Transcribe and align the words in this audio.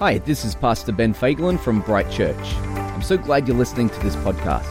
Hi, 0.00 0.16
this 0.16 0.46
is 0.46 0.54
Pastor 0.54 0.92
Ben 0.92 1.12
Fagelin 1.12 1.60
from 1.60 1.82
Bright 1.82 2.10
Church. 2.10 2.54
I'm 2.64 3.02
so 3.02 3.18
glad 3.18 3.46
you're 3.46 3.54
listening 3.54 3.90
to 3.90 4.00
this 4.00 4.16
podcast. 4.16 4.64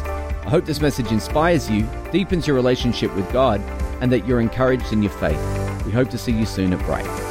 I 0.43 0.49
hope 0.49 0.65
this 0.65 0.81
message 0.81 1.11
inspires 1.11 1.69
you, 1.69 1.87
deepens 2.11 2.47
your 2.47 2.55
relationship 2.55 3.15
with 3.15 3.31
God, 3.31 3.61
and 4.01 4.11
that 4.11 4.25
you're 4.25 4.41
encouraged 4.41 4.91
in 4.91 5.03
your 5.03 5.11
faith. 5.11 5.37
We 5.85 5.91
hope 5.91 6.09
to 6.09 6.17
see 6.17 6.31
you 6.31 6.47
soon 6.47 6.73
at 6.73 6.83
Bright. 6.83 7.28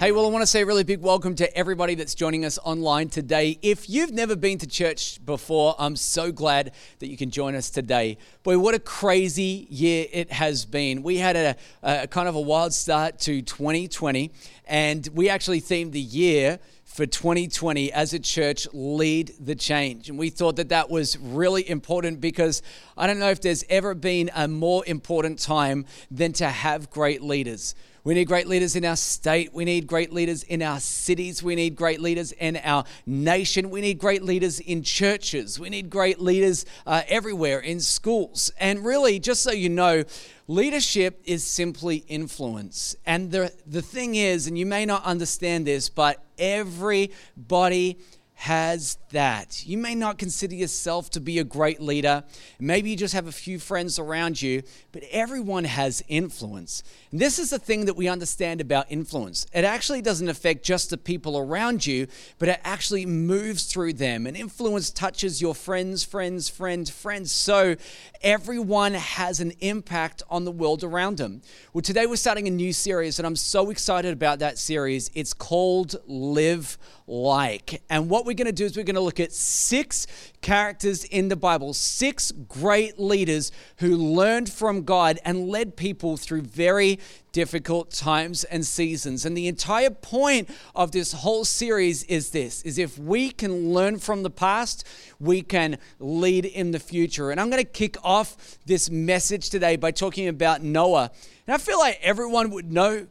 Hey, 0.00 0.12
well, 0.12 0.24
I 0.24 0.30
want 0.30 0.40
to 0.40 0.46
say 0.46 0.62
a 0.62 0.66
really 0.66 0.82
big 0.82 1.02
welcome 1.02 1.34
to 1.34 1.54
everybody 1.54 1.94
that's 1.94 2.14
joining 2.14 2.46
us 2.46 2.58
online 2.64 3.10
today. 3.10 3.58
If 3.60 3.90
you've 3.90 4.12
never 4.12 4.34
been 4.34 4.56
to 4.56 4.66
church 4.66 5.22
before, 5.26 5.74
I'm 5.78 5.94
so 5.94 6.32
glad 6.32 6.72
that 7.00 7.08
you 7.08 7.18
can 7.18 7.30
join 7.30 7.54
us 7.54 7.68
today. 7.68 8.16
Boy, 8.42 8.58
what 8.58 8.74
a 8.74 8.78
crazy 8.78 9.66
year 9.68 10.06
it 10.10 10.32
has 10.32 10.64
been. 10.64 11.02
We 11.02 11.18
had 11.18 11.36
a, 11.36 11.54
a 11.82 12.06
kind 12.06 12.30
of 12.30 12.34
a 12.34 12.40
wild 12.40 12.72
start 12.72 13.18
to 13.18 13.42
2020, 13.42 14.32
and 14.64 15.06
we 15.12 15.28
actually 15.28 15.60
themed 15.60 15.92
the 15.92 16.00
year 16.00 16.60
for 16.86 17.04
2020 17.04 17.92
as 17.92 18.14
a 18.14 18.18
church 18.18 18.66
lead 18.72 19.34
the 19.38 19.54
change. 19.54 20.08
And 20.08 20.18
we 20.18 20.30
thought 20.30 20.56
that 20.56 20.70
that 20.70 20.88
was 20.88 21.18
really 21.18 21.68
important 21.68 22.22
because 22.22 22.62
I 22.96 23.06
don't 23.06 23.18
know 23.18 23.28
if 23.28 23.42
there's 23.42 23.64
ever 23.68 23.94
been 23.94 24.30
a 24.34 24.48
more 24.48 24.82
important 24.86 25.40
time 25.40 25.84
than 26.10 26.32
to 26.32 26.48
have 26.48 26.88
great 26.88 27.20
leaders. 27.20 27.74
We 28.02 28.14
need 28.14 28.28
great 28.28 28.46
leaders 28.46 28.76
in 28.76 28.84
our 28.84 28.96
state. 28.96 29.52
We 29.52 29.64
need 29.66 29.86
great 29.86 30.12
leaders 30.12 30.42
in 30.42 30.62
our 30.62 30.80
cities. 30.80 31.42
We 31.42 31.54
need 31.54 31.76
great 31.76 32.00
leaders 32.00 32.32
in 32.32 32.56
our 32.56 32.84
nation. 33.04 33.68
We 33.68 33.82
need 33.82 33.98
great 33.98 34.22
leaders 34.22 34.58
in 34.58 34.82
churches. 34.82 35.60
We 35.60 35.68
need 35.68 35.90
great 35.90 36.18
leaders 36.18 36.64
uh, 36.86 37.02
everywhere 37.08 37.60
in 37.60 37.80
schools. 37.80 38.50
And 38.58 38.84
really, 38.84 39.18
just 39.18 39.42
so 39.42 39.50
you 39.52 39.68
know, 39.68 40.04
leadership 40.48 41.20
is 41.24 41.44
simply 41.44 41.96
influence. 42.08 42.96
And 43.04 43.30
the, 43.30 43.52
the 43.66 43.82
thing 43.82 44.14
is, 44.14 44.46
and 44.46 44.56
you 44.56 44.66
may 44.66 44.86
not 44.86 45.04
understand 45.04 45.66
this, 45.66 45.90
but 45.90 46.24
everybody 46.38 47.98
has 48.34 48.96
that. 49.10 49.66
You 49.66 49.78
may 49.78 49.94
not 49.94 50.18
consider 50.18 50.54
yourself 50.54 51.10
to 51.10 51.20
be 51.20 51.38
a 51.38 51.44
great 51.44 51.80
leader. 51.80 52.24
Maybe 52.58 52.90
you 52.90 52.96
just 52.96 53.14
have 53.14 53.26
a 53.26 53.32
few 53.32 53.58
friends 53.58 53.98
around 53.98 54.40
you, 54.40 54.62
but 54.92 55.02
everyone 55.10 55.64
has 55.64 56.02
influence. 56.08 56.82
And 57.10 57.20
this 57.20 57.38
is 57.38 57.50
the 57.50 57.58
thing 57.58 57.86
that 57.86 57.96
we 57.96 58.08
understand 58.08 58.60
about 58.60 58.86
influence. 58.88 59.46
It 59.52 59.64
actually 59.64 60.02
doesn't 60.02 60.28
affect 60.28 60.64
just 60.64 60.90
the 60.90 60.98
people 60.98 61.38
around 61.38 61.86
you, 61.86 62.06
but 62.38 62.48
it 62.48 62.60
actually 62.64 63.06
moves 63.06 63.64
through 63.64 63.94
them. 63.94 64.26
And 64.26 64.36
influence 64.36 64.90
touches 64.90 65.40
your 65.40 65.54
friends, 65.54 66.04
friends, 66.04 66.48
friends, 66.48 66.90
friends. 66.90 67.32
So 67.32 67.76
everyone 68.22 68.94
has 68.94 69.40
an 69.40 69.52
impact 69.60 70.22
on 70.30 70.44
the 70.44 70.52
world 70.52 70.84
around 70.84 71.18
them. 71.18 71.42
Well, 71.72 71.82
today 71.82 72.06
we're 72.06 72.16
starting 72.16 72.46
a 72.46 72.50
new 72.50 72.72
series, 72.72 73.18
and 73.18 73.26
I'm 73.26 73.36
so 73.36 73.70
excited 73.70 74.12
about 74.12 74.38
that 74.40 74.58
series. 74.58 75.10
It's 75.14 75.32
called 75.32 75.96
Live 76.06 76.78
Like. 77.06 77.82
And 77.90 78.08
what 78.08 78.24
we're 78.24 78.34
going 78.34 78.46
to 78.46 78.52
do 78.52 78.64
is 78.64 78.76
we're 78.76 78.84
going 78.84 78.94
to 78.94 78.99
look 79.00 79.20
at 79.20 79.32
six 79.32 80.06
characters 80.40 81.04
in 81.04 81.28
the 81.28 81.36
Bible, 81.36 81.74
six 81.74 82.32
great 82.32 82.98
leaders 82.98 83.52
who 83.78 83.96
learned 83.96 84.50
from 84.50 84.84
God 84.84 85.18
and 85.24 85.48
led 85.48 85.76
people 85.76 86.16
through 86.16 86.42
very 86.42 86.98
difficult 87.32 87.90
times 87.90 88.44
and 88.44 88.64
seasons. 88.64 89.24
And 89.24 89.36
the 89.36 89.46
entire 89.46 89.90
point 89.90 90.50
of 90.74 90.92
this 90.92 91.12
whole 91.12 91.44
series 91.44 92.02
is 92.04 92.30
this 92.30 92.62
is 92.62 92.78
if 92.78 92.98
we 92.98 93.30
can 93.30 93.72
learn 93.72 93.98
from 93.98 94.22
the 94.22 94.30
past, 94.30 94.86
we 95.18 95.42
can 95.42 95.78
lead 95.98 96.44
in 96.44 96.70
the 96.70 96.80
future. 96.80 97.30
And 97.30 97.40
I'm 97.40 97.50
going 97.50 97.62
to 97.62 97.68
kick 97.68 97.96
off 98.02 98.58
this 98.66 98.90
message 98.90 99.50
today 99.50 99.76
by 99.76 99.90
talking 99.90 100.28
about 100.28 100.62
Noah. 100.62 101.10
And 101.46 101.54
I 101.54 101.58
feel 101.58 101.78
like 101.78 101.98
everyone 102.02 102.50
would 102.50 102.72
know 102.72 103.06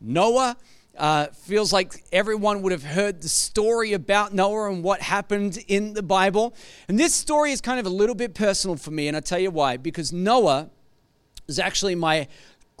Noah. 0.00 0.56
Uh, 0.98 1.28
feels 1.28 1.72
like 1.72 2.04
everyone 2.12 2.60
would 2.60 2.72
have 2.72 2.82
heard 2.82 3.22
the 3.22 3.28
story 3.28 3.92
about 3.92 4.34
Noah 4.34 4.72
and 4.72 4.82
what 4.82 5.00
happened 5.00 5.56
in 5.68 5.94
the 5.94 6.02
Bible. 6.02 6.54
And 6.88 6.98
this 6.98 7.14
story 7.14 7.52
is 7.52 7.60
kind 7.60 7.78
of 7.78 7.86
a 7.86 7.90
little 7.90 8.16
bit 8.16 8.34
personal 8.34 8.76
for 8.76 8.90
me, 8.90 9.06
and 9.06 9.16
I'll 9.16 9.22
tell 9.22 9.38
you 9.38 9.52
why. 9.52 9.76
Because 9.76 10.12
Noah 10.12 10.70
is 11.46 11.60
actually 11.60 11.94
my 11.94 12.26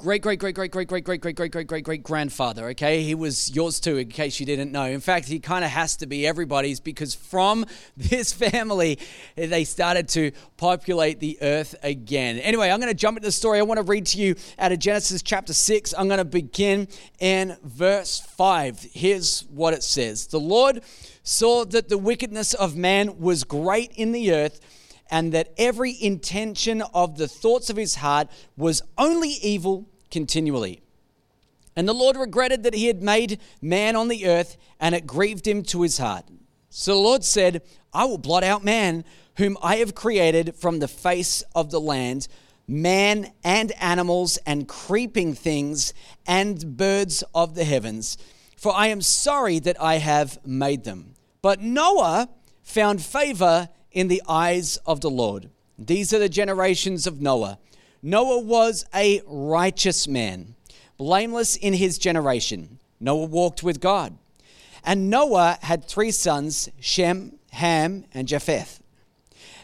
great 0.00 0.22
great 0.22 0.38
great 0.38 0.54
great 0.54 0.70
great 0.70 0.86
great 0.86 1.02
great 1.02 1.20
great 1.20 1.34
great 1.34 1.50
great 1.50 1.68
great 1.68 1.84
great 1.84 2.02
grandfather 2.04 2.68
okay 2.68 3.02
he 3.02 3.16
was 3.16 3.52
yours 3.52 3.80
too 3.80 3.96
in 3.96 4.08
case 4.08 4.38
you 4.38 4.46
didn't 4.46 4.70
know 4.70 4.84
in 4.84 5.00
fact 5.00 5.26
he 5.26 5.40
kind 5.40 5.64
of 5.64 5.72
has 5.72 5.96
to 5.96 6.06
be 6.06 6.24
everybody's 6.24 6.78
because 6.78 7.16
from 7.16 7.66
this 7.96 8.32
family 8.32 8.96
they 9.34 9.64
started 9.64 10.08
to 10.08 10.30
populate 10.56 11.18
the 11.18 11.36
earth 11.42 11.74
again 11.82 12.38
anyway 12.38 12.70
i'm 12.70 12.78
going 12.78 12.92
to 12.92 12.96
jump 12.96 13.16
into 13.18 13.26
the 13.26 13.32
story 13.32 13.58
i 13.58 13.62
want 13.62 13.76
to 13.76 13.82
read 13.82 14.06
to 14.06 14.18
you 14.18 14.36
out 14.60 14.70
of 14.70 14.78
genesis 14.78 15.20
chapter 15.20 15.52
6 15.52 15.92
i'm 15.98 16.06
going 16.06 16.18
to 16.18 16.24
begin 16.24 16.86
in 17.18 17.56
verse 17.64 18.20
5 18.20 18.90
here's 18.92 19.46
what 19.50 19.74
it 19.74 19.82
says 19.82 20.28
the 20.28 20.38
lord 20.38 20.80
saw 21.24 21.64
that 21.64 21.88
the 21.88 21.98
wickedness 21.98 22.54
of 22.54 22.76
man 22.76 23.18
was 23.18 23.42
great 23.42 23.90
in 23.96 24.12
the 24.12 24.32
earth 24.32 24.60
and 25.10 25.32
that 25.32 25.52
every 25.56 25.96
intention 26.00 26.82
of 26.94 27.16
the 27.16 27.28
thoughts 27.28 27.70
of 27.70 27.76
his 27.76 27.96
heart 27.96 28.28
was 28.56 28.82
only 28.96 29.30
evil 29.42 29.88
continually. 30.10 30.80
And 31.76 31.88
the 31.88 31.94
Lord 31.94 32.16
regretted 32.16 32.64
that 32.64 32.74
he 32.74 32.86
had 32.86 33.02
made 33.02 33.38
man 33.62 33.94
on 33.94 34.08
the 34.08 34.26
earth, 34.26 34.56
and 34.80 34.94
it 34.94 35.06
grieved 35.06 35.46
him 35.46 35.62
to 35.64 35.82
his 35.82 35.98
heart. 35.98 36.24
So 36.70 36.94
the 36.94 37.00
Lord 37.00 37.24
said, 37.24 37.62
I 37.92 38.04
will 38.04 38.18
blot 38.18 38.44
out 38.44 38.64
man, 38.64 39.04
whom 39.36 39.56
I 39.62 39.76
have 39.76 39.94
created 39.94 40.56
from 40.56 40.80
the 40.80 40.88
face 40.88 41.42
of 41.54 41.70
the 41.70 41.80
land, 41.80 42.26
man 42.66 43.32
and 43.42 43.72
animals 43.80 44.36
and 44.44 44.68
creeping 44.68 45.34
things 45.34 45.94
and 46.26 46.76
birds 46.76 47.24
of 47.34 47.54
the 47.54 47.64
heavens, 47.64 48.18
for 48.56 48.74
I 48.74 48.88
am 48.88 49.00
sorry 49.00 49.58
that 49.60 49.80
I 49.80 49.98
have 49.98 50.44
made 50.44 50.84
them. 50.84 51.14
But 51.40 51.60
Noah 51.62 52.28
found 52.62 53.00
favor 53.00 53.68
in 53.98 54.06
the 54.06 54.22
eyes 54.28 54.76
of 54.86 55.00
the 55.00 55.10
Lord. 55.10 55.50
These 55.76 56.14
are 56.14 56.20
the 56.20 56.28
generations 56.28 57.04
of 57.08 57.20
Noah. 57.20 57.58
Noah 58.00 58.38
was 58.38 58.84
a 58.94 59.22
righteous 59.26 60.06
man, 60.06 60.54
blameless 60.96 61.56
in 61.56 61.72
his 61.72 61.98
generation. 61.98 62.78
Noah 63.00 63.24
walked 63.24 63.64
with 63.64 63.80
God. 63.80 64.16
And 64.84 65.10
Noah 65.10 65.58
had 65.62 65.84
three 65.84 66.12
sons 66.12 66.68
Shem, 66.78 67.40
Ham, 67.50 68.04
and 68.14 68.28
Japheth. 68.28 68.80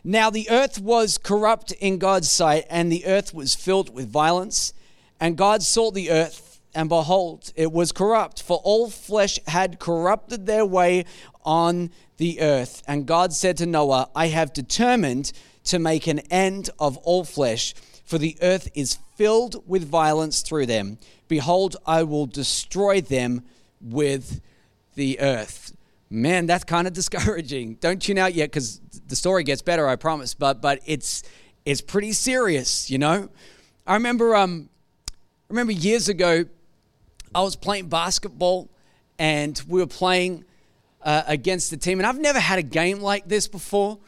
Now 0.02 0.30
the 0.30 0.50
earth 0.50 0.80
was 0.80 1.16
corrupt 1.16 1.70
in 1.70 1.98
God's 1.98 2.28
sight, 2.28 2.66
and 2.68 2.90
the 2.90 3.06
earth 3.06 3.32
was 3.32 3.54
filled 3.54 3.94
with 3.94 4.08
violence. 4.08 4.74
And 5.20 5.36
God 5.36 5.62
saw 5.62 5.92
the 5.92 6.10
earth, 6.10 6.60
and 6.74 6.88
behold, 6.88 7.52
it 7.54 7.70
was 7.70 7.92
corrupt, 7.92 8.42
for 8.42 8.60
all 8.64 8.90
flesh 8.90 9.38
had 9.46 9.78
corrupted 9.78 10.46
their 10.46 10.66
way 10.66 11.04
on 11.44 11.90
the 12.16 12.40
earth. 12.40 12.82
And 12.86 13.06
God 13.06 13.32
said 13.32 13.56
to 13.58 13.66
Noah, 13.66 14.08
I 14.14 14.28
have 14.28 14.52
determined 14.52 15.32
to 15.64 15.78
make 15.78 16.06
an 16.06 16.20
end 16.30 16.70
of 16.78 16.96
all 16.98 17.24
flesh, 17.24 17.74
for 18.04 18.18
the 18.18 18.36
earth 18.42 18.70
is 18.74 18.98
filled 19.16 19.62
with 19.66 19.88
violence 19.88 20.42
through 20.42 20.66
them. 20.66 20.98
Behold, 21.28 21.76
I 21.86 22.02
will 22.02 22.26
destroy 22.26 23.00
them 23.00 23.42
with 23.80 24.40
the 24.94 25.20
earth. 25.20 25.74
Man, 26.10 26.46
that's 26.46 26.64
kind 26.64 26.86
of 26.86 26.92
discouraging. 26.92 27.74
Don't 27.76 28.00
tune 28.00 28.18
out 28.18 28.34
yet 28.34 28.50
because 28.50 28.80
the 29.08 29.16
story 29.16 29.42
gets 29.44 29.62
better, 29.62 29.88
I 29.88 29.96
promise. 29.96 30.34
But 30.34 30.60
but 30.60 30.80
it's 30.84 31.22
it's 31.64 31.80
pretty 31.80 32.12
serious, 32.12 32.90
you 32.90 32.98
know. 32.98 33.30
I 33.86 33.94
remember 33.94 34.36
um 34.36 34.68
remember 35.48 35.72
years 35.72 36.08
ago 36.08 36.44
I 37.34 37.42
was 37.42 37.56
playing 37.56 37.88
basketball 37.88 38.70
and 39.18 39.60
we 39.66 39.80
were 39.80 39.86
playing 39.86 40.44
uh, 41.04 41.22
against 41.26 41.70
the 41.70 41.76
team. 41.76 42.00
And 42.00 42.06
I've 42.06 42.18
never 42.18 42.40
had 42.40 42.58
a 42.58 42.62
game 42.62 43.00
like 43.00 43.28
this 43.28 43.46
before, 43.46 43.98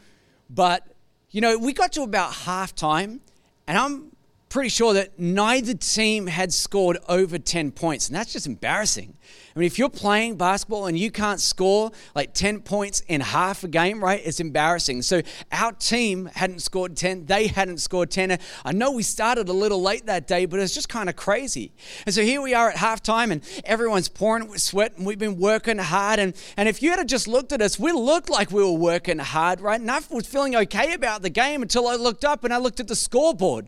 but 0.49 0.85
you 1.29 1.41
know, 1.41 1.57
we 1.57 1.73
got 1.73 1.91
to 1.93 2.01
about 2.01 2.31
halftime, 2.31 3.19
and 3.67 3.77
I'm 3.77 4.11
pretty 4.57 4.69
sure 4.69 4.93
that 4.95 5.19
neither 5.19 5.75
team 5.75 6.25
had 6.25 6.51
scored 6.51 6.97
over 7.07 7.37
10 7.37 7.69
points, 7.69 8.07
and 8.07 8.15
that's 8.15 8.33
just 8.33 8.47
embarrassing. 8.47 9.15
I 9.55 9.59
mean, 9.59 9.67
if 9.67 9.77
you're 9.77 9.87
playing 9.87 10.35
basketball 10.35 10.87
and 10.87 10.97
you 10.97 11.11
can't 11.11 11.39
score 11.39 11.91
like 12.15 12.33
10 12.33 12.61
points 12.61 13.01
in 13.01 13.21
half 13.21 13.63
a 13.63 13.67
game, 13.67 14.03
right, 14.03 14.19
it's 14.25 14.39
embarrassing. 14.39 15.03
So 15.03 15.21
our 15.51 15.73
team 15.73 16.25
hadn't 16.33 16.63
scored 16.63 16.97
10, 16.97 17.27
they 17.27 17.45
hadn't 17.45 17.81
scored 17.81 18.09
10. 18.09 18.39
I 18.65 18.71
know 18.71 18.93
we 18.93 19.03
started 19.03 19.47
a 19.47 19.53
little 19.53 19.79
late 19.79 20.07
that 20.07 20.25
day, 20.25 20.47
but 20.47 20.59
it's 20.59 20.73
just 20.73 20.89
kind 20.89 21.07
of 21.07 21.15
crazy. 21.15 21.71
And 22.07 22.15
so 22.15 22.23
here 22.23 22.41
we 22.41 22.55
are 22.55 22.71
at 22.71 22.77
halftime, 22.77 23.29
and 23.29 23.43
everyone's 23.63 24.09
pouring 24.09 24.47
with 24.47 24.63
sweat, 24.63 24.97
and 24.97 25.05
we've 25.05 25.19
been 25.19 25.37
working 25.37 25.77
hard. 25.77 26.17
And, 26.17 26.33
and 26.57 26.67
if 26.67 26.81
you 26.81 26.89
had 26.89 27.07
just 27.07 27.27
looked 27.27 27.51
at 27.51 27.61
us, 27.61 27.77
we 27.77 27.91
looked 27.91 28.31
like 28.31 28.49
we 28.49 28.63
were 28.63 28.71
working 28.71 29.19
hard, 29.19 29.61
right? 29.61 29.79
And 29.79 29.91
I 29.91 29.99
was 30.09 30.25
feeling 30.25 30.55
okay 30.55 30.93
about 30.93 31.21
the 31.21 31.29
game 31.29 31.61
until 31.61 31.87
I 31.87 31.95
looked 31.95 32.25
up 32.25 32.43
and 32.43 32.51
I 32.51 32.57
looked 32.57 32.79
at 32.79 32.87
the 32.87 32.95
scoreboard. 32.95 33.67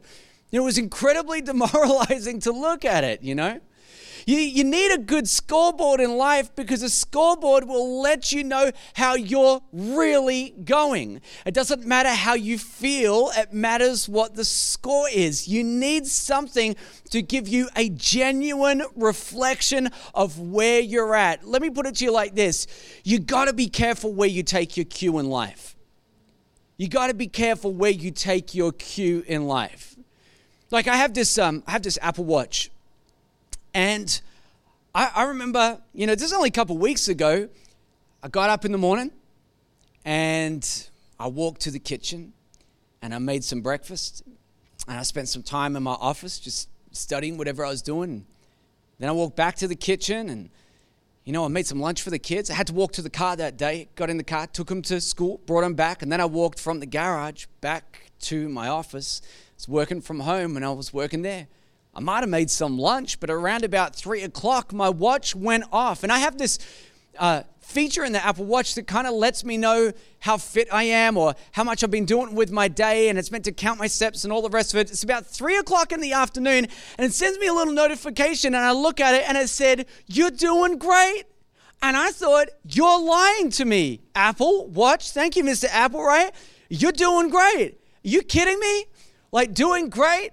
It 0.52 0.60
was 0.62 0.78
incredibly 0.78 1.42
demoralizing 1.50 2.40
to 2.42 2.52
look 2.52 2.86
at 2.86 3.04
it, 3.04 3.22
you 3.22 3.36
know? 3.36 3.60
You, 4.26 4.38
you 4.38 4.64
need 4.64 4.92
a 4.92 4.98
good 4.98 5.28
scoreboard 5.28 6.00
in 6.00 6.16
life 6.18 6.54
because 6.56 6.84
a 6.84 6.90
scoreboard 6.90 7.68
will 7.68 8.02
let 8.02 8.32
you 8.32 8.44
know 8.44 8.72
how 8.94 9.16
you're 9.16 9.62
really 9.72 10.54
going. 10.64 11.22
It 11.46 11.54
doesn't 11.54 11.86
matter 11.86 12.10
how 12.10 12.34
you 12.34 12.60
feel, 12.60 13.32
it 13.36 13.54
matters 13.54 14.08
what 14.08 14.36
the 14.36 14.46
score 14.46 15.08
is. 15.10 15.48
You 15.48 15.64
need 15.64 16.06
something 16.06 16.76
to 17.10 17.22
give 17.22 17.48
you 17.48 17.70
a 17.76 17.90
genuine 17.90 18.84
reflection 18.96 19.90
of 20.14 20.40
where 20.40 20.80
you're 20.80 21.16
at. 21.16 21.48
Let 21.48 21.62
me 21.62 21.70
put 21.70 21.88
it 21.88 21.96
to 21.96 22.06
you 22.06 22.12
like 22.12 22.36
this 22.36 22.68
you 23.04 23.20
got 23.20 23.46
to 23.46 23.54
be 23.54 23.68
careful 23.68 24.14
where 24.14 24.30
you 24.30 24.44
take 24.44 24.78
your 24.78 24.86
cue 24.86 25.18
in 25.20 25.30
life. 25.30 25.76
You 26.78 26.88
got 26.88 27.08
to 27.08 27.14
be 27.14 27.28
careful 27.28 27.74
where 27.74 27.92
you 27.92 28.12
take 28.12 28.54
your 28.54 28.72
cue 28.72 29.24
in 29.28 29.48
life. 29.48 29.89
Like 30.72 30.88
I 30.88 30.98
have 30.98 31.16
this, 31.16 31.40
um, 31.40 31.64
I 31.66 31.72
have 31.72 31.82
this 31.82 31.98
Apple 32.00 32.26
Watch, 32.26 32.70
and 33.74 34.22
I, 34.94 35.10
I 35.16 35.24
remember, 35.24 35.82
you 35.94 36.06
know, 36.06 36.14
this 36.14 36.26
is 36.26 36.34
only 36.34 36.50
a 36.50 36.52
couple 36.52 36.78
weeks 36.78 37.08
ago. 37.08 37.50
I 38.22 38.28
got 38.28 38.52
up 38.52 38.66
in 38.66 38.72
the 38.72 38.78
morning, 38.78 39.10
and 40.06 40.90
I 41.20 41.26
walked 41.28 41.62
to 41.62 41.72
the 41.72 41.80
kitchen, 41.80 42.34
and 43.02 43.16
I 43.16 43.18
made 43.18 43.44
some 43.44 43.62
breakfast, 43.62 44.22
and 44.88 44.96
I 44.96 45.02
spent 45.02 45.28
some 45.28 45.42
time 45.42 45.76
in 45.76 45.82
my 45.82 45.94
office 45.94 46.40
just 46.40 46.70
studying 46.92 47.38
whatever 47.38 47.66
I 47.66 47.70
was 47.70 47.82
doing. 47.82 48.28
Then 49.00 49.10
I 49.10 49.12
walked 49.14 49.36
back 49.36 49.56
to 49.58 49.68
the 49.68 49.76
kitchen, 49.76 50.30
and 50.30 50.52
you 51.30 51.34
know, 51.34 51.46
I 51.46 51.48
made 51.48 51.68
some 51.68 51.80
lunch 51.80 52.02
for 52.02 52.10
the 52.10 52.18
kids. 52.18 52.50
I 52.50 52.56
had 52.56 52.66
to 52.66 52.74
walk 52.74 52.94
to 52.94 53.04
the 53.04 53.10
car 53.12 53.36
that 53.36 53.56
day. 53.56 53.90
Got 53.94 54.10
in 54.10 54.18
the 54.18 54.24
car, 54.24 54.48
took 54.48 54.68
them 54.68 54.82
to 54.82 55.00
school, 55.00 55.40
brought 55.46 55.62
them 55.62 55.76
back, 55.76 56.02
and 56.02 56.12
then 56.12 56.20
I 56.20 56.26
walked 56.26 56.60
from 56.60 56.80
the 56.80 56.88
garage 56.88 57.46
back 57.62 58.10
to 58.22 58.50
my 58.50 58.68
office 58.68 59.22
I 59.24 59.30
was 59.56 59.68
working 59.68 60.02
from 60.02 60.22
home 60.22 60.56
and 60.56 60.66
I 60.66 60.72
was 60.72 60.92
working 60.92 61.22
there. 61.22 61.46
I 61.94 62.00
might 62.00 62.22
have 62.22 62.30
made 62.30 62.50
some 62.50 62.80
lunch, 62.80 63.20
but 63.20 63.30
around 63.30 63.64
about 63.64 63.96
three 63.96 64.24
o'clock, 64.24 64.74
my 64.74 64.90
watch 64.90 65.36
went 65.36 65.66
off. 65.72 66.02
And 66.02 66.12
I 66.12 66.18
have 66.18 66.40
this 66.40 66.58
uh, 67.20 67.44
feature 67.60 68.04
in 68.04 68.14
the 68.14 68.26
Apple 68.26 68.46
Watch 68.46 68.76
that 68.76 68.88
kind 68.88 69.06
of 69.06 69.14
lets 69.14 69.44
me 69.44 69.58
know 69.58 69.92
how 70.20 70.38
fit 70.38 70.68
I 70.72 70.84
am 70.84 71.18
or 71.18 71.36
how 71.52 71.64
much 71.64 71.84
I've 71.84 71.92
been 71.92 72.06
doing 72.06 72.34
with 72.34 72.52
my 72.52 72.68
day, 72.68 73.10
and 73.10 73.20
it's 73.20 73.32
meant 73.32 73.46
to 73.46 73.52
count 73.52 73.80
my 73.80 73.88
steps 73.88 74.24
and 74.24 74.34
all 74.34 74.42
the 74.42 74.50
rest 74.50 74.74
of 74.74 74.80
it. 74.80 74.90
It's 74.90 75.04
about 75.04 75.26
three 75.26 75.58
o'clock 75.58 75.92
in 75.92 76.02
the 76.02 76.14
afternoon, 76.14 76.68
and 76.98 77.06
it 77.06 77.14
sends 77.14 77.38
me 77.40 77.48
a 77.48 77.54
little 77.54 77.74
notification, 77.74 78.56
and 78.56 78.64
I 78.64 78.72
look 78.72 79.00
at 79.00 79.14
it, 79.14 79.28
and 79.28 79.38
it 79.38 79.50
said, 79.50 79.86
You're 80.08 80.32
doing 80.32 80.78
great. 80.78 81.26
And 81.82 81.96
I 81.96 82.12
thought, 82.12 82.48
You're 82.66 83.00
lying 83.00 83.52
to 83.52 83.66
me, 83.66 84.02
Apple 84.16 84.68
Watch. 84.68 85.12
Thank 85.12 85.36
you, 85.36 85.44
Mr. 85.44 85.66
Apple, 85.72 86.04
right? 86.04 86.32
You're 86.70 86.92
doing 86.92 87.30
great. 87.30 87.80
Are 88.06 88.08
you 88.08 88.22
kidding 88.22 88.60
me? 88.60 88.86
like 89.32 89.54
doing 89.54 89.90
great. 89.90 90.32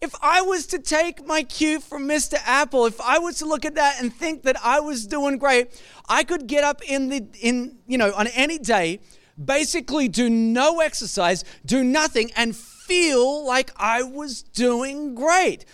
If 0.00 0.14
I 0.22 0.42
was 0.42 0.66
to 0.68 0.78
take 0.78 1.26
my 1.26 1.42
cue 1.42 1.80
from 1.80 2.08
Mr. 2.08 2.38
Apple, 2.44 2.86
if 2.86 3.00
I 3.00 3.18
was 3.18 3.38
to 3.38 3.46
look 3.46 3.64
at 3.64 3.74
that 3.74 4.00
and 4.00 4.14
think 4.14 4.44
that 4.44 4.56
I 4.62 4.78
was 4.78 5.06
doing 5.06 5.38
great, 5.38 5.82
I 6.08 6.22
could 6.22 6.46
get 6.46 6.62
up 6.62 6.82
in 6.88 7.08
the 7.08 7.26
in 7.40 7.78
you 7.86 7.98
know 7.98 8.12
on 8.14 8.28
any 8.28 8.58
day, 8.58 9.00
basically 9.42 10.08
do 10.08 10.30
no 10.30 10.80
exercise, 10.80 11.44
do 11.66 11.82
nothing 11.82 12.30
and 12.36 12.54
feel 12.56 13.44
like 13.44 13.70
I 13.76 14.04
was 14.04 14.42
doing 14.42 15.16
great. 15.16 15.64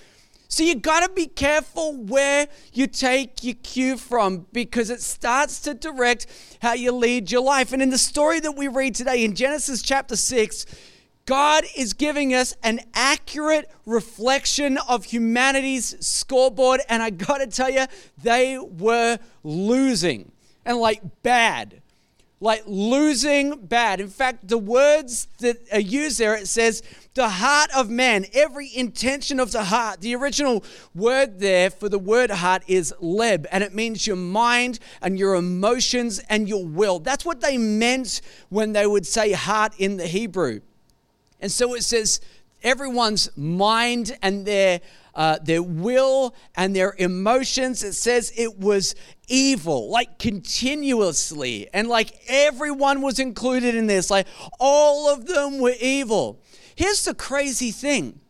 So 0.49 0.63
you 0.63 0.77
got 0.77 1.01
to 1.01 1.13
be 1.13 1.27
careful 1.27 1.97
where 1.97 2.47
you 2.73 2.87
take 2.87 3.43
your 3.43 3.57
cue 3.57 3.97
from 3.97 4.47
because 4.53 4.89
it 4.89 5.01
starts 5.01 5.59
to 5.63 5.75
direct 5.75 6.27
how 6.63 6.75
you 6.75 6.93
lead 6.93 7.33
your 7.33 7.43
life. 7.43 7.73
And 7.73 7.83
in 7.83 7.91
the 7.91 7.99
story 7.99 8.41
that 8.41 8.53
we 8.53 8.69
read 8.69 8.95
today 8.95 9.25
in 9.25 9.35
Genesis 9.35 9.83
chapter 9.83 10.17
6, 10.17 10.65
God 11.27 11.65
is 11.77 11.95
giving 11.95 12.35
us 12.35 12.55
an 12.63 12.81
accurate 12.93 13.71
reflection 13.87 14.79
of 14.89 15.05
humanity's 15.07 15.97
scoreboard. 16.07 16.83
And 16.89 17.03
I 17.03 17.11
got 17.11 17.39
to 17.39 17.47
tell 17.47 17.71
you, 17.71 17.87
they 18.23 18.59
were 18.59 19.19
losing 19.43 20.33
and 20.65 20.79
like 20.79 21.03
bad. 21.23 21.81
Like 22.41 22.65
losing 22.67 23.57
bad. 23.57 24.01
In 24.01 24.09
fact, 24.09 24.49
the 24.49 24.59
words 24.59 25.29
that 25.39 25.57
are 25.73 25.81
used 25.81 26.19
there, 26.19 26.35
it 26.35 26.47
says, 26.47 26.83
the 27.15 27.29
heart 27.29 27.71
of 27.75 27.89
man, 27.89 28.27
every 28.35 28.69
intention 28.75 29.41
of 29.41 29.53
the 29.53 29.65
heart. 29.65 30.03
The 30.03 30.15
original 30.17 30.63
word 30.95 31.39
there 31.41 31.71
for 31.71 31.89
the 31.89 31.99
word 31.99 32.31
heart 32.31 32.63
is 32.67 32.93
leb, 33.01 33.47
and 33.51 33.65
it 33.65 33.75
means 33.75 34.07
your 34.07 34.17
mind 34.17 34.79
and 35.01 35.19
your 35.19 35.37
emotions 35.37 36.19
and 36.29 36.47
your 36.47 36.67
will. 36.67 36.99
That's 36.99 37.25
what 37.25 37.41
they 37.41 37.57
meant 37.57 38.21
when 38.51 38.75
they 38.75 38.87
would 38.87 39.07
say 39.07 39.33
heart 39.33 39.73
in 39.79 39.97
the 39.97 40.07
Hebrew. 40.07 40.61
And 41.45 41.53
so 41.53 41.75
it 41.75 41.85
says 41.85 42.23
everyone's 42.63 43.29
mind 43.37 44.17
and 44.23 44.47
their 44.47 44.81
uh, 45.15 45.37
their 45.43 45.63
will 45.63 46.35
and 46.57 46.75
their 46.75 46.95
emotions. 46.99 47.85
It 47.85 47.93
says 47.93 48.33
it 48.35 48.59
was 48.59 48.95
evil, 49.29 49.91
like 49.91 50.19
continuously, 50.19 51.69
and 51.75 51.87
like 51.87 52.19
everyone 52.29 53.03
was 53.03 53.19
included 53.19 53.75
in 53.75 53.89
this. 53.89 54.11
Like 54.11 54.27
all 54.59 55.13
of 55.13 55.27
them 55.27 55.59
were 55.59 55.75
evil. 55.79 56.41
Here's 56.77 57.05
the 57.05 57.13
crazy 57.13 57.73
thing 57.73 58.21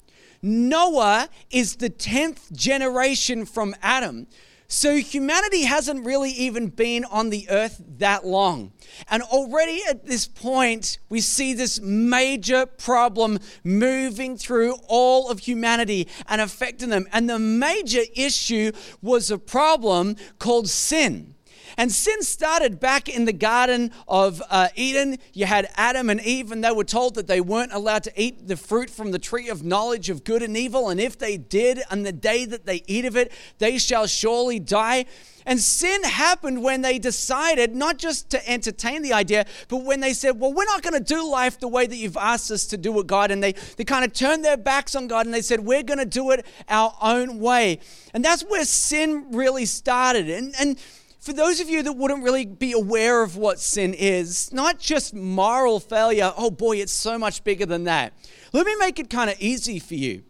Noah 0.42 1.28
is 1.52 1.76
the 1.76 1.90
10th 1.90 2.50
generation 2.50 3.46
from 3.46 3.76
Adam. 3.80 4.26
So 4.66 4.96
humanity 4.96 5.62
hasn't 5.62 6.04
really 6.04 6.30
even 6.30 6.68
been 6.68 7.04
on 7.04 7.30
the 7.30 7.46
earth 7.50 7.82
that 7.98 8.26
long. 8.26 8.72
And 9.08 9.22
already 9.22 9.80
at 9.88 10.06
this 10.06 10.26
point, 10.26 10.98
we 11.08 11.20
see 11.20 11.54
this 11.54 11.80
major 11.80 12.66
problem 12.66 13.38
moving 13.62 14.36
through 14.36 14.76
all 14.88 15.30
of 15.30 15.40
humanity 15.40 16.08
and 16.28 16.40
affecting 16.40 16.88
them. 16.88 17.06
And 17.12 17.28
the 17.28 17.38
major 17.38 18.02
issue 18.16 18.72
was 19.02 19.30
a 19.30 19.38
problem 19.38 20.16
called 20.38 20.68
sin. 20.68 21.33
And 21.76 21.90
sin 21.90 22.22
started 22.22 22.80
back 22.80 23.08
in 23.08 23.24
the 23.24 23.32
Garden 23.32 23.90
of 24.06 24.42
uh, 24.50 24.68
Eden. 24.74 25.18
You 25.32 25.46
had 25.46 25.68
Adam 25.76 26.10
and 26.10 26.20
Eve, 26.20 26.52
and 26.52 26.62
they 26.62 26.72
were 26.72 26.84
told 26.84 27.14
that 27.16 27.26
they 27.26 27.40
weren't 27.40 27.72
allowed 27.72 28.04
to 28.04 28.12
eat 28.20 28.46
the 28.46 28.56
fruit 28.56 28.90
from 28.90 29.10
the 29.10 29.18
tree 29.18 29.48
of 29.48 29.64
knowledge 29.64 30.10
of 30.10 30.24
good 30.24 30.42
and 30.42 30.56
evil. 30.56 30.88
And 30.88 31.00
if 31.00 31.18
they 31.18 31.36
did, 31.36 31.80
on 31.90 32.02
the 32.02 32.12
day 32.12 32.44
that 32.44 32.66
they 32.66 32.82
eat 32.86 33.04
of 33.04 33.16
it, 33.16 33.32
they 33.58 33.78
shall 33.78 34.06
surely 34.06 34.58
die. 34.60 35.06
And 35.46 35.60
sin 35.60 36.02
happened 36.04 36.62
when 36.62 36.80
they 36.80 36.98
decided 36.98 37.74
not 37.74 37.98
just 37.98 38.30
to 38.30 38.48
entertain 38.48 39.02
the 39.02 39.12
idea, 39.12 39.44
but 39.68 39.78
when 39.78 40.00
they 40.00 40.14
said, 40.14 40.40
Well, 40.40 40.52
we're 40.52 40.64
not 40.64 40.82
going 40.82 40.94
to 40.94 41.04
do 41.04 41.28
life 41.28 41.60
the 41.60 41.68
way 41.68 41.86
that 41.86 41.96
you've 41.96 42.16
asked 42.16 42.50
us 42.50 42.66
to 42.66 42.78
do 42.78 42.98
it, 43.00 43.06
God. 43.06 43.30
And 43.30 43.42
they, 43.42 43.52
they 43.76 43.84
kind 43.84 44.04
of 44.04 44.12
turned 44.12 44.44
their 44.44 44.56
backs 44.56 44.94
on 44.94 45.06
God 45.06 45.26
and 45.26 45.34
they 45.34 45.42
said, 45.42 45.60
We're 45.60 45.82
going 45.82 45.98
to 45.98 46.06
do 46.06 46.30
it 46.30 46.46
our 46.68 46.94
own 47.02 47.40
way. 47.40 47.80
And 48.14 48.24
that's 48.24 48.42
where 48.42 48.64
sin 48.64 49.26
really 49.32 49.66
started. 49.66 50.30
And, 50.30 50.54
and 50.58 50.78
for 51.24 51.32
those 51.32 51.58
of 51.58 51.70
you 51.70 51.82
that 51.82 51.94
wouldn't 51.94 52.22
really 52.22 52.44
be 52.44 52.72
aware 52.72 53.22
of 53.22 53.34
what 53.34 53.58
sin 53.58 53.94
is, 53.94 54.52
not 54.52 54.78
just 54.78 55.14
moral 55.14 55.80
failure, 55.80 56.34
oh 56.36 56.50
boy, 56.50 56.76
it's 56.76 56.92
so 56.92 57.18
much 57.18 57.42
bigger 57.44 57.64
than 57.64 57.84
that. 57.84 58.12
Let 58.52 58.66
me 58.66 58.76
make 58.76 58.98
it 58.98 59.08
kind 59.08 59.30
of 59.30 59.40
easy 59.40 59.78
for 59.78 59.94
you. 59.94 60.22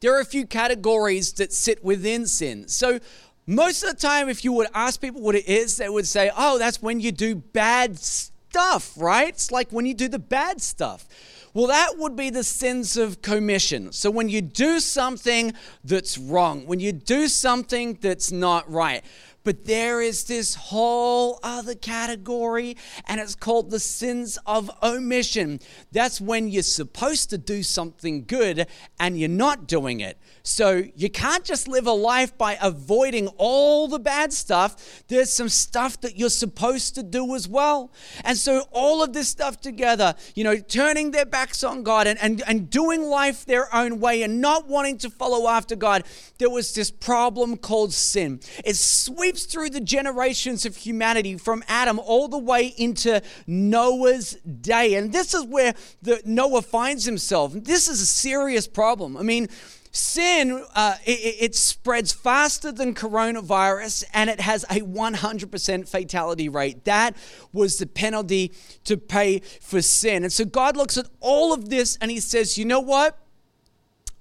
There 0.00 0.14
are 0.14 0.20
a 0.20 0.26
few 0.26 0.46
categories 0.46 1.32
that 1.34 1.54
sit 1.54 1.82
within 1.82 2.26
sin. 2.26 2.68
So, 2.68 3.00
most 3.46 3.82
of 3.82 3.90
the 3.90 3.96
time, 3.96 4.28
if 4.28 4.44
you 4.44 4.52
would 4.52 4.68
ask 4.74 5.00
people 5.00 5.22
what 5.22 5.34
it 5.34 5.48
is, 5.48 5.78
they 5.78 5.88
would 5.88 6.06
say, 6.06 6.30
oh, 6.36 6.58
that's 6.58 6.82
when 6.82 7.00
you 7.00 7.12
do 7.12 7.34
bad 7.34 7.98
stuff, 7.98 8.92
right? 8.98 9.30
It's 9.30 9.50
like 9.50 9.70
when 9.70 9.86
you 9.86 9.94
do 9.94 10.06
the 10.06 10.18
bad 10.18 10.60
stuff. 10.60 11.08
Well, 11.52 11.66
that 11.66 11.94
would 11.96 12.14
be 12.14 12.30
the 12.30 12.44
sins 12.44 12.96
of 12.96 13.22
commission. 13.22 13.90
So 13.90 14.08
when 14.10 14.28
you 14.28 14.40
do 14.40 14.78
something 14.78 15.52
that's 15.82 16.16
wrong, 16.16 16.64
when 16.66 16.78
you 16.78 16.92
do 16.92 17.26
something 17.26 17.98
that's 18.00 18.30
not 18.30 18.70
right. 18.70 19.02
But 19.42 19.64
there 19.64 20.00
is 20.00 20.24
this 20.24 20.54
whole 20.54 21.40
other 21.42 21.74
category, 21.74 22.76
and 23.06 23.20
it's 23.20 23.34
called 23.34 23.70
the 23.70 23.80
sins 23.80 24.38
of 24.46 24.70
omission. 24.82 25.60
That's 25.92 26.20
when 26.20 26.48
you're 26.48 26.62
supposed 26.62 27.30
to 27.30 27.38
do 27.38 27.62
something 27.62 28.24
good 28.26 28.66
and 28.98 29.18
you're 29.18 29.28
not 29.28 29.66
doing 29.66 30.00
it. 30.00 30.18
So 30.42 30.84
you 30.94 31.10
can't 31.10 31.44
just 31.44 31.68
live 31.68 31.86
a 31.86 31.92
life 31.92 32.36
by 32.36 32.58
avoiding 32.60 33.28
all 33.36 33.88
the 33.88 33.98
bad 33.98 34.32
stuff. 34.32 35.02
There's 35.08 35.32
some 35.32 35.48
stuff 35.48 36.00
that 36.00 36.16
you're 36.16 36.30
supposed 36.30 36.94
to 36.94 37.02
do 37.02 37.34
as 37.34 37.48
well. 37.48 37.92
And 38.24 38.36
so 38.36 38.64
all 38.70 39.02
of 39.02 39.12
this 39.12 39.28
stuff 39.28 39.60
together, 39.60 40.14
you 40.34 40.44
know, 40.44 40.56
turning 40.56 41.10
their 41.10 41.26
backs 41.26 41.62
on 41.62 41.82
God 41.82 42.06
and, 42.06 42.18
and, 42.20 42.42
and 42.46 42.70
doing 42.70 43.02
life 43.02 43.44
their 43.44 43.74
own 43.74 44.00
way 44.00 44.22
and 44.22 44.40
not 44.40 44.68
wanting 44.68 44.98
to 44.98 45.10
follow 45.10 45.48
after 45.48 45.76
God, 45.76 46.04
there 46.38 46.50
was 46.50 46.74
this 46.74 46.90
problem 46.90 47.56
called 47.56 47.92
sin. 47.92 48.40
It 48.64 48.76
sweeps 48.76 49.44
through 49.44 49.70
the 49.70 49.80
generations 49.80 50.64
of 50.64 50.76
humanity 50.76 51.36
from 51.36 51.62
Adam 51.68 51.98
all 51.98 52.28
the 52.28 52.38
way 52.38 52.74
into 52.76 53.22
Noah's 53.46 54.34
day. 54.34 54.94
And 54.94 55.12
this 55.12 55.34
is 55.34 55.44
where 55.44 55.74
the, 56.02 56.22
Noah 56.24 56.62
finds 56.62 57.04
himself. 57.04 57.52
This 57.52 57.88
is 57.88 58.00
a 58.00 58.06
serious 58.06 58.66
problem. 58.66 59.16
I 59.16 59.22
mean, 59.22 59.48
Sin, 59.92 60.64
uh, 60.76 60.94
it, 61.04 61.36
it, 61.40 61.54
spreads 61.56 62.12
faster 62.12 62.70
than 62.70 62.94
coronavirus 62.94 64.04
and 64.14 64.30
it 64.30 64.40
has 64.40 64.62
a 64.64 64.80
100% 64.82 65.88
fatality 65.88 66.48
rate. 66.48 66.84
That 66.84 67.16
was 67.52 67.78
the 67.78 67.86
penalty 67.86 68.52
to 68.84 68.96
pay 68.96 69.40
for 69.60 69.82
sin. 69.82 70.22
And 70.22 70.32
so 70.32 70.44
God 70.44 70.76
looks 70.76 70.96
at 70.96 71.06
all 71.18 71.52
of 71.52 71.70
this 71.70 71.98
and 72.00 72.08
he 72.08 72.20
says, 72.20 72.56
you 72.56 72.64
know 72.64 72.78
what? 72.78 73.18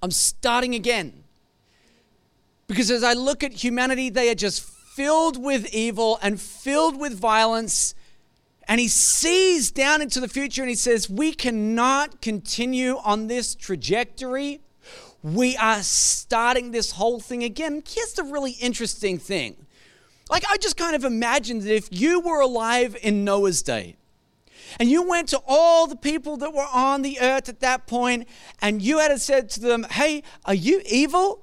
I'm 0.01 0.09
starting 0.09 0.73
again. 0.73 1.23
Because 2.67 2.89
as 2.89 3.03
I 3.03 3.13
look 3.13 3.43
at 3.43 3.51
humanity, 3.53 4.09
they 4.09 4.31
are 4.31 4.35
just 4.35 4.63
filled 4.63 5.41
with 5.41 5.71
evil 5.73 6.17
and 6.21 6.41
filled 6.41 6.99
with 6.99 7.13
violence. 7.13 7.93
And 8.67 8.79
he 8.79 8.87
sees 8.87 9.71
down 9.71 10.01
into 10.01 10.19
the 10.19 10.27
future 10.27 10.61
and 10.61 10.69
he 10.69 10.75
says, 10.75 11.09
We 11.09 11.31
cannot 11.31 12.21
continue 12.21 12.97
on 13.03 13.27
this 13.27 13.55
trajectory. 13.55 14.61
We 15.21 15.57
are 15.57 15.83
starting 15.83 16.71
this 16.71 16.91
whole 16.91 17.19
thing 17.19 17.43
again. 17.43 17.83
Here's 17.87 18.13
the 18.13 18.23
really 18.23 18.51
interesting 18.51 19.17
thing. 19.17 19.57
Like, 20.29 20.43
I 20.49 20.57
just 20.57 20.77
kind 20.77 20.95
of 20.95 21.03
imagined 21.03 21.63
that 21.63 21.75
if 21.75 21.89
you 21.91 22.19
were 22.19 22.39
alive 22.39 22.95
in 23.01 23.25
Noah's 23.25 23.61
day, 23.61 23.97
and 24.79 24.89
you 24.89 25.01
went 25.01 25.29
to 25.29 25.41
all 25.47 25.87
the 25.87 25.95
people 25.95 26.37
that 26.37 26.53
were 26.53 26.67
on 26.71 27.01
the 27.01 27.19
earth 27.21 27.49
at 27.49 27.61
that 27.61 27.87
point 27.87 28.27
and 28.61 28.81
you 28.81 28.99
had 28.99 29.19
said 29.19 29.49
to 29.51 29.59
them, 29.59 29.83
Hey, 29.89 30.21
are 30.45 30.53
you 30.53 30.81
evil? 30.85 31.41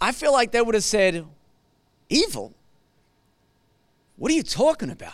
I 0.00 0.12
feel 0.12 0.32
like 0.32 0.52
they 0.52 0.62
would 0.62 0.74
have 0.74 0.84
said, 0.84 1.26
Evil? 2.08 2.54
What 4.16 4.30
are 4.30 4.34
you 4.34 4.42
talking 4.42 4.90
about? 4.90 5.12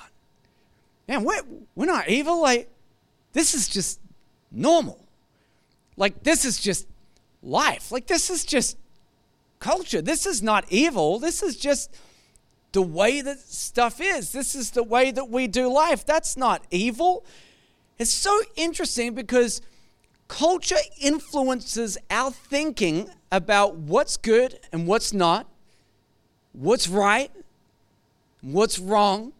Man, 1.08 1.24
we're, 1.24 1.42
we're 1.74 1.86
not 1.86 2.08
evil. 2.08 2.40
Like, 2.40 2.70
this 3.32 3.54
is 3.54 3.68
just 3.68 4.00
normal. 4.52 5.04
Like, 5.96 6.22
this 6.22 6.44
is 6.44 6.60
just 6.60 6.86
life. 7.48 7.90
Like, 7.90 8.06
this 8.06 8.30
is 8.30 8.44
just 8.44 8.76
culture. 9.58 10.02
This 10.02 10.26
is 10.26 10.42
not 10.42 10.64
evil. 10.68 11.18
This 11.18 11.42
is 11.42 11.56
just 11.56 11.94
the 12.72 12.82
way 12.82 13.20
that 13.20 13.38
stuff 13.38 14.00
is. 14.00 14.32
This 14.32 14.54
is 14.54 14.70
the 14.72 14.82
way 14.82 15.10
that 15.10 15.30
we 15.30 15.46
do 15.46 15.72
life. 15.72 16.04
That's 16.04 16.36
not 16.36 16.62
evil. 16.70 17.24
It's 17.98 18.12
so 18.12 18.38
interesting 18.56 19.14
because 19.14 19.60
culture 20.28 20.76
influences 21.00 21.98
our 22.10 22.30
thinking 22.30 23.08
about 23.32 23.76
what's 23.76 24.16
good 24.16 24.60
and 24.72 24.86
what's 24.86 25.12
not, 25.12 25.48
what's 26.52 26.88
right, 26.88 27.32
what's 28.42 28.78
wrong. 28.78 29.32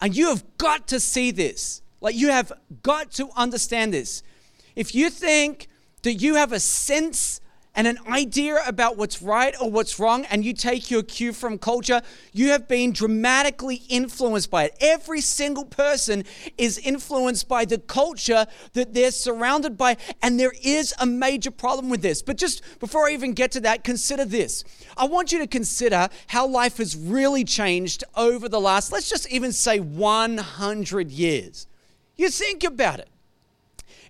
And 0.00 0.16
you 0.16 0.28
have 0.28 0.44
got 0.58 0.86
to 0.88 1.00
see 1.00 1.30
this. 1.30 1.82
Like, 2.00 2.16
you 2.16 2.28
have 2.28 2.52
got 2.82 3.12
to 3.12 3.30
understand 3.36 3.94
this. 3.94 4.22
If 4.74 4.94
you 4.94 5.10
think 5.10 5.68
that 6.02 6.14
you 6.14 6.34
have 6.34 6.52
a 6.52 6.60
sense 6.60 7.40
and 7.74 7.86
an 7.86 7.98
idea 8.06 8.58
about 8.66 8.98
what's 8.98 9.22
right 9.22 9.54
or 9.58 9.70
what's 9.70 9.98
wrong, 9.98 10.26
and 10.26 10.44
you 10.44 10.52
take 10.52 10.90
your 10.90 11.02
cue 11.02 11.32
from 11.32 11.56
culture, 11.56 12.02
you 12.32 12.50
have 12.50 12.68
been 12.68 12.92
dramatically 12.92 13.82
influenced 13.88 14.50
by 14.50 14.64
it. 14.64 14.76
Every 14.78 15.22
single 15.22 15.64
person 15.64 16.24
is 16.58 16.76
influenced 16.76 17.48
by 17.48 17.64
the 17.64 17.78
culture 17.78 18.46
that 18.74 18.92
they're 18.92 19.10
surrounded 19.10 19.78
by, 19.78 19.96
and 20.20 20.38
there 20.38 20.52
is 20.62 20.92
a 21.00 21.06
major 21.06 21.50
problem 21.50 21.88
with 21.88 22.02
this. 22.02 22.20
But 22.20 22.36
just 22.36 22.62
before 22.78 23.08
I 23.08 23.12
even 23.12 23.32
get 23.32 23.52
to 23.52 23.60
that, 23.60 23.84
consider 23.84 24.26
this. 24.26 24.64
I 24.98 25.06
want 25.06 25.32
you 25.32 25.38
to 25.38 25.46
consider 25.46 26.10
how 26.26 26.46
life 26.46 26.76
has 26.76 26.94
really 26.94 27.44
changed 27.44 28.04
over 28.14 28.50
the 28.50 28.60
last, 28.60 28.92
let's 28.92 29.08
just 29.08 29.30
even 29.30 29.50
say 29.50 29.80
100 29.80 31.10
years. 31.10 31.66
You 32.16 32.28
think 32.28 32.64
about 32.64 33.00
it. 33.00 33.08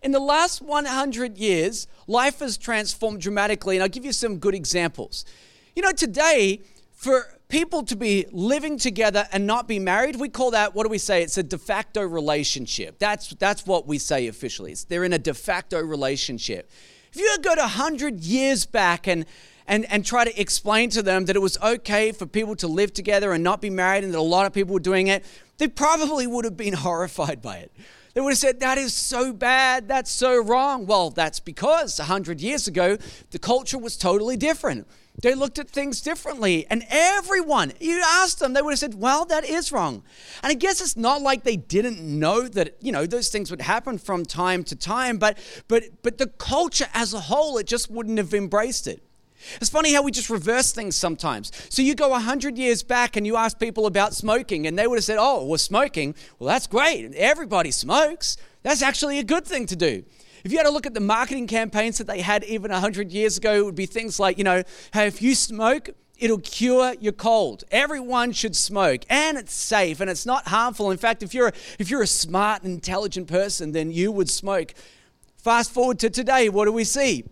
In 0.02 0.10
the 0.10 0.20
last 0.20 0.60
100 0.60 1.38
years, 1.38 1.86
life 2.08 2.40
has 2.40 2.58
transformed 2.58 3.20
dramatically, 3.20 3.76
and 3.76 3.82
I'll 3.84 3.88
give 3.88 4.04
you 4.04 4.12
some 4.12 4.38
good 4.38 4.54
examples. 4.54 5.24
You 5.76 5.82
know, 5.82 5.92
today, 5.92 6.62
for 6.92 7.38
people 7.48 7.84
to 7.84 7.94
be 7.94 8.26
living 8.32 8.78
together 8.78 9.28
and 9.32 9.46
not 9.46 9.68
be 9.68 9.78
married, 9.78 10.16
we 10.16 10.28
call 10.28 10.50
that, 10.50 10.74
what 10.74 10.82
do 10.84 10.88
we 10.88 10.98
say? 10.98 11.22
It's 11.22 11.38
a 11.38 11.42
de 11.42 11.56
facto 11.56 12.02
relationship. 12.02 12.98
That's, 12.98 13.28
that's 13.30 13.64
what 13.64 13.86
we 13.86 13.98
say 13.98 14.26
officially. 14.26 14.72
It's, 14.72 14.84
they're 14.84 15.04
in 15.04 15.12
a 15.12 15.18
de 15.18 15.34
facto 15.34 15.80
relationship. 15.80 16.68
If 17.12 17.20
you 17.20 17.36
go 17.40 17.54
to 17.54 17.60
100 17.60 18.20
years 18.20 18.66
back 18.66 19.06
and 19.06 19.24
and, 19.66 19.90
and 19.92 20.04
try 20.04 20.24
to 20.24 20.40
explain 20.40 20.90
to 20.90 21.02
them 21.02 21.26
that 21.26 21.36
it 21.36 21.38
was 21.38 21.56
okay 21.62 22.10
for 22.10 22.26
people 22.26 22.56
to 22.56 22.66
live 22.66 22.92
together 22.92 23.32
and 23.32 23.44
not 23.44 23.60
be 23.60 23.70
married 23.70 24.02
and 24.02 24.12
that 24.12 24.18
a 24.18 24.20
lot 24.20 24.44
of 24.44 24.52
people 24.52 24.74
were 24.74 24.80
doing 24.80 25.06
it, 25.06 25.24
they 25.58 25.68
probably 25.68 26.26
would 26.26 26.44
have 26.44 26.56
been 26.56 26.72
horrified 26.86 27.40
by 27.40 27.58
it. 27.58 27.72
They 28.14 28.20
would 28.20 28.30
have 28.30 28.38
said, 28.38 28.60
That 28.60 28.78
is 28.78 28.92
so 28.92 29.32
bad. 29.32 29.88
That's 29.88 30.10
so 30.10 30.42
wrong. 30.42 30.86
Well, 30.86 31.10
that's 31.10 31.40
because 31.40 31.98
100 31.98 32.40
years 32.40 32.68
ago, 32.68 32.98
the 33.30 33.38
culture 33.38 33.78
was 33.78 33.96
totally 33.96 34.36
different. 34.36 34.86
They 35.20 35.34
looked 35.34 35.58
at 35.58 35.68
things 35.68 36.00
differently. 36.00 36.66
And 36.70 36.84
everyone, 36.88 37.72
you 37.80 38.02
asked 38.04 38.38
them, 38.38 38.54
they 38.54 38.62
would 38.62 38.72
have 38.72 38.78
said, 38.78 38.94
Well, 38.94 39.24
that 39.26 39.44
is 39.44 39.72
wrong. 39.72 40.02
And 40.42 40.50
I 40.50 40.54
guess 40.54 40.80
it's 40.80 40.96
not 40.96 41.22
like 41.22 41.44
they 41.44 41.56
didn't 41.56 42.00
know 42.00 42.48
that, 42.48 42.76
you 42.80 42.92
know, 42.92 43.06
those 43.06 43.28
things 43.28 43.50
would 43.50 43.62
happen 43.62 43.98
from 43.98 44.24
time 44.24 44.64
to 44.64 44.76
time, 44.76 45.18
but 45.18 45.38
but 45.68 45.84
but 46.02 46.18
the 46.18 46.26
culture 46.26 46.88
as 46.94 47.14
a 47.14 47.20
whole, 47.20 47.58
it 47.58 47.66
just 47.66 47.90
wouldn't 47.90 48.18
have 48.18 48.34
embraced 48.34 48.86
it. 48.86 49.02
It's 49.60 49.70
funny 49.70 49.92
how 49.92 50.02
we 50.02 50.10
just 50.10 50.30
reverse 50.30 50.72
things 50.72 50.96
sometimes. 50.96 51.52
So 51.68 51.82
you 51.82 51.94
go 51.94 52.08
100 52.08 52.58
years 52.58 52.82
back 52.82 53.16
and 53.16 53.26
you 53.26 53.36
ask 53.36 53.58
people 53.58 53.86
about 53.86 54.14
smoking, 54.14 54.66
and 54.66 54.78
they 54.78 54.86
would 54.86 54.96
have 54.96 55.04
said, 55.04 55.18
Oh, 55.18 55.44
well, 55.44 55.58
smoking, 55.58 56.14
well, 56.38 56.48
that's 56.48 56.66
great. 56.66 57.14
Everybody 57.14 57.70
smokes. 57.70 58.36
That's 58.62 58.82
actually 58.82 59.18
a 59.18 59.24
good 59.24 59.44
thing 59.44 59.66
to 59.66 59.76
do. 59.76 60.04
If 60.44 60.50
you 60.50 60.58
had 60.58 60.66
a 60.66 60.70
look 60.70 60.86
at 60.86 60.94
the 60.94 61.00
marketing 61.00 61.46
campaigns 61.46 61.98
that 61.98 62.06
they 62.06 62.20
had 62.20 62.42
even 62.44 62.70
100 62.70 63.12
years 63.12 63.38
ago, 63.38 63.54
it 63.54 63.64
would 63.64 63.74
be 63.74 63.86
things 63.86 64.18
like, 64.18 64.38
you 64.38 64.44
know, 64.44 64.62
hey, 64.92 65.06
if 65.06 65.22
you 65.22 65.34
smoke, 65.34 65.90
it'll 66.18 66.38
cure 66.38 66.94
your 67.00 67.12
cold. 67.12 67.64
Everyone 67.70 68.32
should 68.32 68.56
smoke, 68.56 69.02
and 69.08 69.38
it's 69.38 69.54
safe 69.54 70.00
and 70.00 70.10
it's 70.10 70.26
not 70.26 70.48
harmful. 70.48 70.90
In 70.90 70.98
fact, 70.98 71.22
if 71.22 71.34
you're 71.34 71.48
a, 71.48 71.52
if 71.78 71.90
you're 71.90 72.02
a 72.02 72.06
smart 72.06 72.64
intelligent 72.64 73.28
person, 73.28 73.72
then 73.72 73.90
you 73.90 74.10
would 74.12 74.30
smoke. 74.30 74.74
Fast 75.36 75.72
forward 75.72 75.98
to 76.00 76.10
today, 76.10 76.48
what 76.48 76.66
do 76.66 76.72
we 76.72 76.84
see? 76.84 77.24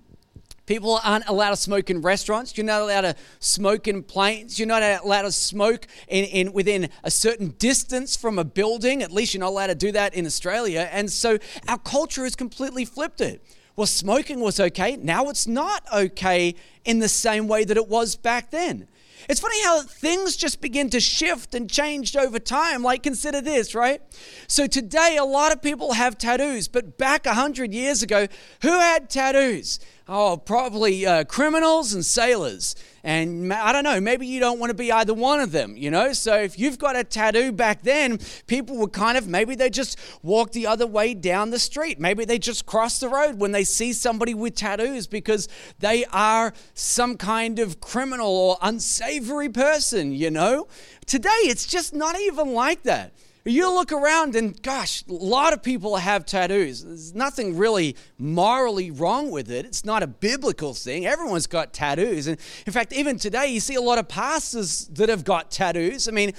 People 0.71 1.01
aren't 1.03 1.27
allowed 1.27 1.51
to 1.51 1.57
smoke 1.57 1.91
in 1.91 2.01
restaurants. 2.01 2.57
You're 2.57 2.65
not 2.65 2.83
allowed 2.83 3.01
to 3.01 3.17
smoke 3.41 3.89
in 3.89 4.05
planes. 4.05 4.57
You're 4.57 4.69
not 4.69 4.85
allowed 4.85 5.23
to 5.23 5.33
smoke 5.33 5.89
in, 6.07 6.25
in 6.27 6.53
within 6.53 6.91
a 7.03 7.11
certain 7.11 7.49
distance 7.59 8.15
from 8.15 8.39
a 8.39 8.45
building. 8.45 9.03
At 9.03 9.11
least 9.11 9.35
you're 9.35 9.41
not 9.41 9.49
allowed 9.49 9.67
to 9.67 9.75
do 9.75 9.91
that 9.91 10.15
in 10.15 10.27
Australia. 10.27 10.89
And 10.93 11.11
so 11.11 11.39
our 11.67 11.79
culture 11.79 12.23
has 12.23 12.37
completely 12.37 12.85
flipped 12.85 13.21
it. 13.21 13.45
Well, 13.75 13.89
smoking 13.89 14.39
was 14.39 14.61
okay. 14.61 14.97
Now 14.97 15.29
it's 15.29 15.49
not 15.49 15.83
okay 15.93 16.55
in 16.85 17.01
the 17.01 17.09
same 17.09 17.49
way 17.49 17.65
that 17.65 17.77
it 17.77 17.89
was 17.89 18.15
back 18.15 18.53
then. 18.53 18.87
It's 19.29 19.41
funny 19.41 19.63
how 19.65 19.83
things 19.83 20.37
just 20.37 20.61
begin 20.61 20.89
to 20.91 21.01
shift 21.01 21.55
and 21.55 21.69
change 21.69 22.17
over 22.17 22.39
time. 22.39 22.83
Like, 22.83 23.03
consider 23.03 23.41
this, 23.41 23.75
right? 23.75 24.01
So, 24.47 24.67
today, 24.67 25.19
a 25.21 25.25
lot 25.25 25.53
of 25.53 25.61
people 25.61 25.93
have 25.93 26.17
tattoos, 26.17 26.69
but 26.69 26.97
back 26.97 27.27
100 27.27 27.75
years 27.75 28.03
ago, 28.03 28.29
who 28.63 28.71
had 28.71 29.11
tattoos? 29.11 29.79
Oh, 30.13 30.37
probably 30.37 31.07
uh, 31.07 31.23
criminals 31.23 31.95
and 31.95 32.05
sailors. 32.05 32.75
And 33.05 33.53
I 33.53 33.71
don't 33.71 33.85
know, 33.85 34.01
maybe 34.01 34.27
you 34.27 34.41
don't 34.41 34.59
want 34.59 34.71
to 34.71 34.75
be 34.75 34.91
either 34.91 35.15
one 35.15 35.39
of 35.39 35.53
them, 35.53 35.77
you 35.77 35.89
know? 35.89 36.13
So 36.15 36.35
if 36.35 36.59
you've 36.59 36.81
got 36.81 36.97
a 36.97 37.05
tattoo 37.05 37.53
back 37.53 37.83
then, 37.83 38.19
people 38.49 38.77
would 38.79 38.93
kind 38.93 39.17
of, 39.17 39.29
maybe 39.29 39.55
they 39.55 39.71
just 39.71 39.97
walk 40.25 40.51
the 40.51 40.67
other 40.67 40.85
way 40.85 41.15
down 41.15 41.51
the 41.51 41.61
street. 41.61 42.01
Maybe 42.01 42.25
they 42.25 42.41
just 42.41 42.67
cross 42.67 42.99
the 42.99 43.09
road 43.09 43.39
when 43.39 43.53
they 43.53 43.63
see 43.63 43.93
somebody 43.93 44.35
with 44.35 44.57
tattoos 44.57 45.07
because 45.07 45.47
they 45.79 46.05
are 46.07 46.55
some 46.75 47.17
kind 47.17 47.61
of 47.61 47.81
criminal 47.81 48.27
or 48.37 48.57
unsavory 48.63 49.49
person, 49.49 50.13
you 50.13 50.33
know? 50.33 50.67
Today, 51.07 51.29
it's 51.45 51.67
just 51.67 51.95
not 51.95 52.19
even 52.19 52.53
like 52.53 52.83
that. 52.83 53.13
You 53.45 53.73
look 53.73 53.91
around 53.91 54.37
and 54.37 54.61
gosh, 54.63 55.03
a 55.09 55.13
lot 55.13 55.55
of 55.55 55.63
people 55.63 55.97
have 55.97 56.27
tattoos. 56.27 56.85
There's 56.85 57.15
nothing 57.15 57.57
really 57.57 57.97
morally 58.19 58.91
wrong 58.91 59.31
with 59.31 59.51
it. 59.51 59.65
It's 59.65 59.85
not 59.85 60.03
a 60.03 60.07
biblical 60.07 60.75
thing. 60.75 61.07
Everyone's 61.07 61.47
got 61.47 61.73
tattoos. 61.73 62.27
And 62.27 62.39
in 62.67 62.73
fact, 62.73 62.93
even 62.93 63.19
today, 63.19 63.47
you 63.47 63.61
see 63.61 63.77
a 63.77 63.81
lot 63.81 63.99
of 63.99 64.09
pastors 64.09 64.89
that 64.89 65.09
have 65.09 65.25
got 65.25 65.51
tattoos. 65.51 66.07
I 66.07 66.11
mean, 66.11 66.35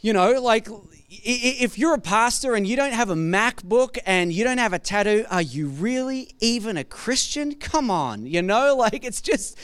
you 0.00 0.12
know, 0.12 0.40
like 0.40 0.68
if 1.08 1.76
you're 1.76 1.94
a 1.94 2.00
pastor 2.00 2.54
and 2.54 2.66
you 2.66 2.76
don't 2.76 2.92
have 2.92 3.10
a 3.10 3.16
MacBook 3.16 3.98
and 4.06 4.32
you 4.32 4.44
don't 4.44 4.58
have 4.58 4.72
a 4.72 4.78
tattoo, 4.78 5.24
are 5.28 5.42
you 5.42 5.66
really 5.66 6.30
even 6.38 6.76
a 6.76 6.84
Christian? 6.84 7.56
Come 7.56 7.90
on, 7.90 8.26
you 8.26 8.42
know, 8.42 8.76
like 8.78 9.04
it's 9.04 9.20
just 9.20 9.58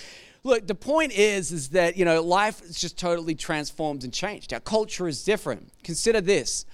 look, 0.44 0.66
the 0.66 0.75
point 0.75 1.12
is, 1.12 1.52
is 1.52 1.70
that, 1.70 1.96
you 1.96 2.04
know, 2.04 2.22
life 2.22 2.62
is 2.62 2.80
just 2.80 2.99
totally 2.99 3.34
transformed 3.34 4.04
and 4.04 4.12
changed. 4.12 4.52
Our 4.52 4.61
culture 4.61 5.06
is 5.06 5.25
different. 5.25 5.70
Consider 5.84 6.20
this. 6.20 6.66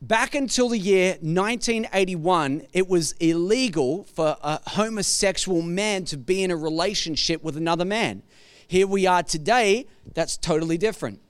Back 0.00 0.34
until 0.34 0.68
the 0.68 0.78
year 0.78 1.12
1981, 1.20 2.62
it 2.72 2.88
was 2.88 3.12
illegal 3.20 4.04
for 4.04 4.36
a 4.42 4.58
homosexual 4.70 5.62
man 5.62 6.04
to 6.06 6.16
be 6.16 6.42
in 6.42 6.50
a 6.50 6.56
relationship 6.56 7.44
with 7.44 7.56
another 7.56 7.84
man. 7.84 8.22
Here 8.66 8.86
we 8.86 9.06
are 9.06 9.22
today, 9.22 9.86
that's 10.14 10.36
totally 10.36 10.78
different. 10.78 11.20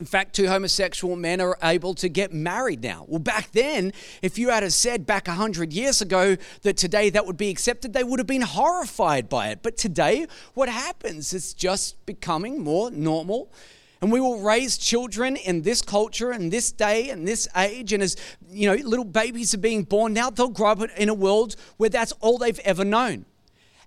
In 0.00 0.06
fact, 0.06 0.34
two 0.34 0.48
homosexual 0.48 1.14
men 1.14 1.40
are 1.40 1.56
able 1.62 1.94
to 1.94 2.08
get 2.08 2.32
married 2.32 2.82
now. 2.82 3.04
Well, 3.06 3.20
back 3.20 3.52
then, 3.52 3.92
if 4.22 4.38
you 4.38 4.48
had 4.50 4.70
said 4.72 5.06
back 5.06 5.28
100 5.28 5.72
years 5.72 6.02
ago 6.02 6.36
that 6.62 6.76
today 6.76 7.10
that 7.10 7.26
would 7.26 7.36
be 7.36 7.48
accepted, 7.48 7.92
they 7.92 8.02
would 8.02 8.18
have 8.18 8.26
been 8.26 8.42
horrified 8.42 9.28
by 9.28 9.48
it. 9.48 9.60
But 9.62 9.76
today, 9.76 10.26
what 10.54 10.68
happens? 10.68 11.32
It's 11.32 11.54
just 11.54 12.04
becoming 12.06 12.60
more 12.60 12.90
normal. 12.90 13.52
And 14.00 14.10
we 14.10 14.20
will 14.20 14.40
raise 14.40 14.76
children 14.76 15.36
in 15.36 15.62
this 15.62 15.80
culture 15.80 16.32
and 16.32 16.52
this 16.52 16.72
day 16.72 17.10
and 17.10 17.26
this 17.26 17.46
age. 17.56 17.92
And 17.92 18.02
as 18.02 18.16
you 18.50 18.68
know, 18.68 18.74
little 18.74 19.04
babies 19.04 19.54
are 19.54 19.58
being 19.58 19.84
born 19.84 20.12
now, 20.12 20.28
they'll 20.28 20.48
grow 20.48 20.72
up 20.72 20.82
in 20.96 21.08
a 21.08 21.14
world 21.14 21.54
where 21.76 21.88
that's 21.88 22.12
all 22.20 22.36
they've 22.36 22.58
ever 22.60 22.84
known. 22.84 23.26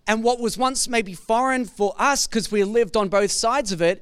And 0.08 0.24
what 0.24 0.40
was 0.40 0.58
once 0.58 0.88
maybe 0.88 1.14
foreign 1.14 1.66
for 1.66 1.94
us 2.00 2.28
because 2.28 2.50
we 2.50 2.64
lived 2.64 2.96
on 2.96 3.10
both 3.10 3.30
sides 3.30 3.74
of 3.74 3.82
it 3.82 4.02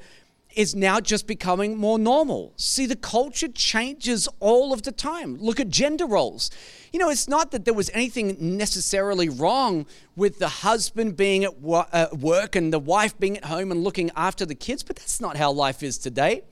is 0.55 0.73
now 0.73 0.99
just 0.99 1.27
becoming 1.27 1.77
more 1.77 1.99
normal. 1.99 2.53
See, 2.55 2.85
the 2.85 2.95
culture 2.95 3.49
changes 3.49 4.27
all 4.39 4.73
of 4.73 4.83
the 4.83 4.91
time. 4.91 5.37
Look 5.37 5.59
at 5.59 5.69
gender 5.69 6.05
roles. 6.05 6.49
You 6.93 6.99
know, 6.99 7.09
it's 7.09 7.27
not 7.27 7.51
that 7.51 7.65
there 7.65 7.73
was 7.73 7.89
anything 7.93 8.37
necessarily 8.39 9.27
wrong 9.27 9.85
with 10.15 10.39
the 10.39 10.47
husband 10.47 11.17
being 11.17 11.43
at 11.43 11.59
work 11.61 12.55
and 12.55 12.71
the 12.71 12.79
wife 12.79 13.19
being 13.19 13.37
at 13.37 13.45
home 13.45 13.71
and 13.71 13.83
looking 13.83 14.11
after 14.15 14.45
the 14.45 14.55
kids, 14.55 14.81
but 14.81 14.95
that's 14.95 15.19
not 15.19 15.35
how 15.35 15.51
life 15.51 15.83
is 15.83 15.97
today. 15.97 16.43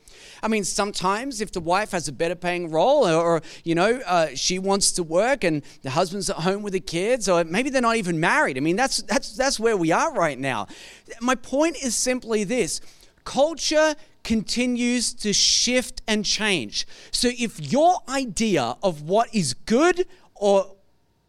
I 0.41 0.49
mean, 0.49 0.65
sometimes 0.65 1.39
if 1.39 1.51
the 1.51 1.61
wife 1.61 1.91
has 1.91 2.07
a 2.09 2.11
better 2.11 2.35
paying 2.35 2.69
role 2.69 3.07
or, 3.07 3.15
or 3.15 3.41
you 3.63 3.73
know, 3.73 4.01
uh, 4.05 4.27
she 4.35 4.59
wants 4.59 4.91
to 4.93 5.03
work 5.03 5.45
and 5.45 5.63
the 5.81 5.91
husband's 5.91 6.29
at 6.29 6.37
home 6.37 6.61
with 6.61 6.73
the 6.73 6.81
kids, 6.81 7.29
or 7.29 7.43
maybe 7.45 7.69
they're 7.69 7.81
not 7.81 7.95
even 7.95 8.19
married. 8.19 8.57
I 8.57 8.59
mean, 8.59 8.75
that's, 8.75 9.01
that's, 9.03 9.35
that's 9.35 9.59
where 9.59 9.77
we 9.77 9.91
are 9.91 10.13
right 10.13 10.37
now. 10.37 10.67
My 11.21 11.35
point 11.35 11.77
is 11.81 11.95
simply 11.95 12.43
this 12.43 12.81
culture 13.23 13.95
continues 14.23 15.13
to 15.13 15.33
shift 15.33 16.01
and 16.07 16.25
change. 16.25 16.87
So 17.11 17.29
if 17.37 17.59
your 17.71 17.97
idea 18.07 18.75
of 18.81 19.01
what 19.01 19.33
is 19.33 19.53
good 19.53 20.05
or 20.35 20.75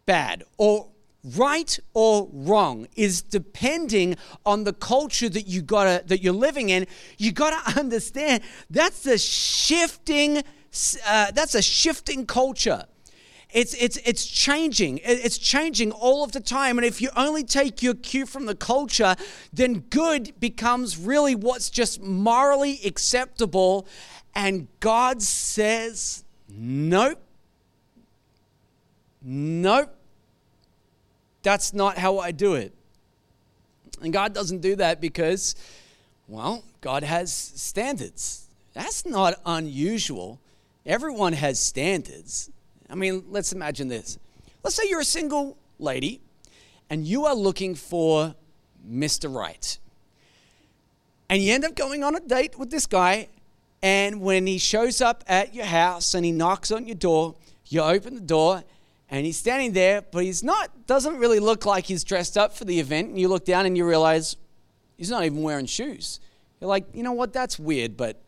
bad 0.06 0.44
or 0.58 0.88
right 1.36 1.78
or 1.94 2.28
wrong 2.32 2.86
is 2.96 3.22
depending 3.22 4.16
on 4.44 4.64
the 4.64 4.72
culture 4.72 5.28
that 5.28 5.46
you 5.46 5.62
got 5.62 6.06
that 6.06 6.22
you're 6.22 6.34
living 6.34 6.68
in 6.68 6.86
you 7.16 7.32
got 7.32 7.66
to 7.66 7.80
understand 7.80 8.42
that's 8.68 9.06
a 9.06 9.16
shifting 9.16 10.42
uh, 11.06 11.30
that's 11.30 11.54
a 11.54 11.62
shifting 11.62 12.26
culture 12.26 12.84
it's, 13.54 13.72
it's, 13.74 13.96
it's 14.04 14.26
changing. 14.26 14.98
It's 15.04 15.38
changing 15.38 15.92
all 15.92 16.24
of 16.24 16.32
the 16.32 16.40
time. 16.40 16.76
And 16.76 16.84
if 16.84 17.00
you 17.00 17.10
only 17.14 17.44
take 17.44 17.84
your 17.84 17.94
cue 17.94 18.26
from 18.26 18.46
the 18.46 18.56
culture, 18.56 19.14
then 19.52 19.84
good 19.90 20.32
becomes 20.40 20.98
really 20.98 21.36
what's 21.36 21.70
just 21.70 22.02
morally 22.02 22.80
acceptable. 22.84 23.86
And 24.34 24.66
God 24.80 25.22
says, 25.22 26.24
nope. 26.48 27.20
Nope. 29.22 29.94
That's 31.44 31.72
not 31.72 31.96
how 31.96 32.18
I 32.18 32.32
do 32.32 32.54
it. 32.54 32.74
And 34.02 34.12
God 34.12 34.34
doesn't 34.34 34.62
do 34.62 34.74
that 34.76 35.00
because, 35.00 35.54
well, 36.26 36.64
God 36.80 37.04
has 37.04 37.32
standards. 37.32 38.48
That's 38.72 39.06
not 39.06 39.40
unusual. 39.46 40.40
Everyone 40.84 41.34
has 41.34 41.60
standards. 41.60 42.50
I 42.88 42.94
mean, 42.94 43.24
let's 43.30 43.52
imagine 43.52 43.88
this. 43.88 44.18
Let's 44.62 44.76
say 44.76 44.84
you're 44.88 45.00
a 45.00 45.04
single 45.04 45.56
lady 45.78 46.20
and 46.90 47.06
you 47.06 47.26
are 47.26 47.34
looking 47.34 47.74
for 47.74 48.34
Mr. 48.88 49.34
Right. 49.34 49.78
And 51.28 51.42
you 51.42 51.52
end 51.52 51.64
up 51.64 51.74
going 51.74 52.04
on 52.04 52.14
a 52.14 52.20
date 52.20 52.58
with 52.58 52.70
this 52.70 52.86
guy, 52.86 53.28
and 53.82 54.20
when 54.20 54.46
he 54.46 54.58
shows 54.58 55.00
up 55.00 55.24
at 55.26 55.54
your 55.54 55.64
house 55.64 56.14
and 56.14 56.24
he 56.24 56.32
knocks 56.32 56.70
on 56.70 56.86
your 56.86 56.94
door, 56.94 57.34
you 57.66 57.80
open 57.80 58.14
the 58.14 58.20
door 58.20 58.62
and 59.10 59.26
he's 59.26 59.36
standing 59.36 59.72
there, 59.72 60.02
but 60.02 60.24
he's 60.24 60.42
not, 60.42 60.86
doesn't 60.86 61.16
really 61.18 61.38
look 61.40 61.66
like 61.66 61.84
he's 61.84 62.04
dressed 62.04 62.38
up 62.38 62.56
for 62.56 62.64
the 62.64 62.80
event. 62.80 63.10
And 63.10 63.18
you 63.18 63.28
look 63.28 63.44
down 63.44 63.66
and 63.66 63.76
you 63.76 63.86
realize 63.86 64.36
he's 64.96 65.10
not 65.10 65.24
even 65.24 65.42
wearing 65.42 65.66
shoes. 65.66 66.20
You're 66.60 66.68
like, 66.68 66.86
you 66.94 67.02
know 67.02 67.12
what, 67.12 67.32
that's 67.32 67.58
weird, 67.58 67.96
but 67.96 68.22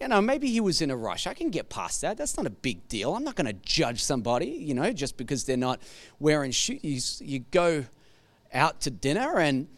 you 0.00 0.08
know, 0.08 0.20
maybe 0.22 0.48
he 0.50 0.60
was 0.60 0.80
in 0.80 0.90
a 0.90 0.96
rush. 0.96 1.26
I 1.26 1.34
can 1.34 1.50
get 1.50 1.68
past 1.68 2.00
that. 2.00 2.16
That's 2.16 2.36
not 2.36 2.46
a 2.46 2.50
big 2.50 2.88
deal. 2.88 3.14
I'm 3.14 3.22
not 3.22 3.36
going 3.36 3.46
to 3.46 3.52
judge 3.52 4.02
somebody, 4.02 4.46
you 4.46 4.72
know, 4.72 4.92
just 4.92 5.18
because 5.18 5.44
they're 5.44 5.58
not 5.58 5.80
wearing 6.18 6.52
shoes. 6.52 7.20
You 7.22 7.40
go 7.50 7.84
out 8.52 8.80
to 8.82 8.90
dinner 8.90 9.36
and, 9.36 9.68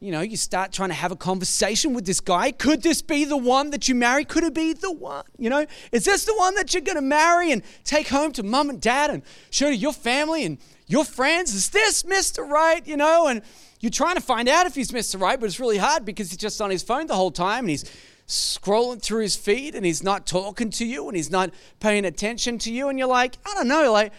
you 0.00 0.10
know, 0.10 0.20
you 0.20 0.36
start 0.36 0.72
trying 0.72 0.88
to 0.88 0.96
have 0.96 1.12
a 1.12 1.16
conversation 1.16 1.94
with 1.94 2.04
this 2.06 2.18
guy. 2.18 2.50
Could 2.50 2.82
this 2.82 3.02
be 3.02 3.24
the 3.24 3.36
one 3.36 3.70
that 3.70 3.88
you 3.88 3.94
marry? 3.94 4.24
Could 4.24 4.42
it 4.42 4.52
be 4.52 4.72
the 4.72 4.90
one? 4.90 5.24
You 5.38 5.48
know, 5.48 5.64
is 5.92 6.04
this 6.04 6.24
the 6.24 6.34
one 6.34 6.56
that 6.56 6.74
you're 6.74 6.82
going 6.82 6.96
to 6.96 7.02
marry 7.02 7.52
and 7.52 7.62
take 7.84 8.08
home 8.08 8.32
to 8.32 8.42
mom 8.42 8.68
and 8.68 8.80
dad 8.80 9.10
and 9.10 9.22
show 9.50 9.70
to 9.70 9.76
your 9.76 9.92
family 9.92 10.44
and 10.44 10.58
your 10.88 11.04
friends? 11.04 11.54
Is 11.54 11.70
this 11.70 12.02
Mr. 12.02 12.46
Right? 12.46 12.84
You 12.84 12.96
know, 12.96 13.28
and 13.28 13.42
you're 13.78 13.90
trying 13.90 14.16
to 14.16 14.20
find 14.20 14.48
out 14.48 14.66
if 14.66 14.74
he's 14.74 14.90
Mr. 14.90 15.20
Right, 15.20 15.38
but 15.38 15.46
it's 15.46 15.60
really 15.60 15.78
hard 15.78 16.04
because 16.04 16.30
he's 16.30 16.38
just 16.38 16.60
on 16.60 16.70
his 16.70 16.82
phone 16.82 17.06
the 17.06 17.14
whole 17.14 17.30
time 17.30 17.60
and 17.60 17.70
he's 17.70 17.84
scrolling 18.26 19.00
through 19.00 19.22
his 19.22 19.36
feed 19.36 19.74
and 19.74 19.86
he's 19.86 20.02
not 20.02 20.26
talking 20.26 20.70
to 20.70 20.84
you 20.84 21.06
and 21.06 21.16
he's 21.16 21.30
not 21.30 21.50
paying 21.78 22.04
attention 22.04 22.58
to 22.58 22.72
you 22.72 22.88
and 22.88 22.98
you're 22.98 23.06
like 23.06 23.36
i 23.46 23.54
don't 23.54 23.68
know 23.68 23.92
like 23.92 24.12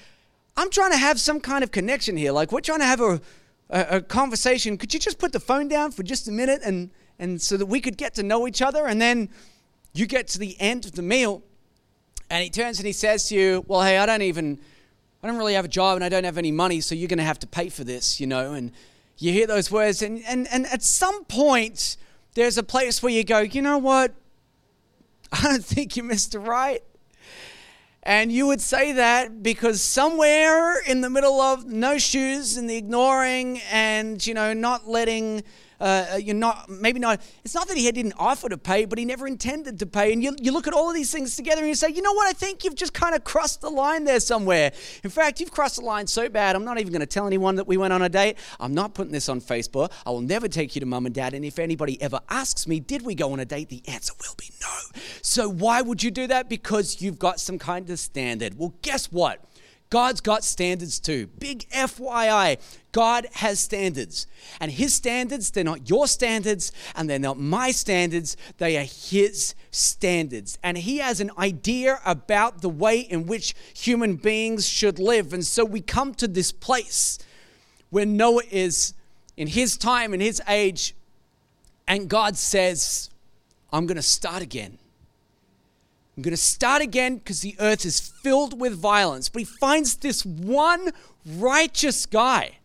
i'm 0.58 0.70
trying 0.70 0.92
to 0.92 0.98
have 0.98 1.20
some 1.20 1.40
kind 1.40 1.64
of 1.64 1.72
connection 1.72 2.18
here. 2.18 2.32
Like 2.32 2.52
we're 2.52 2.62
trying 2.62 2.80
to 2.80 2.86
have 2.86 3.00
a, 3.00 3.22
a, 3.70 3.98
a, 3.98 4.02
conversation. 4.02 4.78
Could 4.78 4.94
you 4.94 5.00
just 5.00 5.20
put 5.20 5.32
the 5.32 5.40
phone 5.40 5.68
down 5.68 5.92
for 5.92 6.04
just 6.04 6.28
a 6.28 6.32
minute 6.32 6.62
and 6.66 6.90
and 7.20 7.42
so 7.42 7.58
that 7.58 7.66
we 7.66 7.80
could 7.80 7.98
get 7.98 8.16
to 8.16 8.24
know 8.24 8.48
each 8.48 8.62
other? 8.62 8.86
And 8.86 9.02
then 9.02 9.30
you 9.94 10.06
get 10.06 10.28
to 10.30 10.40
the 10.40 10.56
end 10.60 10.86
of 10.86 10.94
the 10.94 11.02
meal 11.02 11.44
and 12.30 12.44
he 12.44 12.50
turns 12.50 12.80
and 12.80 12.86
he 12.86 12.94
says 12.94 13.30
to 13.30 13.36
you 13.36 13.64
well 13.68 13.82
hey 13.82 13.98
i 13.98 14.06
don't 14.06 14.22
even 14.22 14.60
i 15.24 15.28
don't 15.28 15.38
really 15.38 15.54
have 15.54 15.66
a 15.66 15.70
job 15.70 15.96
and 15.96 16.04
i 16.04 16.10
don't 16.10 16.26
have 16.26 16.38
any 16.38 16.52
money 16.52 16.82
so 16.82 16.94
you're 16.94 17.08
going 17.08 17.18
to 17.18 17.24
have 17.24 17.40
to 17.40 17.48
pay 17.48 17.70
for 17.70 17.84
this 17.84 18.20
you 18.20 18.28
know 18.28 18.54
and 18.54 18.72
you 19.18 19.32
hear 19.32 19.48
those 19.48 19.72
words 19.72 20.02
and 20.02 20.22
and, 20.28 20.48
and 20.52 20.66
at 20.68 20.84
some 20.84 21.24
point 21.26 21.98
there's 22.38 22.58
a 22.58 22.64
place 22.64 23.02
where 23.02 23.12
you 23.12 23.24
go, 23.24 23.40
you 23.40 23.64
know 23.64 23.80
what? 23.80 24.14
I 25.32 25.42
don't 25.42 25.66
think 25.66 25.98
you 25.98 26.04
Mr. 26.04 26.46
Right. 26.46 26.84
And 28.04 28.32
you 28.32 28.46
would 28.46 28.62
say 28.62 28.94
that 28.94 29.42
because 29.42 29.82
somewhere 29.82 30.80
in 30.80 31.02
the 31.02 31.10
middle 31.10 31.42
of 31.42 31.66
no 31.66 31.98
shoes 31.98 32.56
and 32.56 32.70
the 32.70 32.78
ignoring 32.78 33.60
and, 33.72 34.26
you 34.26 34.36
know, 34.36 34.54
not 34.54 34.88
letting 34.88 35.44
uh, 35.80 36.06
uh, 36.14 36.16
you're 36.18 36.36
not, 36.36 36.70
maybe 36.70 37.00
not, 37.00 37.22
it's 37.44 37.54
not 37.54 37.68
that 37.68 37.78
he 37.78 37.92
didn't 37.92 38.14
offer 38.18 38.50
to 38.50 38.58
pay, 38.58 38.86
but 38.86 38.98
he 38.98 39.06
never 39.06 39.28
intended 39.28 39.80
to 39.80 39.86
pay. 39.86 40.14
And 40.14 40.24
you, 40.24 40.36
you 40.42 40.52
look 40.52 40.68
at 40.68 40.74
all 40.74 40.90
of 40.90 40.96
these 40.96 41.12
things 41.12 41.36
together 41.36 41.62
and 41.62 41.68
you 41.68 41.76
say, 41.76 41.90
you 41.90 42.02
know 42.02 42.14
what, 42.14 42.28
I 42.28 42.34
think 42.34 42.64
you've 42.64 42.76
just 42.76 42.94
kind 42.94 43.16
of 43.16 43.24
crossed 43.24 43.62
the 43.62 43.70
line 43.70 44.04
there 44.04 44.20
somewhere. 44.20 44.72
In 45.04 45.10
fact, 45.10 45.40
you've 45.40 45.52
crossed 45.52 45.78
the 45.78 45.86
line 45.86 46.08
so 46.08 46.30
bad, 46.30 46.56
I'm 46.56 46.66
not 46.66 46.80
even 46.80 46.92
going 46.92 47.02
to 47.02 47.06
tell 47.06 47.28
anyone 47.28 47.56
that 47.56 47.68
we 47.68 47.78
went 47.78 47.94
on 47.94 48.02
a 48.02 48.10
date. 48.10 48.38
I'm 48.60 48.74
not 48.74 48.94
putting 48.94 49.12
this 49.12 49.30
on 49.30 49.42
Facebook. 49.42 49.92
I 50.06 50.10
will 50.10 50.22
never 50.22 50.48
take 50.48 50.76
you 50.76 50.80
to 50.80 50.86
mum 50.86 51.06
and 51.06 51.14
dad. 51.14 51.34
And 51.34 51.46
if 51.46 51.60
anybody 51.60 52.02
ever 52.02 52.20
asks 52.30 52.68
me, 52.68 52.80
did 52.80 53.04
we 53.04 53.16
go 53.16 53.32
on 53.34 53.40
a 53.40 53.46
date? 53.46 53.70
The 53.70 53.82
answer 53.88 54.14
will 54.20 54.36
be 54.38 54.50
no. 54.62 55.02
So 55.22 55.50
why 55.50 55.82
would 55.82 56.04
you 56.04 56.12
do 56.12 56.28
that? 56.28 56.50
Because 56.50 57.02
you've 57.02 57.20
got 57.20 57.40
some 57.40 57.60
kind 57.60 57.90
of 57.90 58.00
standard. 58.00 58.58
Well, 58.58 58.74
guess 58.82 59.12
what? 59.12 59.44
God's 59.90 60.20
got 60.22 60.44
standards 60.44 61.00
too. 61.00 61.28
Big 61.40 61.68
FYI, 61.70 62.60
God 62.92 63.28
has 63.34 63.60
standards. 63.60 64.28
And 64.60 64.72
His 64.72 64.94
standards, 64.94 65.52
they're 65.52 65.64
not 65.64 65.90
your 65.90 66.08
standards 66.08 66.72
and 66.96 67.10
they're 67.10 67.20
not 67.20 67.40
my 67.40 67.72
standards, 67.72 68.36
they 68.58 68.78
are 68.78 68.84
His 68.84 69.56
standards. 69.72 70.58
And 70.62 70.78
He 70.78 70.98
has 70.98 71.22
an 71.22 71.32
idea 71.38 72.00
about 72.06 72.62
the 72.62 72.70
way 72.70 73.00
in 73.00 73.28
which 73.28 73.56
human 73.74 74.16
beings 74.16 74.68
should 74.68 75.00
live. 75.00 75.34
And 75.34 75.46
so 75.46 75.64
we 75.64 75.82
come 75.82 76.14
to 76.16 76.28
this 76.28 76.52
place 76.52 77.20
where 77.90 78.06
Noah 78.06 78.44
is 78.52 78.94
in 79.38 79.48
his 79.48 79.78
time, 79.78 80.14
in 80.14 80.20
his 80.20 80.42
age, 80.48 80.96
and 81.88 82.10
God 82.10 82.36
says, 82.36 83.10
I'm 83.72 83.86
going 83.86 83.98
to 83.98 84.02
start 84.02 84.42
again. 84.42 84.80
I'm 86.18 86.24
going 86.24 86.32
to 86.32 86.38
start 86.38 86.82
again 86.82 87.18
because 87.18 87.42
the 87.42 87.56
earth 87.60 87.86
is 87.86 88.00
filled 88.00 88.60
with 88.60 88.74
violence. 88.74 89.30
But 89.30 89.42
he 89.42 89.46
finds 89.46 89.98
this 89.98 90.26
one 90.26 90.90
righteous 91.38 92.08
guy, 92.08 92.58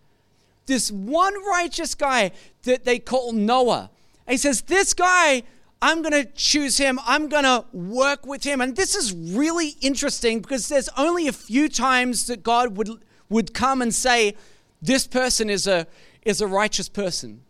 this 0.65 0.91
one 0.91 1.35
righteous 1.45 1.95
guy 1.95 2.33
that 2.63 2.87
they 2.87 2.99
call 2.99 3.33
Noah. 3.33 3.91
And 4.27 4.33
he 4.33 4.39
says, 4.39 4.63
This 4.63 4.95
guy, 4.95 5.43
I'm 5.83 6.01
going 6.01 6.13
to 6.13 6.25
choose 6.33 6.79
him. 6.79 6.99
I'm 7.05 7.29
going 7.29 7.45
to 7.45 7.67
work 7.75 8.25
with 8.25 8.43
him. 8.43 8.63
And 8.63 8.75
this 8.75 8.95
is 8.95 9.13
really 9.13 9.77
interesting 9.83 10.41
because 10.41 10.69
there's 10.69 10.89
only 10.97 11.29
a 11.29 11.33
few 11.33 11.69
times 11.69 12.27
that 12.29 12.43
God 12.43 12.79
would, 12.79 12.89
would 13.29 13.53
come 13.53 13.83
and 13.83 13.95
say, 13.95 14.35
This 14.81 15.07
person 15.07 15.51
is 15.51 15.67
a, 15.67 15.87
is 16.23 16.41
a 16.41 16.47
righteous 16.47 16.89
person. 16.89 17.43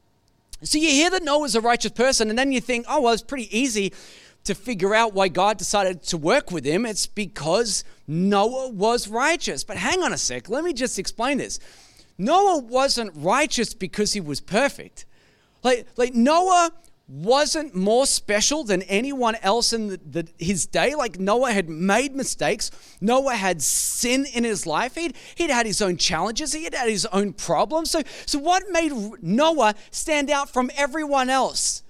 So 0.64 0.78
you 0.78 0.88
hear 0.88 1.10
that 1.10 1.22
Noah's 1.22 1.54
a 1.54 1.60
righteous 1.60 1.92
person, 1.92 2.28
and 2.28 2.38
then 2.38 2.50
you 2.50 2.60
think, 2.60 2.86
oh, 2.88 3.02
well, 3.02 3.12
it's 3.12 3.22
pretty 3.22 3.56
easy 3.56 3.92
to 4.44 4.55
figure 4.55 4.94
out 4.94 5.14
why 5.14 5.28
God 5.28 5.59
decided 5.59 6.02
to 6.05 6.16
work 6.16 6.50
with 6.50 6.64
him. 6.64 6.85
It's 6.85 7.07
because 7.07 7.85
Noah 8.07 8.70
was 8.70 9.09
righteous. 9.09 9.64
But 9.64 9.76
hang 9.76 10.02
on 10.02 10.12
a 10.12 10.18
sec, 10.18 10.48
let 10.48 10.64
me 10.64 10.72
just 10.72 10.98
explain 10.98 11.38
this. 11.38 11.61
Noah 12.18 12.59
wasn't 12.59 13.12
righteous 13.16 13.74
because 13.74 14.12
he 14.12 14.20
was 14.20 14.40
perfect. 14.40 15.07
Like, 15.62 15.87
like 15.96 16.14
Noah 16.14 16.72
wasn't 17.09 17.74
more 17.74 18.07
special 18.07 18.64
than 18.64 18.83
anyone 18.83 19.35
else 19.42 19.72
in 19.72 19.88
the, 19.88 20.00
the, 20.09 20.28
his 20.38 20.66
day. 20.66 20.94
Like 20.94 21.18
Noah 21.18 21.52
had 21.52 21.68
made 21.68 22.14
mistakes. 22.14 22.70
Noah 23.00 23.35
had 23.35 23.61
sin 23.61 24.26
in 24.33 24.44
his 24.44 24.66
life. 24.66 24.94
He'd, 24.94 25.14
he'd 25.35 25.50
had 25.50 25.66
his 25.66 25.83
own 25.83 25.96
challenges. 25.96 26.52
He 26.52 26.64
had 26.64 26.74
had 26.74 26.88
his 26.88 27.07
own 27.07 27.33
problems. 27.33 27.90
So, 27.90 28.02
so 28.24 28.38
what 28.38 28.64
made 28.70 28.92
Noah 29.20 29.74
stand 29.90 30.31
out 30.31 30.50
from 30.50 30.70
everyone 30.76 31.28
else? 31.28 31.82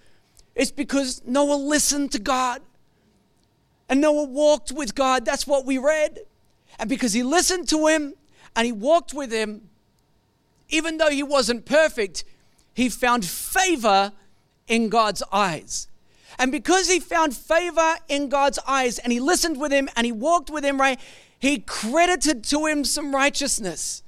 It's 0.55 0.71
because 0.71 1.23
Noah 1.25 1.57
listened 1.57 2.13
to 2.13 2.19
God. 2.19 2.63
And 3.89 4.01
Noah 4.01 4.25
walked 4.25 4.73
with 4.73 4.95
God. 4.95 5.25
That's 5.25 5.47
what 5.47 5.67
we 5.67 5.79
read. 5.79 6.21
And 6.79 6.89
because 6.89 7.13
he 7.13 7.23
listened 7.23 7.69
to 7.69 7.87
him 7.87 8.15
and 8.57 8.67
he 8.67 8.73
walked 8.73 9.13
with 9.13 9.31
him, 9.31 9.69
even 10.69 10.97
though 10.99 11.11
he 11.11 11.23
wasn't 11.23 11.67
perfect, 11.67 12.25
he 12.75 12.89
found 12.89 13.25
favor 13.25 14.13
in 14.67 14.89
God's 14.89 15.23
eyes. 15.31 15.89
And 16.39 16.51
because 16.51 16.89
he 16.89 16.99
found 16.99 17.37
favor 17.37 17.97
in 18.09 18.29
God's 18.29 18.59
eyes 18.67 18.99
and 18.99 19.13
he 19.13 19.21
listened 19.21 19.61
with 19.61 19.73
him 19.73 19.89
and 19.95 20.07
he 20.07 20.13
walked 20.13 20.51
with 20.51 20.65
him, 20.65 20.81
right, 20.81 20.99
he 21.39 21.59
credited 21.59 22.45
to 22.45 22.67
him 22.67 22.85
some 22.85 23.15
righteousness. 23.15 24.02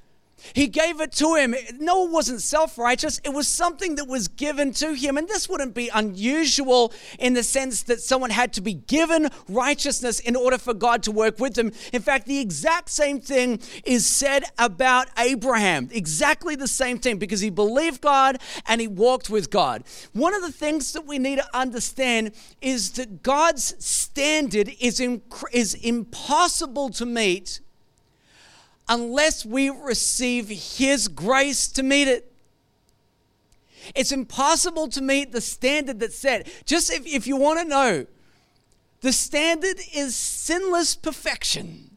He 0.52 0.66
gave 0.66 1.00
it 1.00 1.12
to 1.12 1.34
him. 1.34 1.54
No, 1.78 2.06
it 2.06 2.10
wasn't 2.10 2.42
self 2.42 2.76
righteous. 2.78 3.20
It 3.24 3.32
was 3.32 3.48
something 3.48 3.94
that 3.96 4.06
was 4.06 4.28
given 4.28 4.72
to 4.74 4.94
him. 4.94 5.16
And 5.16 5.28
this 5.28 5.48
wouldn't 5.48 5.74
be 5.74 5.88
unusual 5.88 6.92
in 7.18 7.34
the 7.34 7.42
sense 7.42 7.82
that 7.84 8.00
someone 8.00 8.30
had 8.30 8.52
to 8.54 8.60
be 8.60 8.74
given 8.74 9.28
righteousness 9.48 10.20
in 10.20 10.36
order 10.36 10.58
for 10.58 10.74
God 10.74 11.02
to 11.04 11.12
work 11.12 11.38
with 11.38 11.54
them. 11.54 11.72
In 11.92 12.02
fact, 12.02 12.26
the 12.26 12.40
exact 12.40 12.90
same 12.90 13.20
thing 13.20 13.60
is 13.84 14.06
said 14.06 14.44
about 14.58 15.08
Abraham. 15.18 15.88
Exactly 15.92 16.56
the 16.56 16.68
same 16.68 16.98
thing 16.98 17.18
because 17.18 17.40
he 17.40 17.50
believed 17.50 18.00
God 18.00 18.38
and 18.66 18.80
he 18.80 18.88
walked 18.88 19.30
with 19.30 19.50
God. 19.50 19.84
One 20.12 20.34
of 20.34 20.42
the 20.42 20.52
things 20.52 20.92
that 20.92 21.06
we 21.06 21.18
need 21.18 21.36
to 21.36 21.56
understand 21.56 22.32
is 22.60 22.92
that 22.92 23.22
God's 23.22 23.74
standard 23.84 24.70
is, 24.80 25.00
is 25.52 25.74
impossible 25.74 26.90
to 26.90 27.06
meet 27.06 27.60
unless 28.88 29.44
we 29.44 29.70
receive 29.70 30.48
His 30.48 31.08
grace 31.08 31.68
to 31.68 31.82
meet 31.82 32.08
it. 32.08 32.30
It's 33.94 34.12
impossible 34.12 34.88
to 34.88 35.02
meet 35.02 35.32
the 35.32 35.40
standard 35.40 36.00
that's 36.00 36.16
set. 36.16 36.48
Just 36.64 36.92
if, 36.92 37.06
if 37.06 37.26
you 37.26 37.36
want 37.36 37.60
to 37.60 37.64
know, 37.64 38.06
the 39.00 39.12
standard 39.12 39.78
is 39.94 40.16
sinless 40.16 40.96
perfection. 40.96 41.96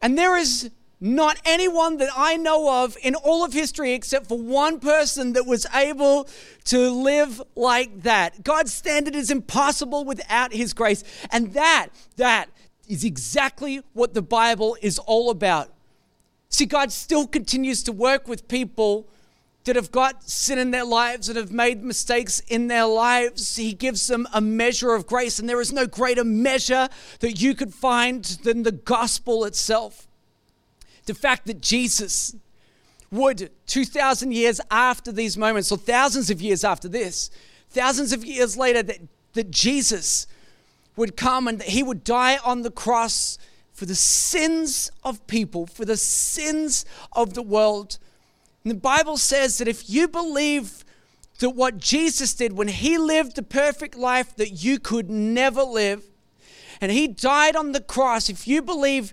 And 0.00 0.16
there 0.16 0.36
is 0.36 0.70
not 1.00 1.38
anyone 1.44 1.98
that 1.98 2.08
I 2.16 2.36
know 2.36 2.84
of 2.84 2.96
in 3.02 3.14
all 3.14 3.44
of 3.44 3.52
history 3.52 3.92
except 3.92 4.28
for 4.28 4.38
one 4.38 4.80
person 4.80 5.34
that 5.34 5.46
was 5.46 5.66
able 5.74 6.28
to 6.64 6.90
live 6.90 7.42
like 7.54 8.02
that. 8.02 8.44
God's 8.44 8.72
standard 8.72 9.14
is 9.14 9.30
impossible 9.30 10.04
without 10.04 10.52
his 10.52 10.72
grace. 10.72 11.04
And 11.30 11.52
that, 11.54 11.88
that 12.16 12.48
is 12.88 13.04
exactly 13.04 13.82
what 13.92 14.14
the 14.14 14.22
Bible 14.22 14.76
is 14.80 14.98
all 14.98 15.30
about. 15.30 15.70
See, 16.48 16.66
God 16.66 16.92
still 16.92 17.26
continues 17.26 17.82
to 17.84 17.92
work 17.92 18.28
with 18.28 18.48
people 18.48 19.06
that 19.66 19.76
have 19.76 19.90
got 19.90 20.22
sin 20.22 20.58
in 20.58 20.70
their 20.70 20.84
lives, 20.84 21.26
that 21.26 21.36
have 21.36 21.50
made 21.50 21.82
mistakes 21.82 22.40
in 22.48 22.68
their 22.68 22.86
lives. 22.86 23.56
He 23.56 23.72
gives 23.72 24.06
them 24.06 24.26
a 24.32 24.40
measure 24.40 24.94
of 24.94 25.06
grace, 25.06 25.38
and 25.38 25.48
there 25.48 25.60
is 25.60 25.72
no 25.72 25.86
greater 25.86 26.24
measure 26.24 26.88
that 27.18 27.40
you 27.40 27.54
could 27.54 27.74
find 27.74 28.24
than 28.44 28.62
the 28.62 28.72
gospel 28.72 29.44
itself. 29.44 30.06
The 31.06 31.14
fact 31.14 31.46
that 31.46 31.60
Jesus 31.60 32.36
would, 33.10 33.50
2,000 33.66 34.32
years 34.32 34.60
after 34.70 35.10
these 35.10 35.36
moments, 35.36 35.72
or 35.72 35.78
thousands 35.78 36.30
of 36.30 36.40
years 36.40 36.62
after 36.62 36.88
this, 36.88 37.30
thousands 37.70 38.12
of 38.12 38.24
years 38.24 38.56
later, 38.56 38.84
that, 38.84 39.00
that 39.32 39.50
Jesus 39.50 40.28
would 40.94 41.16
come 41.16 41.48
and 41.48 41.58
that 41.58 41.68
he 41.68 41.82
would 41.82 42.04
die 42.04 42.38
on 42.38 42.62
the 42.62 42.70
cross 42.70 43.36
for 43.76 43.84
the 43.84 43.94
sins 43.94 44.90
of 45.04 45.24
people, 45.26 45.66
for 45.66 45.84
the 45.84 45.98
sins 45.98 46.86
of 47.12 47.34
the 47.34 47.42
world. 47.42 47.98
And 48.64 48.70
the 48.70 48.80
Bible 48.80 49.18
says 49.18 49.58
that 49.58 49.68
if 49.68 49.90
you 49.90 50.08
believe 50.08 50.82
that 51.40 51.50
what 51.50 51.76
Jesus 51.76 52.32
did 52.32 52.54
when 52.54 52.68
he 52.68 52.96
lived 52.96 53.36
the 53.36 53.42
perfect 53.42 53.94
life 53.94 54.34
that 54.36 54.64
you 54.64 54.78
could 54.78 55.10
never 55.10 55.62
live, 55.62 56.04
and 56.80 56.90
he 56.90 57.06
died 57.06 57.54
on 57.54 57.72
the 57.72 57.82
cross, 57.82 58.30
if 58.30 58.48
you 58.48 58.62
believe 58.62 59.12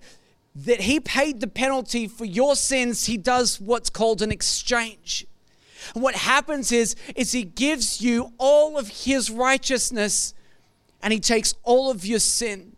that 0.56 0.82
he 0.82 1.02
paid 1.02 1.42
the 1.42 1.48
penalty 1.48 2.08
for 2.08 2.24
your 2.24 2.56
sins, 2.56 3.06
he 3.06 3.18
does 3.18 3.60
what's 3.60 3.90
called 3.90 4.22
an 4.22 4.32
exchange. 4.32 5.28
And 5.94 6.02
what 6.02 6.16
happens 6.16 6.72
is, 6.72 6.96
is 7.18 7.34
he 7.34 7.44
gives 7.44 8.02
you 8.02 8.32
all 8.38 8.78
of 8.78 8.88
his 8.88 9.30
righteousness 9.30 10.34
and 11.02 11.12
he 11.12 11.20
takes 11.20 11.54
all 11.64 11.92
of 11.92 12.06
your 12.06 12.20
sin. 12.20 12.73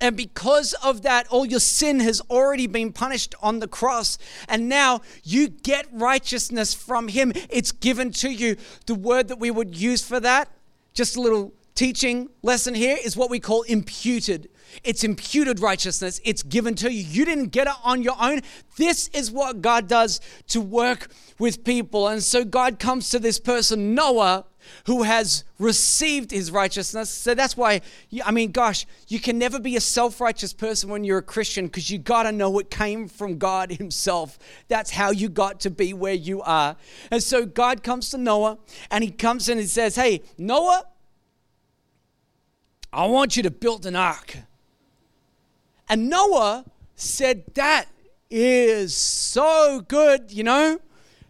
And 0.00 0.16
because 0.16 0.72
of 0.74 1.02
that, 1.02 1.26
all 1.28 1.46
your 1.46 1.60
sin 1.60 2.00
has 2.00 2.20
already 2.28 2.66
been 2.66 2.92
punished 2.92 3.34
on 3.40 3.60
the 3.60 3.68
cross. 3.68 4.18
And 4.48 4.68
now 4.68 5.00
you 5.22 5.48
get 5.48 5.86
righteousness 5.92 6.74
from 6.74 7.08
Him. 7.08 7.32
It's 7.48 7.72
given 7.72 8.10
to 8.12 8.28
you. 8.28 8.56
The 8.86 8.94
word 8.94 9.28
that 9.28 9.38
we 9.38 9.50
would 9.50 9.76
use 9.76 10.06
for 10.06 10.20
that, 10.20 10.50
just 10.92 11.16
a 11.16 11.20
little 11.20 11.52
teaching 11.74 12.28
lesson 12.42 12.74
here, 12.74 12.96
is 13.02 13.16
what 13.16 13.30
we 13.30 13.40
call 13.40 13.62
imputed. 13.62 14.48
It's 14.82 15.04
imputed 15.04 15.60
righteousness. 15.60 16.20
It's 16.24 16.42
given 16.42 16.74
to 16.76 16.92
you. 16.92 17.04
You 17.04 17.24
didn't 17.24 17.48
get 17.48 17.68
it 17.68 17.74
on 17.84 18.02
your 18.02 18.16
own. 18.20 18.40
This 18.76 19.08
is 19.08 19.30
what 19.30 19.62
God 19.62 19.86
does 19.86 20.20
to 20.48 20.60
work 20.60 21.08
with 21.38 21.64
people. 21.64 22.08
And 22.08 22.22
so 22.22 22.44
God 22.44 22.78
comes 22.78 23.10
to 23.10 23.18
this 23.18 23.38
person, 23.38 23.94
Noah, 23.94 24.46
who 24.86 25.02
has 25.02 25.44
received 25.58 26.30
his 26.30 26.50
righteousness. 26.50 27.10
So 27.10 27.34
that's 27.34 27.56
why, 27.56 27.80
I 28.24 28.30
mean, 28.30 28.50
gosh, 28.50 28.86
you 29.08 29.20
can 29.20 29.38
never 29.38 29.58
be 29.58 29.76
a 29.76 29.80
self 29.80 30.20
righteous 30.20 30.52
person 30.52 30.90
when 30.90 31.04
you're 31.04 31.18
a 31.18 31.22
Christian 31.22 31.66
because 31.66 31.90
you 31.90 31.98
got 31.98 32.24
to 32.24 32.32
know 32.32 32.58
it 32.58 32.70
came 32.70 33.08
from 33.08 33.38
God 33.38 33.72
Himself. 33.72 34.38
That's 34.68 34.90
how 34.90 35.10
you 35.10 35.28
got 35.28 35.60
to 35.60 35.70
be 35.70 35.92
where 35.92 36.14
you 36.14 36.42
are. 36.42 36.76
And 37.10 37.22
so 37.22 37.46
God 37.46 37.82
comes 37.82 38.10
to 38.10 38.18
Noah 38.18 38.58
and 38.90 39.04
He 39.04 39.10
comes 39.10 39.48
and 39.48 39.68
says, 39.68 39.96
Hey, 39.96 40.22
Noah, 40.38 40.84
I 42.92 43.06
want 43.06 43.36
you 43.36 43.42
to 43.42 43.50
build 43.50 43.86
an 43.86 43.96
ark. 43.96 44.36
And 45.88 46.08
Noah 46.08 46.64
said, 46.94 47.44
That 47.54 47.86
is 48.30 48.94
so 48.94 49.84
good, 49.86 50.32
you 50.32 50.44
know? 50.44 50.80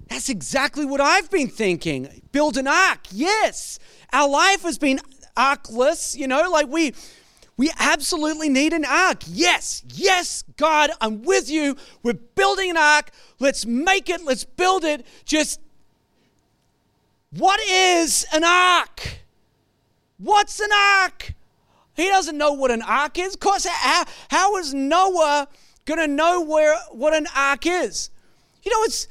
That's 0.08 0.28
exactly 0.28 0.84
what 0.84 1.00
I've 1.00 1.30
been 1.30 1.48
thinking. 1.48 2.22
Build 2.32 2.56
an 2.56 2.68
ark. 2.68 3.00
Yes. 3.10 3.78
Our 4.12 4.28
life 4.28 4.62
has 4.62 4.78
been 4.78 5.00
arkless, 5.36 6.16
you 6.16 6.28
know, 6.28 6.50
like 6.50 6.68
we 6.68 6.94
we 7.56 7.70
absolutely 7.78 8.48
need 8.48 8.72
an 8.72 8.84
ark. 8.84 9.22
Yes. 9.26 9.84
Yes, 9.88 10.42
God, 10.56 10.90
I'm 11.00 11.22
with 11.22 11.48
you. 11.48 11.76
We're 12.02 12.14
building 12.14 12.70
an 12.70 12.76
ark. 12.76 13.10
Let's 13.38 13.64
make 13.64 14.10
it. 14.10 14.24
Let's 14.24 14.44
build 14.44 14.84
it. 14.84 15.06
Just 15.24 15.60
what 17.30 17.60
is 17.60 18.26
an 18.32 18.44
ark? 18.44 19.20
What's 20.18 20.60
an 20.60 20.70
ark? 20.72 21.34
He 21.94 22.08
doesn't 22.08 22.36
know 22.36 22.52
what 22.52 22.70
an 22.70 22.82
ark 22.82 23.18
is. 23.18 23.34
Of 23.34 23.40
course, 23.40 23.66
how, 23.66 24.04
how 24.30 24.56
is 24.56 24.74
Noah 24.74 25.48
going 25.84 26.00
to 26.00 26.08
know 26.08 26.40
where 26.40 26.76
what 26.90 27.14
an 27.14 27.26
ark 27.36 27.66
is? 27.66 28.10
You 28.62 28.72
know, 28.72 28.82
it's 28.84 29.06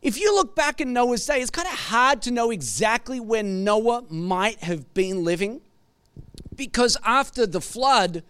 if 0.00 0.20
you 0.20 0.34
look 0.34 0.54
back 0.54 0.80
in 0.80 0.92
Noah's 0.92 1.26
day, 1.26 1.40
it's 1.40 1.50
kind 1.50 1.66
of 1.66 1.74
hard 1.74 2.22
to 2.22 2.30
know 2.30 2.50
exactly 2.50 3.18
where 3.18 3.42
Noah 3.42 4.04
might 4.08 4.62
have 4.62 4.94
been 4.94 5.24
living 5.24 5.60
because 6.54 6.96
after 7.04 7.46
the 7.46 7.60
flood, 7.60 8.22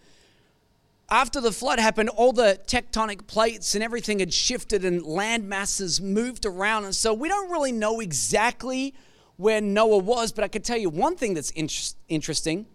after 1.11 1.41
the 1.41 1.53
flood 1.53 1.79
happened, 1.79 2.09
all 2.11 2.33
the 2.33 2.59
tectonic 2.67 3.27
plates 3.27 3.75
and 3.75 3.85
everything 3.85 4.21
had 4.21 4.33
shifted 4.33 4.85
and 4.85 5.03
land 5.05 5.49
masses 5.49 6.01
moved 6.01 6.47
around. 6.47 6.85
And 6.85 6.95
so 6.95 7.13
we 7.13 7.29
don't 7.29 7.51
really 7.51 7.73
know 7.73 8.01
exactly 8.01 8.95
where 9.37 9.61
Noah 9.61 9.99
was, 9.99 10.33
but 10.33 10.45
I 10.45 10.49
can 10.49 10.63
tell 10.63 10.79
you 10.79 10.91
one 10.91 11.17
thing 11.17 11.35
that's 11.35 11.51
inter- 11.51 11.95
interesting 12.09 12.67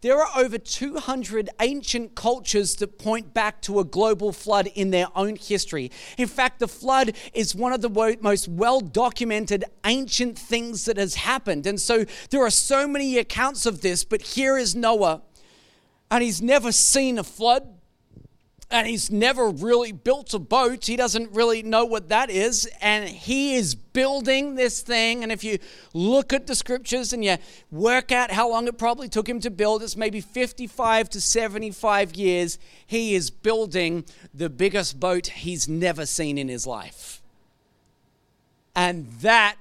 there 0.00 0.22
are 0.22 0.40
over 0.40 0.58
200 0.58 1.50
ancient 1.60 2.14
cultures 2.14 2.76
that 2.76 2.98
point 2.98 3.34
back 3.34 3.60
to 3.62 3.80
a 3.80 3.84
global 3.84 4.32
flood 4.32 4.68
in 4.74 4.90
their 4.90 5.08
own 5.16 5.36
history. 5.36 5.90
In 6.16 6.28
fact, 6.28 6.60
the 6.60 6.68
flood 6.68 7.14
is 7.34 7.54
one 7.54 7.72
of 7.72 7.80
the 7.80 8.18
most 8.20 8.48
well 8.48 8.80
documented 8.80 9.64
ancient 9.84 10.38
things 10.38 10.84
that 10.84 10.96
has 10.96 11.16
happened. 11.16 11.66
And 11.66 11.80
so 11.80 12.04
there 12.30 12.42
are 12.42 12.50
so 12.50 12.86
many 12.86 13.18
accounts 13.18 13.66
of 13.66 13.80
this, 13.80 14.04
but 14.04 14.22
here 14.22 14.56
is 14.56 14.76
Noah, 14.76 15.22
and 16.10 16.22
he's 16.22 16.40
never 16.40 16.70
seen 16.70 17.18
a 17.18 17.24
flood 17.24 17.77
and 18.70 18.86
he's 18.86 19.10
never 19.10 19.48
really 19.48 19.92
built 19.92 20.34
a 20.34 20.38
boat. 20.38 20.84
He 20.84 20.96
doesn't 20.96 21.32
really 21.32 21.62
know 21.62 21.86
what 21.86 22.10
that 22.10 22.28
is. 22.28 22.68
And 22.82 23.08
he 23.08 23.54
is 23.54 23.74
building 23.74 24.56
this 24.56 24.82
thing. 24.82 25.22
And 25.22 25.32
if 25.32 25.42
you 25.42 25.58
look 25.94 26.34
at 26.34 26.46
the 26.46 26.54
scriptures 26.54 27.14
and 27.14 27.24
you 27.24 27.38
work 27.70 28.12
out 28.12 28.30
how 28.30 28.50
long 28.50 28.68
it 28.68 28.76
probably 28.76 29.08
took 29.08 29.26
him 29.26 29.40
to 29.40 29.50
build, 29.50 29.82
it's 29.82 29.96
maybe 29.96 30.20
55 30.20 31.08
to 31.10 31.20
75 31.20 32.14
years. 32.14 32.58
He 32.86 33.14
is 33.14 33.30
building 33.30 34.04
the 34.34 34.50
biggest 34.50 35.00
boat 35.00 35.28
he's 35.28 35.66
never 35.66 36.04
seen 36.04 36.36
in 36.36 36.48
his 36.48 36.66
life. 36.66 37.22
And 38.76 39.10
that 39.22 39.56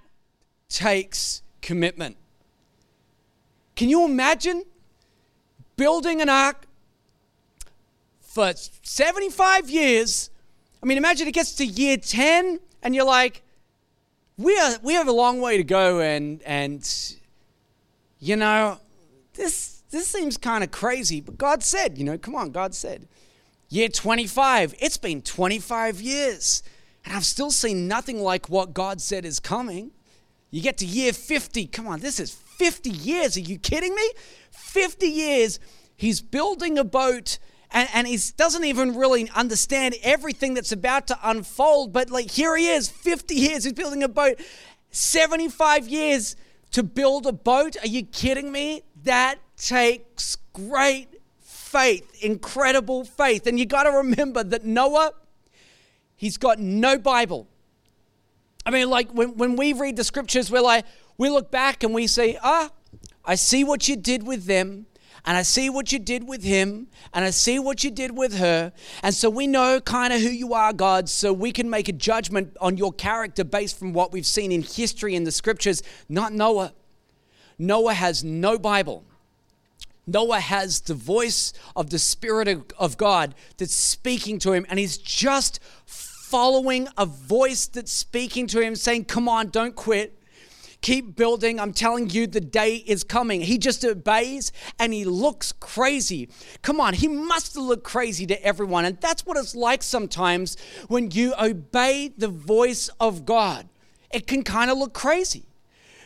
takes 0.68 1.42
commitment. 1.62 2.18
Can 3.78 3.88
you 3.88 4.04
imagine 4.04 4.64
building 5.78 6.20
an 6.20 6.28
ark 6.28 6.67
for 8.38 8.54
75 8.84 9.68
years. 9.68 10.30
I 10.84 10.86
mean, 10.86 11.00
imagine 11.00 11.28
it 11.28 11.34
gets 11.34 11.54
to 11.54 11.66
year 11.66 11.98
10 11.98 12.60
and 12.84 12.94
you're 12.94 13.04
like, 13.04 13.42
we, 14.38 14.56
are, 14.60 14.76
we 14.84 14.94
have 14.94 15.08
a 15.08 15.12
long 15.12 15.42
way 15.42 15.58
to 15.58 15.64
go 15.64 16.02
and, 16.02 16.44
and 16.44 16.88
you 18.20 18.36
know, 18.36 18.78
this, 19.34 19.82
this 19.90 20.08
seems 20.08 20.38
kind 20.38 20.64
of 20.64 20.70
crazy. 20.70 21.20
But 21.20 21.40
God 21.40 21.64
said, 21.64 21.98
you 21.98 22.04
know, 22.04 22.20
come 22.20 22.36
on, 22.36 22.52
God 22.52 22.76
said. 22.76 23.08
Year 23.70 23.90
25, 23.90 24.76
it's 24.80 24.98
been 24.98 25.24
25 25.24 26.00
years. 26.00 26.62
And 27.06 27.16
I've 27.16 27.26
still 27.26 27.50
seen 27.50 27.88
nothing 27.88 28.22
like 28.22 28.50
what 28.50 28.76
God 28.76 29.02
said 29.02 29.26
is 29.26 29.40
coming. 29.40 29.90
You 30.52 30.62
get 30.62 30.78
to 30.78 30.86
year 30.86 31.12
50. 31.12 31.66
Come 31.68 31.88
on, 31.88 32.02
this 32.02 32.20
is 32.20 32.32
50 32.32 32.92
years. 32.92 33.36
Are 33.36 33.40
you 33.40 33.58
kidding 33.58 33.96
me? 33.96 34.12
50 34.52 35.08
years. 35.08 35.60
He's 35.96 36.22
building 36.22 36.78
a 36.78 36.84
boat 36.84 37.40
and, 37.72 37.90
and 37.94 38.08
he 38.08 38.18
doesn't 38.38 38.64
even 38.64 38.96
really 38.96 39.30
understand 39.32 39.96
everything 40.04 40.54
that's 40.54 40.72
about 40.72 41.08
to 41.08 41.20
unfold. 41.24 41.94
But 41.94 42.10
like 42.10 42.32
here 42.32 42.56
he 42.56 42.68
is, 42.68 42.90
50 42.90 43.36
years, 43.36 43.64
he's 43.64 43.74
building 43.74 44.04
a 44.04 44.08
boat, 44.08 44.40
75 44.92 45.88
years 45.88 46.36
to 46.72 46.84
build 46.84 47.26
a 47.28 47.34
boat. 47.34 47.78
Are 47.82 47.88
you 47.88 48.04
kidding 48.04 48.52
me? 48.52 48.84
That 49.04 49.40
takes 49.58 50.38
great 50.54 51.08
faith, 51.42 52.24
incredible 52.24 53.04
faith. 53.04 53.48
And 53.48 53.60
you 53.60 53.66
got 53.66 53.84
to 53.84 53.92
remember 53.92 54.44
that 54.44 54.64
Noah, 54.64 55.12
he's 56.16 56.38
got 56.38 56.60
no 56.60 56.98
Bible. 56.98 57.48
I 58.66 58.72
mean, 58.72 58.90
like 58.90 59.12
when, 59.12 59.38
when 59.38 59.56
we 59.56 59.74
read 59.74 59.96
the 59.96 60.04
scriptures, 60.04 60.52
we're 60.52 60.62
like, 60.62 60.86
we 61.18 61.30
look 61.30 61.52
back 61.52 61.84
and 61.84 61.94
we 61.94 62.08
say, 62.08 62.38
ah, 62.42 62.70
I 63.26 63.36
see 63.36 63.64
what 63.64 63.88
you 63.88 63.96
did 63.96 64.24
with 64.26 64.46
them 64.46 64.86
and 65.26 65.38
I 65.38 65.42
see 65.42 65.70
what 65.70 65.92
you 65.92 66.00
did 66.00 66.28
with 66.28 66.44
him, 66.44 66.88
and 67.14 67.26
I 67.26 67.30
see 67.32 67.60
what 67.60 67.84
you 67.84 67.92
did 67.92 68.18
with 68.18 68.38
her. 68.38 68.72
And 69.04 69.14
so 69.14 69.30
we 69.30 69.48
know 69.48 69.80
kind 69.82 70.14
of 70.14 70.22
who 70.22 70.30
you 70.30 70.54
are, 70.54 70.74
God, 70.74 71.10
so 71.10 71.34
we 71.34 71.52
can 71.52 71.70
make 71.70 71.90
a 71.90 71.94
judgment 71.94 72.56
on 72.62 72.78
your 72.78 72.94
character 72.94 73.44
based 73.44 73.78
from 73.78 73.94
what 73.94 74.12
we've 74.12 74.26
seen 74.26 74.52
in 74.52 74.62
history 74.62 75.16
in 75.16 75.24
the 75.24 75.32
scriptures, 75.32 75.84
not 76.08 76.34
Noah. 76.34 76.74
Noah 77.60 77.94
has 77.94 78.24
no 78.24 78.58
Bible. 78.58 79.04
Noah 80.06 80.40
has 80.40 80.80
the 80.82 80.94
voice 80.94 81.52
of 81.76 81.90
the 81.90 82.00
Spirit 82.00 82.72
of 82.80 82.98
God 82.98 83.36
that's 83.58 83.76
speaking 83.76 84.40
to 84.40 84.54
him, 84.54 84.66
and 84.70 84.80
he's 84.80 84.98
just 84.98 85.60
following 85.86 86.88
a 86.98 87.06
voice 87.06 87.68
that's 87.68 87.92
speaking 87.92 88.48
to 88.48 88.62
him, 88.62 88.76
saying, 88.76 89.06
Come 89.06 89.28
on, 89.28 89.50
don't 89.50 89.76
quit. 89.76 90.17
Keep 90.82 91.16
building. 91.16 91.60
I'm 91.60 91.74
telling 91.74 92.10
you, 92.10 92.28
the 92.28 92.42
day 92.42 92.76
is 92.76 93.04
coming. 93.04 93.42
He 93.42 93.58
just 93.58 93.84
obeys 93.84 94.52
and 94.80 94.94
he 94.94 95.06
looks 95.06 95.52
crazy. 95.52 96.30
Come 96.62 96.80
on, 96.80 96.94
he 96.94 97.08
must 97.08 97.58
look 97.58 97.84
crazy 97.84 98.26
to 98.28 98.46
everyone. 98.46 98.86
And 98.86 99.00
that's 99.02 99.26
what 99.26 99.38
it's 99.38 99.56
like 99.56 99.84
sometimes 99.84 100.56
when 100.88 101.12
you 101.12 101.34
obey 101.40 102.14
the 102.16 102.28
voice 102.28 102.90
of 103.00 103.26
God. 103.26 103.68
It 104.14 104.28
can 104.28 104.44
kind 104.44 104.72
of 104.72 104.78
look 104.78 104.94
crazy. 104.94 105.48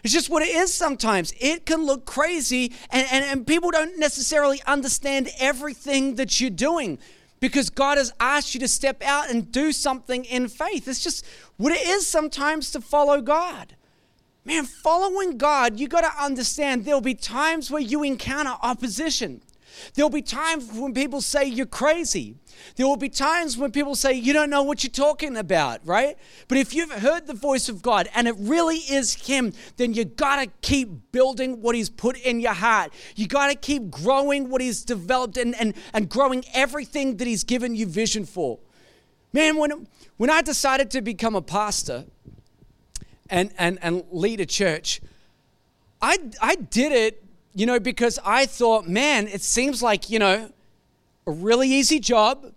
It's 0.04 0.14
just 0.14 0.30
what 0.30 0.42
it 0.42 0.50
is 0.50 0.74
sometimes. 0.74 1.34
It 1.40 1.66
can 1.66 1.86
look 1.86 2.06
crazy, 2.06 2.74
and, 2.90 3.06
and, 3.12 3.24
and 3.24 3.46
people 3.46 3.70
don't 3.70 4.00
necessarily 4.00 4.60
understand 4.66 5.30
everything 5.40 6.16
that 6.16 6.42
you're 6.42 6.50
doing 6.50 6.98
because 7.40 7.70
God 7.70 7.98
has 7.98 8.12
asked 8.20 8.54
you 8.54 8.60
to 8.62 8.68
step 8.68 9.04
out 9.04 9.30
and 9.30 9.52
do 9.52 9.72
something 9.72 10.26
in 10.26 10.48
faith. 10.48 10.88
It's 10.88 11.04
just 11.04 11.26
what 11.58 11.72
it 11.72 11.86
is 11.86 12.08
sometimes 12.08 12.72
to 12.72 12.82
follow 12.82 13.22
God. 13.22 13.76
Man, 14.44 14.66
following 14.66 15.38
God, 15.38 15.80
you 15.80 15.88
got 15.88 16.02
to 16.02 16.24
understand 16.24 16.84
there'll 16.84 17.00
be 17.00 17.14
times 17.14 17.70
where 17.70 17.82
you 17.82 18.02
encounter 18.04 18.56
opposition. 18.64 19.42
There'll 19.94 20.10
be 20.10 20.24
times 20.24 20.72
when 20.74 20.94
people 20.94 21.22
say 21.22 21.46
you're 21.46 21.66
crazy. 21.66 22.36
There 22.76 22.88
will 22.88 22.98
be 22.98 23.10
times 23.10 23.58
when 23.58 23.72
people 23.72 23.96
say 23.96 24.14
you 24.14 24.34
don't 24.34 24.50
know 24.50 24.64
what 24.64 24.84
you're 24.84 24.92
talking 24.92 25.38
about, 25.38 25.80
right? 25.86 26.18
But 26.48 26.58
if 26.58 26.74
you've 26.74 26.92
heard 26.92 27.28
the 27.28 27.34
voice 27.34 27.70
of 27.70 27.82
God 27.82 28.10
and 28.14 28.28
it 28.28 28.36
really 28.38 28.78
is 28.78 29.14
Him, 29.28 29.54
then 29.78 29.94
you 29.94 30.06
got 30.06 30.38
to 30.38 30.48
keep 30.62 31.12
building 31.12 31.62
what 31.62 31.76
He's 31.76 31.90
put 31.90 32.18
in 32.18 32.40
your 32.40 32.54
heart. 32.54 32.92
You 33.16 33.28
got 33.28 33.50
to 33.50 33.56
keep 33.56 33.90
growing 33.90 34.50
what 34.50 34.62
He's 34.62 34.84
developed 34.84 35.38
and, 35.38 35.56
and, 35.60 35.74
and 35.94 36.10
growing 36.10 36.44
everything 36.54 37.18
that 37.18 37.28
He's 37.28 37.44
given 37.44 37.76
you 37.76 37.86
vision 37.86 38.26
for. 38.26 38.60
Man, 39.34 39.56
when, 39.58 39.88
when 40.18 40.30
I 40.30 40.42
decided 40.42 40.92
to 40.92 41.02
become 41.02 41.36
a 41.36 41.42
pastor, 41.42 42.06
and, 43.32 43.52
and, 43.58 43.80
and 43.82 44.04
lead 44.12 44.40
a 44.40 44.46
church, 44.46 45.02
I, 46.02 46.20
I 46.42 46.56
did 46.56 46.92
it, 46.92 47.24
you 47.56 47.66
know, 47.66 47.80
because 47.80 48.20
I 48.24 48.46
thought, 48.46 48.88
man, 48.88 49.28
it 49.28 49.42
seems 49.42 49.82
like, 49.82 50.10
you 50.10 50.20
know, 50.20 50.52
a 51.26 51.32
really 51.32 51.70
easy 51.70 52.00
job. 52.00 52.54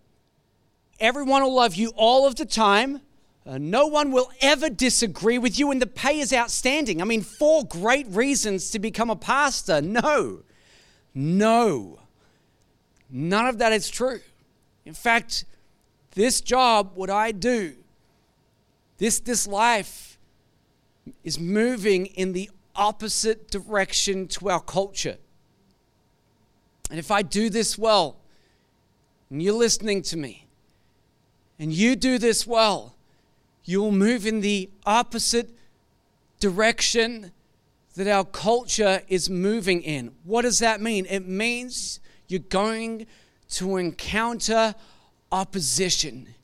Everyone 1.00 1.42
will 1.42 1.54
love 1.54 1.74
you 1.74 1.92
all 1.96 2.26
of 2.26 2.36
the 2.36 2.44
time. 2.44 3.00
Uh, 3.46 3.58
no 3.58 3.86
one 3.86 4.10
will 4.10 4.30
ever 4.40 4.70
disagree 4.70 5.36
with 5.36 5.58
you, 5.58 5.70
and 5.70 5.80
the 5.80 5.86
pay 5.86 6.18
is 6.18 6.32
outstanding. 6.32 7.02
I 7.02 7.04
mean, 7.04 7.20
four 7.20 7.64
great 7.64 8.06
reasons 8.08 8.70
to 8.70 8.78
become 8.78 9.10
a 9.10 9.16
pastor. 9.16 9.82
No, 9.82 10.40
no, 11.14 11.98
none 13.10 13.46
of 13.46 13.58
that 13.58 13.72
is 13.72 13.90
true. 13.90 14.20
In 14.86 14.94
fact, 14.94 15.44
this 16.12 16.40
job, 16.40 16.92
what 16.94 17.10
I 17.10 17.32
do, 17.32 17.74
this, 18.96 19.20
this 19.20 19.46
life, 19.46 20.13
is 21.22 21.38
moving 21.38 22.06
in 22.06 22.32
the 22.32 22.50
opposite 22.74 23.50
direction 23.50 24.26
to 24.28 24.50
our 24.50 24.60
culture. 24.60 25.16
And 26.90 26.98
if 26.98 27.10
I 27.10 27.22
do 27.22 27.50
this 27.50 27.78
well, 27.78 28.16
and 29.30 29.42
you're 29.42 29.54
listening 29.54 30.02
to 30.02 30.16
me, 30.16 30.46
and 31.58 31.72
you 31.72 31.96
do 31.96 32.18
this 32.18 32.46
well, 32.46 32.96
you'll 33.64 33.92
move 33.92 34.26
in 34.26 34.40
the 34.40 34.70
opposite 34.84 35.50
direction 36.40 37.32
that 37.94 38.08
our 38.08 38.24
culture 38.24 39.02
is 39.08 39.30
moving 39.30 39.82
in. 39.82 40.12
What 40.24 40.42
does 40.42 40.58
that 40.58 40.80
mean? 40.80 41.06
It 41.08 41.26
means 41.26 42.00
you're 42.28 42.40
going 42.40 43.06
to 43.50 43.76
encounter 43.76 44.74
opposition. 45.30 46.34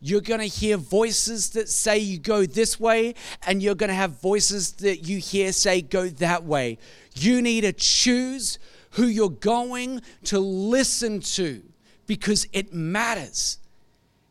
You're 0.00 0.20
going 0.20 0.40
to 0.40 0.46
hear 0.46 0.76
voices 0.76 1.50
that 1.50 1.68
say 1.68 1.98
you 1.98 2.18
go 2.18 2.46
this 2.46 2.78
way, 2.78 3.14
and 3.46 3.62
you're 3.62 3.74
going 3.74 3.88
to 3.88 3.94
have 3.94 4.20
voices 4.20 4.72
that 4.74 5.08
you 5.08 5.18
hear 5.18 5.52
say 5.52 5.82
go 5.82 6.08
that 6.08 6.44
way. 6.44 6.78
You 7.14 7.42
need 7.42 7.62
to 7.62 7.72
choose 7.72 8.58
who 8.92 9.06
you're 9.06 9.30
going 9.30 10.02
to 10.24 10.38
listen 10.38 11.20
to 11.20 11.62
because 12.06 12.46
it 12.52 12.72
matters. 12.72 13.58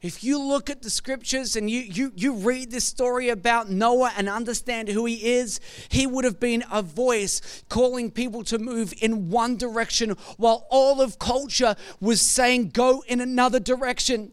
If 0.02 0.24
you 0.24 0.40
look 0.40 0.70
at 0.70 0.84
the 0.84 0.90
scriptures 0.92 1.56
and 1.56 1.68
you, 1.68 1.80
you, 1.80 2.12
you 2.16 2.34
read 2.36 2.70
this 2.70 2.86
story 2.86 3.30
about 3.30 3.72
Noah 3.72 4.12
and 4.16 4.30
understand 4.30 4.88
who 4.88 5.06
he 5.06 5.34
is, 5.34 5.60
he 5.90 6.06
would 6.06 6.26
have 6.26 6.40
been 6.40 6.64
a 6.72 6.84
voice 6.84 7.64
calling 7.70 8.12
people 8.12 8.44
to 8.44 8.60
move 8.60 8.94
in 9.02 9.32
one 9.32 9.58
direction 9.58 10.12
while 10.38 10.68
all 10.70 11.02
of 11.02 11.18
culture 11.18 11.76
was 12.00 12.22
saying 12.22 12.70
go 12.70 13.04
in 13.08 13.20
another 13.20 13.60
direction. 13.60 14.32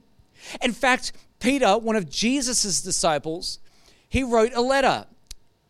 In 0.61 0.73
fact, 0.73 1.13
Peter, 1.41 1.77
one 1.79 1.97
of 1.97 2.09
Jesus' 2.09 2.81
disciples, 2.83 3.59
he 4.09 4.23
wrote 4.23 4.53
a 4.55 4.61
letter. 4.61 5.07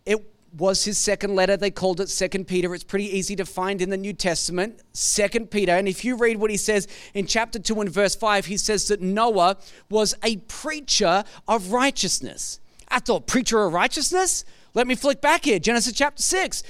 It 0.05 0.19
was 0.57 0.85
his 0.85 0.99
second 0.99 1.35
letter. 1.35 1.57
They 1.57 1.71
called 1.71 2.01
it 2.01 2.09
Second 2.09 2.47
Peter. 2.47 2.75
It's 2.75 2.85
pretty 2.85 3.17
easy 3.17 3.37
to 3.37 3.47
find 3.47 3.81
in 3.81 3.91
the 3.91 3.97
New 3.97 4.13
Testament, 4.13 4.81
Second 4.93 5.51
Peter. 5.51 5.73
And 5.73 5.89
if 5.89 6.05
you 6.05 6.17
read 6.17 6.37
what 6.37 6.51
he 6.51 6.57
says 6.57 6.89
in 7.15 7.27
chapter 7.27 7.59
2 7.59 7.81
and 7.81 7.91
verse 7.91 8.15
5, 8.15 8.47
he 8.47 8.57
says 8.57 8.89
that 8.89 9.01
Noah 9.01 9.57
was 9.89 10.15
a 10.23 10.37
preacher 10.37 11.25
of 11.49 11.73
righteousness. 11.73 12.61
I 12.89 12.99
thought, 12.99 13.27
preacher 13.27 13.65
of 13.65 13.73
righteousness? 13.73 14.45
Let 14.75 14.87
me 14.87 14.95
flick 14.95 15.21
back 15.21 15.45
here. 15.45 15.59
Genesis 15.59 15.95
chapter 15.95 16.23
6. 16.23 16.63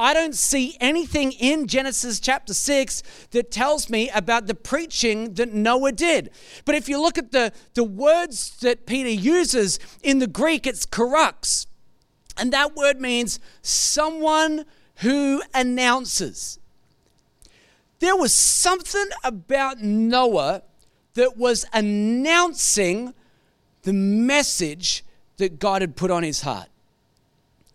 I 0.00 0.14
don't 0.14 0.34
see 0.34 0.78
anything 0.80 1.32
in 1.32 1.66
Genesis 1.66 2.20
chapter 2.20 2.54
6 2.54 3.02
that 3.32 3.50
tells 3.50 3.90
me 3.90 4.08
about 4.08 4.46
the 4.46 4.54
preaching 4.54 5.34
that 5.34 5.52
Noah 5.52 5.92
did. 5.92 6.30
But 6.64 6.74
if 6.74 6.88
you 6.88 6.98
look 6.98 7.18
at 7.18 7.32
the, 7.32 7.52
the 7.74 7.84
words 7.84 8.56
that 8.60 8.86
Peter 8.86 9.10
uses 9.10 9.78
in 10.02 10.18
the 10.18 10.26
Greek, 10.26 10.66
it's 10.66 10.86
karux. 10.86 11.66
And 12.38 12.50
that 12.54 12.74
word 12.74 12.98
means 12.98 13.40
someone 13.60 14.64
who 14.96 15.42
announces. 15.52 16.58
There 17.98 18.16
was 18.16 18.32
something 18.32 19.10
about 19.22 19.82
Noah 19.82 20.62
that 21.12 21.36
was 21.36 21.66
announcing 21.74 23.12
the 23.82 23.92
message 23.92 25.04
that 25.36 25.58
God 25.58 25.82
had 25.82 25.94
put 25.94 26.10
on 26.10 26.22
his 26.22 26.40
heart. 26.40 26.68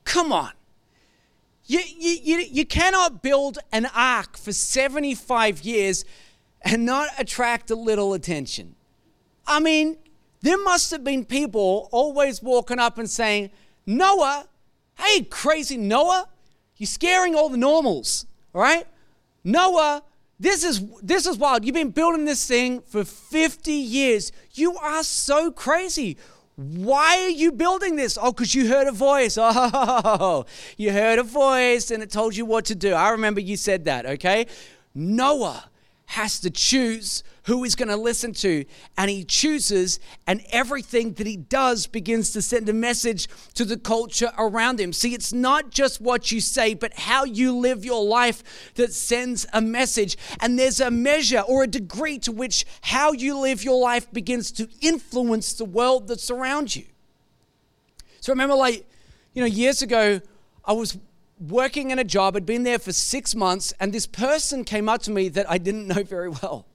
Come 0.06 0.34
on. 0.34 0.54
You, 1.68 1.80
you, 1.80 2.18
you, 2.24 2.38
you 2.40 2.66
cannot 2.66 3.24
build 3.24 3.58
an 3.72 3.88
ark 3.96 4.38
for 4.38 4.52
75 4.52 5.62
years 5.64 6.06
and 6.62 6.86
not 6.86 7.10
attract 7.18 7.72
a 7.72 7.76
little 7.76 8.14
attention. 8.14 8.76
I 9.48 9.60
mean, 9.60 9.98
there 10.42 10.62
must 10.64 10.92
have 10.92 11.04
been 11.04 11.26
people 11.26 11.90
always 11.92 12.42
walking 12.42 12.80
up 12.80 12.98
and 12.98 13.10
saying, 13.10 13.50
Noah, 13.86 14.48
hey, 15.00 15.24
crazy 15.24 15.78
Noah, 15.78 16.28
you're 16.78 16.88
scaring 16.88 17.36
all 17.36 17.50
the 17.50 17.58
normals, 17.58 18.26
all 18.54 18.62
right? 18.62 18.86
Noah, 19.44 20.04
this 20.40 20.64
is 20.64 20.84
this 21.02 21.26
is 21.26 21.38
wild. 21.38 21.64
You've 21.64 21.76
been 21.76 21.92
building 21.92 22.26
this 22.26 22.46
thing 22.46 22.82
for 22.82 23.06
50 23.06 23.72
years. 23.72 24.32
You 24.54 24.76
are 24.78 25.04
so 25.04 25.52
crazy. 25.52 26.18
Why 26.56 27.22
are 27.24 27.30
you 27.30 27.52
building 27.52 27.98
this? 27.98 28.18
Oh, 28.22 28.32
because 28.32 28.56
you 28.56 28.68
heard 28.68 28.88
a 28.88 28.92
voice. 28.92 29.38
Oh, 30.18 30.46
you 30.78 30.92
heard 30.92 31.20
a 31.20 31.24
voice 31.24 31.92
and 31.92 32.02
it 32.02 32.10
told 32.10 32.36
you 32.36 32.46
what 32.46 32.66
to 32.66 32.76
do. 32.76 32.94
I 32.94 33.10
remember 33.10 33.42
you 33.42 33.58
said 33.58 33.86
that, 33.86 34.06
okay? 34.06 34.48
Noah 34.94 35.70
has 36.08 36.40
to 36.42 36.50
choose 36.50 37.24
who 37.46 37.64
he's 37.64 37.76
going 37.76 37.90
to 37.90 37.96
listen 37.96 38.34
to. 38.34 38.66
And 38.98 39.10
he 39.10 39.24
chooses, 39.24 40.00
and 40.28 40.44
everything 40.52 41.14
that 41.14 41.28
he 41.28 41.38
does 41.38 41.88
begins 41.88 42.32
to 42.32 42.42
send 42.42 42.68
a 42.70 42.74
message 42.74 43.28
to 43.54 43.66
the 43.66 43.78
culture 43.78 44.32
around 44.38 44.80
him. 44.80 44.94
See, 44.94 45.14
it's 45.14 45.34
not 45.34 45.70
just 45.70 46.02
what 46.02 46.32
you 46.32 46.42
say, 46.42 46.74
but 46.74 46.94
how 46.94 47.24
you 47.24 47.56
live 47.56 47.86
your 47.86 48.04
life 48.04 48.74
that 48.76 48.94
sends 48.94 49.46
a 49.54 49.62
message. 49.62 50.18
And 50.40 50.58
there's 50.58 50.80
a 50.80 50.92
measure 50.92 51.42
or 51.42 51.64
a 51.64 51.68
degree 51.68 52.20
to 52.20 52.32
which 52.32 52.66
how 52.82 53.12
you 53.12 53.40
live 53.40 53.64
your 53.64 53.80
life 53.80 54.12
begins 54.12 54.52
to 54.54 54.68
influence 54.82 55.54
the 55.54 55.66
world 55.66 56.08
that 56.08 56.20
surrounds 56.20 56.76
you. 56.76 56.86
So 58.22 58.34
remember, 58.34 58.56
like, 58.56 58.90
you 59.34 59.42
know, 59.42 59.48
years 59.48 59.84
ago, 59.84 60.20
I 60.66 60.74
was 60.74 60.98
working 61.40 61.92
in 61.92 62.00
a 62.00 62.04
job, 62.04 62.36
I'd 62.36 62.46
been 62.46 62.64
there 62.64 62.80
for 62.80 62.92
six 62.92 63.36
months, 63.36 63.74
and 63.80 63.94
this 63.94 64.08
person 64.08 64.64
came 64.64 64.90
up 64.90 65.04
to 65.04 65.12
me 65.12 65.30
that 65.30 65.50
I 65.50 65.60
didn't 65.60 65.88
know 65.96 66.02
very 66.02 66.30
well. 66.30 66.66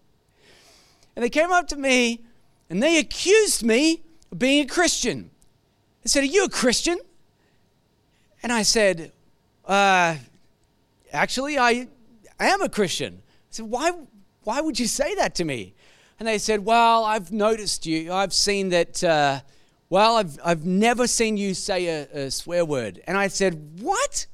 And 1.15 1.25
they 1.25 1.31
came 1.31 1.51
up 1.51 1.69
to 1.69 1.77
me 1.77 2.23
and 2.69 2.83
they 2.83 2.99
accused 2.99 3.63
me 3.63 4.03
of 4.31 4.39
being 4.39 4.65
a 4.65 4.69
Christian. 4.69 5.31
They 6.03 6.09
said, 6.09 6.23
Are 6.23 6.27
you 6.27 6.45
a 6.45 6.49
Christian? 6.49 6.99
And 8.43 8.53
I 8.53 8.63
said, 8.63 9.13
uh, 9.67 10.17
Actually, 11.13 11.59
I, 11.59 11.89
am 12.39 12.63
a 12.63 12.69
Christian. 12.69 13.23
I 13.25 13.31
said, 13.51 13.67
why, 13.67 13.93
why 14.45 14.61
would 14.61 14.79
you 14.79 14.87
say 14.87 15.15
that 15.17 15.35
to 15.37 15.45
me? 15.45 15.75
And 16.19 16.29
they 16.29 16.39
said, 16.39 16.65
Well, 16.65 17.05
I've 17.05 17.33
noticed 17.33 17.87
you. 17.87 18.13
I've 18.13 18.33
seen 18.33 18.69
that, 18.69 19.03
uh, 19.03 19.41
well, 19.89 20.17
I've, 20.17 20.39
I've 20.45 20.65
never 20.65 21.07
seen 21.07 21.37
you 21.37 21.55
say 21.55 21.87
a, 21.87 22.27
a 22.27 22.31
swear 22.31 22.65
word. 22.65 23.01
And 23.07 23.17
I 23.17 23.29
said, 23.29 23.81
What? 23.81 24.27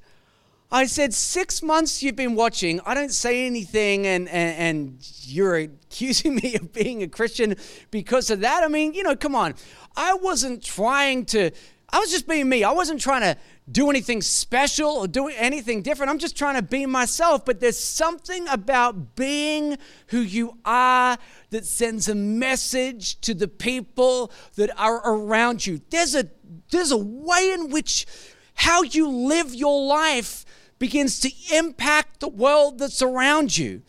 I 0.71 0.87
said, 0.87 1.15
six 1.15 1.63
months 1.63 2.03
you've 2.03 2.17
been 2.17 2.35
watching. 2.35 2.81
I 2.85 2.95
don't 2.95 3.13
say 3.13 3.47
anything, 3.47 4.07
and, 4.07 4.29
and, 4.29 4.59
and, 4.59 5.11
you're 5.29 5.57
accusing 5.57 6.35
me 6.43 6.55
of 6.55 6.73
being 6.73 7.03
a 7.03 7.09
Christian 7.09 7.57
because 7.91 8.31
of 8.31 8.41
that. 8.41 8.63
I 8.65 8.69
mean, 8.69 8.95
you 8.95 9.03
know, 9.03 9.17
come 9.17 9.35
on. 9.35 9.55
I 9.97 10.15
wasn't 10.15 10.63
trying 10.63 11.25
to, 11.27 11.51
I 11.91 11.99
was 12.01 12.11
just 12.11 12.29
being 12.29 12.49
me. 12.49 12.65
I 12.65 12.73
wasn't 12.73 13.01
trying 13.01 13.23
to 13.23 13.37
do 13.71 13.91
anything 13.91 14.23
special 14.23 14.91
or 14.91 15.09
do 15.09 15.29
anything 15.29 15.83
different. 15.83 16.11
I'm 16.11 16.19
just 16.19 16.37
trying 16.37 16.57
to 16.57 16.63
be 16.63 16.87
myself. 16.87 17.45
But 17.45 17.61
there's 17.61 17.79
something 17.79 18.47
about 18.49 19.17
being 19.17 19.79
who 20.09 20.19
you 20.21 20.59
are 20.65 21.17
that 21.51 21.65
sends 21.65 22.09
a 22.09 22.15
message 22.15 23.21
to 23.23 23.35
the 23.35 23.49
people 23.49 24.31
that 24.57 24.71
are 24.79 25.01
around 25.05 25.67
you. 25.67 25.81
There's 25.91 26.15
a, 26.15 26.29
there's 26.71 26.93
a 26.93 26.97
way 26.97 27.53
in 27.53 27.71
which 27.71 28.07
how 28.55 28.83
you 28.83 29.09
live 29.09 29.55
your 29.55 29.87
life 29.87 30.46
begins 30.79 31.21
to 31.21 31.31
impact 31.55 32.21
the 32.21 32.29
world 32.29 32.79
that's 32.79 33.03
around 33.03 33.57
you. 33.57 33.83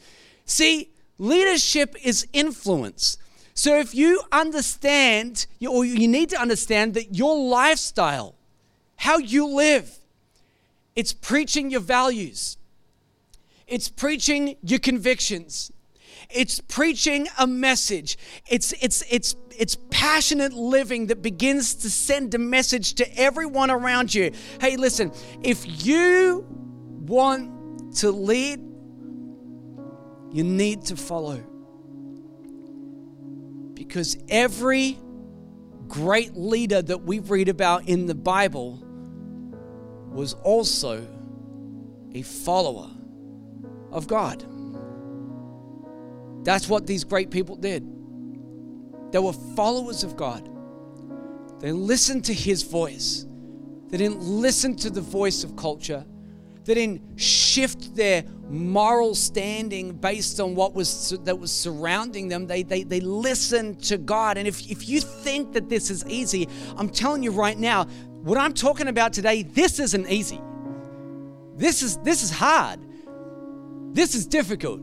See, 0.46 0.90
leadership 1.18 1.96
is 2.04 2.28
influence. 2.34 3.18
So 3.54 3.80
if 3.80 3.96
you 3.96 4.22
understand, 4.32 5.48
or 5.68 5.84
you 5.84 6.08
need 6.08 6.30
to 6.30 6.40
understand 6.40 6.94
that 6.94 7.16
your 7.16 7.38
lifestyle, 7.50 8.36
how 8.98 9.18
you 9.18 9.48
live, 9.48 9.98
it's 10.96 11.14
preaching 11.14 11.70
your 11.72 11.82
values, 11.82 12.58
it's 13.66 13.90
preaching 13.90 14.56
your 14.62 14.80
convictions, 14.80 15.72
it's 16.30 16.60
preaching 16.60 17.28
a 17.38 17.48
message. 17.48 18.18
It's 18.48 18.74
it's 18.82 19.04
it's 19.10 19.36
it's 19.58 19.78
passionate 19.90 20.54
living 20.54 21.08
that 21.08 21.22
begins 21.22 21.74
to 21.76 21.90
send 21.90 22.34
a 22.34 22.38
message 22.38 22.96
to 22.96 23.18
everyone 23.20 23.72
around 23.72 24.14
you. 24.14 24.32
Hey, 24.60 24.76
listen, 24.76 25.12
if 25.42 25.86
you 25.86 26.46
want 27.08 27.96
to 27.98 28.12
lead, 28.12 28.60
you 30.32 30.44
need 30.44 30.84
to 30.86 30.96
follow. 30.96 31.42
Because 33.74 34.18
every 34.30 34.98
great 35.88 36.36
leader 36.36 36.82
that 36.82 37.04
we 37.04 37.20
read 37.20 37.50
about 37.50 37.88
in 37.88 38.06
the 38.06 38.16
Bible 38.16 38.84
was 40.12 40.34
also 40.34 41.08
a 42.14 42.22
follower 42.22 42.90
of 43.92 44.08
God. 44.08 44.44
That's 46.44 46.68
what 46.68 46.88
these 46.88 47.04
great 47.04 47.32
people 47.32 47.56
did. 47.56 47.84
They 49.12 49.20
were 49.20 49.34
followers 49.34 50.04
of 50.04 50.16
God. 50.18 50.50
They 51.60 51.72
listened 51.72 52.26
to 52.26 52.34
his 52.34 52.64
voice. 52.64 53.26
They 53.90 53.98
didn't 53.98 54.22
listen 54.22 54.76
to 54.78 54.90
the 54.90 55.02
voice 55.02 55.44
of 55.44 55.56
culture 55.56 56.06
they 56.68 56.74
didn't 56.74 57.20
shift 57.20 57.96
their 57.96 58.26
moral 58.50 59.16
standing 59.16 59.94
based 59.94 60.42
on 60.42 60.54
what 60.54 60.74
was 60.74 61.18
that 61.24 61.40
was 61.40 61.50
surrounding 61.50 62.28
them. 62.28 62.46
They, 62.46 62.64
they, 62.64 62.84
they 62.84 63.00
listened 63.00 63.82
to 63.84 63.98
God. 63.98 64.38
And 64.38 64.46
if, 64.46 64.70
if 64.70 64.90
you 64.90 65.00
think 65.00 65.54
that 65.54 65.70
this 65.70 65.90
is 65.90 66.06
easy, 66.08 66.48
I'm 66.76 66.90
telling 66.90 67.24
you 67.24 67.32
right 67.32 67.58
now, 67.58 67.86
what 68.22 68.38
I'm 68.38 68.54
talking 68.54 68.90
about 68.90 69.14
today, 69.14 69.44
this 69.44 69.80
isn't 69.80 70.10
easy. 70.10 70.42
This 71.56 71.82
is 71.82 71.98
this 72.00 72.22
is 72.22 72.32
hard. 72.32 72.82
This 73.94 74.14
is 74.14 74.28
difficult. 74.28 74.82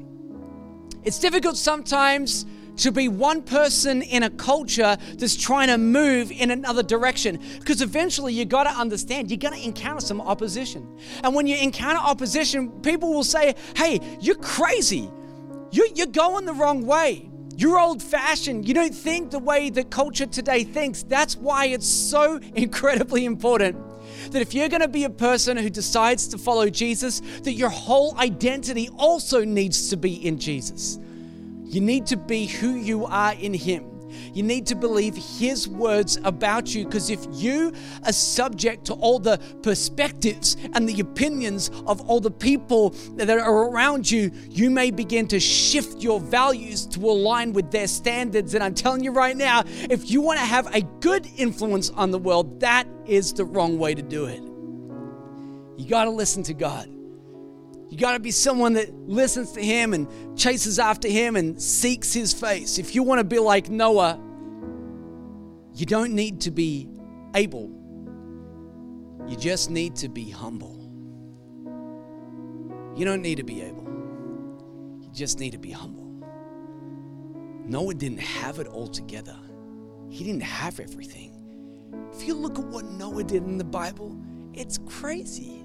It's 1.05 1.18
difficult 1.18 1.59
sometimes 1.59 2.47
to 2.77 2.93
be 2.93 3.09
one 3.09 3.43
person 3.43 4.03
in 4.03 4.23
a 4.23 4.31
culture 4.31 4.97
that's 5.15 5.37
trying 5.37 5.69
to 5.69 5.79
move 5.79 6.31
in 6.31 6.51
another 6.51 6.83
direction. 6.83 7.41
Because 7.59 7.83
eventually 7.83 8.33
you 8.33 8.45
got 8.45 8.65
to 8.65 8.71
understand, 8.71 9.31
you're 9.31 9.39
going 9.39 9.55
to 9.55 9.65
encounter 9.65 10.01
some 10.01 10.21
opposition. 10.21 10.99
And 11.23 11.35
when 11.35 11.47
you 11.47 11.57
encounter 11.57 12.01
opposition, 12.01 12.71
people 12.83 13.13
will 13.13 13.25
say, 13.25 13.55
hey, 13.77 14.01
you're 14.21 14.37
crazy. 14.37 15.11
You're, 15.71 15.89
you're 15.95 16.07
going 16.07 16.47
the 16.47 16.55
wrong 16.55 16.87
way. 16.87 17.31
You're 17.57 17.79
old 17.79 18.03
fashioned. 18.03 18.67
You 18.67 18.75
don't 18.75 18.95
think 18.95 19.31
the 19.31 19.39
way 19.39 19.71
that 19.71 19.91
culture 19.91 20.27
today 20.27 20.65
thinks. 20.65 21.05
That's 21.05 21.37
why 21.37 21.67
it's 21.67 21.87
so 21.87 22.41
incredibly 22.55 23.25
important 23.25 23.77
that 24.31 24.41
if 24.41 24.55
you're 24.55 24.69
going 24.69 24.81
to 24.81 24.89
be 24.89 25.05
a 25.05 25.11
person 25.11 25.57
who 25.57 25.71
decides 25.71 26.29
to 26.29 26.39
follow 26.39 26.69
Jesus, 26.69 27.21
that 27.43 27.53
your 27.53 27.69
whole 27.69 28.17
identity 28.19 28.89
also 28.97 29.45
needs 29.45 29.91
to 29.91 29.97
be 29.97 30.15
in 30.27 30.39
Jesus. 30.39 30.99
You 31.75 31.81
need 31.81 32.07
to 32.07 32.17
be 32.17 32.47
who 32.47 32.77
you 32.77 33.05
are 33.05 33.33
in 33.33 33.53
Him. 33.53 33.91
You 34.33 34.45
need 34.45 34.65
to 34.69 34.77
believe 34.77 35.17
His 35.17 35.67
words 35.67 36.21
about 36.23 36.73
you 36.73 36.85
because 36.85 37.11
if 37.11 37.27
you 37.33 37.73
are 38.07 38.13
subject 38.13 38.85
to 38.85 38.95
all 38.95 39.19
the 39.19 39.41
perspectives 39.61 40.57
and 40.75 40.89
the 40.89 41.01
opinions 41.01 41.73
of 41.89 42.01
all 42.09 42.21
the 42.21 42.31
people 42.31 42.91
that 43.17 43.29
are 43.29 43.69
around 43.69 44.09
you, 44.09 44.31
you 44.49 44.71
may 44.71 44.93
begin 44.93 45.27
to 45.27 45.41
shift 45.41 46.01
your 46.01 46.21
values 46.21 46.87
to 46.87 47.01
align 47.01 47.53
with 47.53 47.73
their 47.73 47.89
standards. 47.89 48.55
And 48.55 48.63
I'm 48.63 48.75
telling 48.75 49.03
you 49.03 49.11
right 49.11 49.37
now, 49.37 49.65
if 49.67 50.09
you 50.09 50.21
want 50.21 50.39
to 50.39 50.47
have 50.47 50.73
a 50.77 50.83
good 51.01 51.27
influence 51.37 51.91
on 51.91 52.13
the 52.13 52.21
world, 52.21 52.61
that 52.61 52.87
is 53.05 53.33
the 53.33 53.45
wrong 53.45 53.81
way 53.81 53.97
to 53.97 54.03
do 54.03 54.27
it. 54.27 54.45
You 55.77 55.89
got 55.89 56.05
to 56.05 56.11
listen 56.11 56.45
to 56.45 56.55
God. 56.55 56.94
You 57.95 58.01
got 58.01 58.15
to 58.15 58.19
be 58.19 58.33
someone 58.33 58.73
that 58.73 58.93
listens 59.09 59.53
to 59.53 59.63
him 59.63 59.95
and 59.95 60.09
chases 60.37 60.81
after 60.81 61.07
him 61.07 61.37
and 61.37 61.63
seeks 61.63 62.13
his 62.13 62.33
face. 62.33 62.77
If 62.81 62.97
you 62.97 63.05
want 63.05 63.21
to 63.21 63.25
be 63.25 63.39
like 63.39 63.69
Noah, 63.69 64.19
you 65.77 65.87
don't 65.87 66.13
need 66.13 66.41
to 66.41 66.51
be 66.51 66.89
able, 67.37 67.71
you 69.29 69.37
just 69.37 69.71
need 69.71 69.95
to 69.95 70.09
be 70.09 70.29
humble. 70.29 70.75
You 72.97 73.05
don't 73.05 73.23
need 73.23 73.37
to 73.37 73.45
be 73.45 73.63
able, 73.63 73.85
you 75.01 75.09
just 75.13 75.39
need 75.39 75.53
to 75.53 75.59
be 75.59 75.71
humble. 75.71 76.11
Noah 77.65 77.95
didn't 77.95 78.23
have 78.23 78.59
it 78.59 78.67
all 78.67 78.89
together, 78.89 79.39
he 80.09 80.25
didn't 80.25 80.43
have 80.43 80.81
everything. 80.81 81.31
If 82.13 82.27
you 82.27 82.35
look 82.35 82.59
at 82.59 82.65
what 82.65 82.87
Noah 82.87 83.23
did 83.23 83.45
in 83.45 83.57
the 83.57 83.63
Bible, 83.63 84.21
it's 84.53 84.79
crazy. 84.79 85.63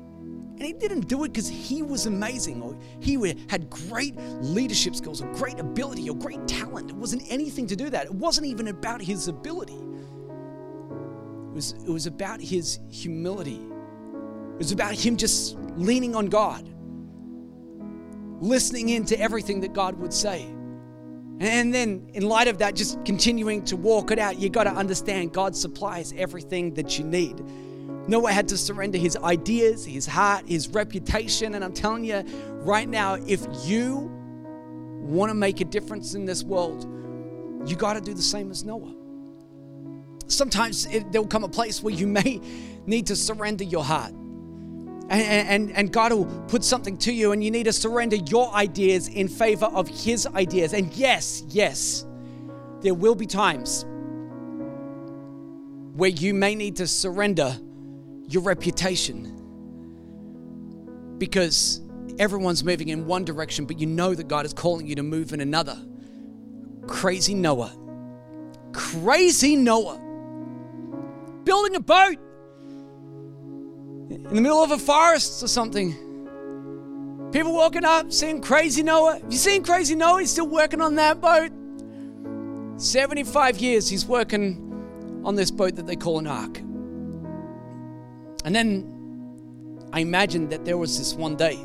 And 0.59 0.67
he 0.67 0.73
didn't 0.73 1.07
do 1.07 1.23
it 1.23 1.29
because 1.29 1.47
he 1.47 1.81
was 1.83 2.05
amazing 2.05 2.61
or 2.61 2.77
he 2.99 3.15
had 3.47 3.69
great 3.69 4.13
leadership 4.41 4.93
skills 4.93 5.21
or 5.21 5.31
great 5.33 5.57
ability 5.57 6.09
or 6.09 6.17
great 6.17 6.45
talent. 6.49 6.89
It 6.89 6.97
wasn't 6.97 7.23
anything 7.29 7.65
to 7.67 7.77
do 7.77 7.89
that. 7.89 8.07
It 8.07 8.13
wasn't 8.13 8.47
even 8.47 8.67
about 8.67 9.01
his 9.01 9.29
ability. 9.29 9.77
It 9.77 11.53
was, 11.55 11.71
it 11.71 11.89
was 11.89 12.07
about 12.07 12.41
his 12.41 12.79
humility. 12.91 13.55
It 13.55 14.57
was 14.57 14.73
about 14.73 14.95
him 14.95 15.15
just 15.15 15.55
leaning 15.77 16.13
on 16.13 16.25
God, 16.25 16.69
listening 18.41 18.89
in 18.89 19.05
to 19.05 19.17
everything 19.17 19.61
that 19.61 19.71
God 19.71 19.97
would 19.97 20.13
say. 20.13 20.41
And 21.39 21.73
then, 21.73 22.09
in 22.13 22.27
light 22.27 22.49
of 22.49 22.57
that, 22.57 22.75
just 22.75 23.03
continuing 23.05 23.63
to 23.63 23.77
walk 23.77 24.11
it 24.11 24.19
out, 24.19 24.37
you 24.37 24.49
got 24.49 24.65
to 24.65 24.71
understand 24.71 25.31
God 25.31 25.55
supplies 25.55 26.13
everything 26.17 26.73
that 26.73 26.99
you 26.99 27.05
need. 27.05 27.41
Noah 28.09 28.31
had 28.31 28.47
to 28.47 28.57
surrender 28.57 28.97
his 28.97 29.15
ideas, 29.17 29.85
his 29.85 30.07
heart, 30.07 30.47
his 30.47 30.67
reputation. 30.69 31.53
And 31.53 31.63
I'm 31.63 31.73
telling 31.73 32.03
you 32.03 32.23
right 32.63 32.89
now, 32.89 33.13
if 33.13 33.45
you 33.63 34.09
want 34.99 35.29
to 35.29 35.35
make 35.35 35.61
a 35.61 35.65
difference 35.65 36.15
in 36.15 36.25
this 36.25 36.43
world, 36.43 36.87
you 37.69 37.75
got 37.75 37.93
to 37.93 38.01
do 38.01 38.15
the 38.15 38.21
same 38.21 38.49
as 38.49 38.65
Noah. 38.65 38.95
Sometimes 40.27 40.87
it, 40.87 41.11
there'll 41.11 41.27
come 41.27 41.43
a 41.43 41.49
place 41.49 41.83
where 41.83 41.93
you 41.93 42.07
may 42.19 42.41
need 42.87 43.05
to 43.07 43.15
surrender 43.15 43.63
your 43.63 43.83
heart. 43.83 44.13
And, 45.11 45.47
and, 45.47 45.71
and 45.71 45.93
God 45.93 46.11
will 46.11 46.25
put 46.47 46.63
something 46.63 46.97
to 46.99 47.11
you, 47.11 47.31
and 47.31 47.43
you 47.43 47.49
need 47.49 47.63
to 47.63 47.73
surrender 47.73 48.15
your 48.15 48.53
ideas 48.53 49.07
in 49.07 49.27
favor 49.27 49.65
of 49.65 49.87
His 49.87 50.27
ideas. 50.27 50.73
And 50.73 50.91
yes, 50.93 51.43
yes, 51.47 52.05
there 52.81 52.93
will 52.93 53.15
be 53.15 53.25
times 53.25 53.85
where 55.93 56.09
you 56.09 56.33
may 56.33 56.55
need 56.55 56.75
to 56.77 56.87
surrender 56.87 57.57
your 58.29 58.43
reputation 58.43 59.35
because 61.17 61.81
everyone's 62.17 62.63
moving 62.63 62.89
in 62.89 63.05
one 63.05 63.25
direction, 63.25 63.65
but 63.65 63.79
you 63.79 63.87
know 63.87 64.13
that 64.13 64.27
God 64.27 64.45
is 64.45 64.53
calling 64.53 64.87
you 64.87 64.95
to 64.95 65.03
move 65.03 65.33
in 65.33 65.41
another. 65.41 65.77
Crazy 66.87 67.33
Noah. 67.33 67.75
Crazy 68.71 69.55
Noah. 69.55 69.99
Building 71.43 71.75
a 71.75 71.79
boat 71.79 72.17
in 74.09 74.23
the 74.23 74.41
middle 74.41 74.63
of 74.63 74.71
a 74.71 74.77
forest 74.77 75.43
or 75.43 75.47
something. 75.47 75.93
People 77.31 77.53
walking 77.53 77.85
up, 77.85 78.11
seeing 78.11 78.41
Crazy 78.41 78.81
Noah. 78.81 79.19
Have 79.19 79.31
you 79.31 79.37
seen 79.37 79.63
Crazy 79.63 79.95
Noah? 79.95 80.21
He's 80.21 80.31
still 80.31 80.47
working 80.47 80.81
on 80.81 80.95
that 80.95 81.21
boat. 81.21 81.51
75 82.77 83.57
years 83.57 83.89
he's 83.89 84.05
working 84.05 85.21
on 85.25 85.35
this 85.35 85.51
boat 85.51 85.75
that 85.75 85.85
they 85.85 85.97
call 85.97 86.17
an 86.19 86.27
ark. 86.27 86.61
And 88.49 88.55
then 88.55 89.79
I 89.93 89.99
imagined 89.99 90.49
that 90.49 90.65
there 90.65 90.75
was 90.75 90.97
this 90.97 91.13
one 91.13 91.35
day 91.35 91.57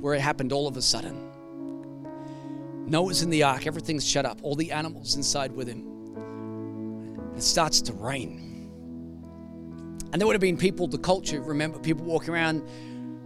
where 0.00 0.14
it 0.14 0.22
happened 0.22 0.50
all 0.50 0.66
of 0.66 0.78
a 0.78 0.80
sudden. 0.80 1.30
Noah's 2.86 3.20
in 3.20 3.28
the 3.28 3.42
ark, 3.42 3.66
everything's 3.66 4.08
shut 4.08 4.24
up, 4.24 4.38
all 4.42 4.54
the 4.54 4.72
animals 4.72 5.16
inside 5.16 5.52
with 5.52 5.68
him. 5.68 7.34
It 7.36 7.42
starts 7.42 7.82
to 7.82 7.92
rain. 7.92 8.70
And 10.10 10.18
there 10.18 10.26
would 10.26 10.32
have 10.32 10.40
been 10.40 10.56
people, 10.56 10.86
the 10.86 10.96
culture, 10.96 11.38
remember 11.42 11.78
people 11.80 12.06
walking 12.06 12.30
around 12.30 12.66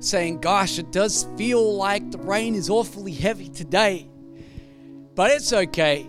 saying, 0.01 0.41
Gosh, 0.41 0.80
it 0.80 0.91
does 0.91 1.28
feel 1.38 1.76
like 1.76 2.11
the 2.11 2.18
rain 2.18 2.57
is 2.57 2.68
awfully 2.68 3.12
heavy 3.12 3.51
today. 3.51 4.11
But 5.14 5.30
it's 5.30 5.53
okay. 5.53 6.09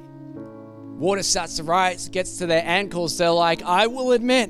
Water 0.97 1.21
starts 1.21 1.57
to 1.57 1.63
rise, 1.63 2.09
gets 2.09 2.39
to 2.39 2.47
their 2.47 2.63
ankles. 2.65 3.19
They're 3.19 3.29
like, 3.29 3.61
I 3.61 3.85
will 3.85 4.13
admit, 4.13 4.49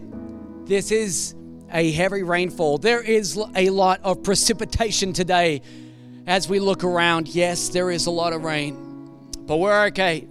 this 0.65 0.93
is 0.93 1.36
a 1.72 1.91
heavy 1.91 2.24
rainfall. 2.24 2.78
There 2.78 3.01
is 3.01 3.39
a 3.55 3.69
lot 3.69 4.01
of 4.03 4.24
precipitation 4.24 5.13
today 5.13 5.61
as 6.28 6.47
we 6.47 6.59
look 6.59 6.84
around. 6.84 7.28
Yes, 7.28 7.69
there 7.69 7.91
is 7.91 8.05
a 8.05 8.11
lot 8.11 8.34
of 8.34 8.43
rain, 8.43 8.76
but 9.45 9.57
we're 9.57 9.86
okay 9.88 10.28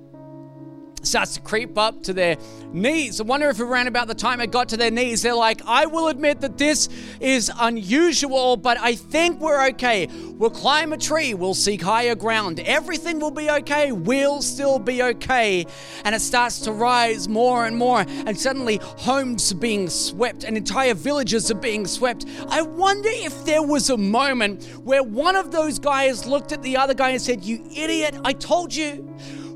starts 1.02 1.34
to 1.34 1.40
creep 1.40 1.78
up 1.78 2.02
to 2.04 2.12
their 2.12 2.36
knees. 2.72 3.20
I 3.20 3.24
wonder 3.24 3.48
if 3.48 3.60
around 3.60 3.88
about 3.88 4.08
the 4.08 4.14
time 4.14 4.40
it 4.40 4.50
got 4.50 4.68
to 4.70 4.76
their 4.76 4.90
knees, 4.90 5.22
they're 5.22 5.34
like, 5.34 5.60
I 5.66 5.86
will 5.86 6.08
admit 6.08 6.40
that 6.40 6.58
this 6.58 6.88
is 7.20 7.50
unusual, 7.58 8.56
but 8.56 8.78
I 8.78 8.94
think 8.94 9.40
we're 9.40 9.68
okay. 9.68 10.06
We'll 10.06 10.50
climb 10.50 10.92
a 10.92 10.96
tree, 10.96 11.34
we'll 11.34 11.54
seek 11.54 11.82
higher 11.82 12.14
ground. 12.14 12.60
Everything 12.60 13.18
will 13.18 13.30
be 13.30 13.50
okay, 13.50 13.92
we'll 13.92 14.42
still 14.42 14.78
be 14.78 15.02
okay. 15.02 15.66
And 16.04 16.14
it 16.14 16.20
starts 16.20 16.60
to 16.60 16.72
rise 16.72 17.28
more 17.28 17.66
and 17.66 17.76
more, 17.76 18.00
and 18.00 18.38
suddenly 18.38 18.80
homes 18.82 19.52
are 19.52 19.56
being 19.56 19.88
swept 19.88 20.44
and 20.44 20.56
entire 20.56 20.94
villages 20.94 21.50
are 21.50 21.54
being 21.54 21.86
swept. 21.86 22.26
I 22.48 22.62
wonder 22.62 23.10
if 23.12 23.44
there 23.44 23.62
was 23.62 23.90
a 23.90 23.96
moment 23.96 24.64
where 24.84 25.02
one 25.02 25.36
of 25.36 25.50
those 25.50 25.78
guys 25.78 26.26
looked 26.26 26.52
at 26.52 26.62
the 26.62 26.76
other 26.76 26.94
guy 26.94 27.10
and 27.10 27.22
said, 27.22 27.44
You 27.44 27.64
idiot, 27.74 28.16
I 28.24 28.32
told 28.32 28.74
you. 28.74 29.08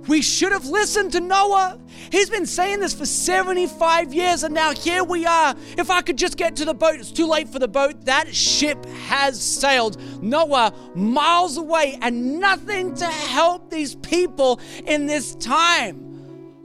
We 0.07 0.21
should 0.21 0.53
have 0.53 0.67
listened 0.67 1.13
to 1.13 1.21
Noah. 1.21 1.79
He's 2.11 2.29
been 2.29 2.47
saying 2.47 2.81
this 2.81 2.93
for 2.93 3.07
75 3.07 4.13
years, 4.13 4.43
and 4.43 4.55
now 4.55 4.73
here 4.73 5.03
we 5.03 5.25
are. 5.25 5.55
If 5.79 5.89
I 5.91 6.03
could 6.03 6.19
just 6.19 6.37
get 6.37 6.57
to 6.57 6.65
the 6.65 6.75
boat, 6.75 6.97
it's 6.97 7.11
too 7.11 7.27
late 7.27 7.49
for 7.49 7.59
the 7.59 7.69
boat. 7.69 8.05
That 8.05 8.35
ship 8.35 8.85
has 9.07 9.41
sailed. 9.41 10.01
Noah 10.23 10.75
miles 10.95 11.57
away, 11.57 11.99
and 12.03 12.39
nothing 12.39 12.95
to 12.97 13.07
help 13.07 13.71
these 13.71 13.95
people 13.95 14.61
in 14.85 15.07
this 15.07 15.35
time. 15.37 16.05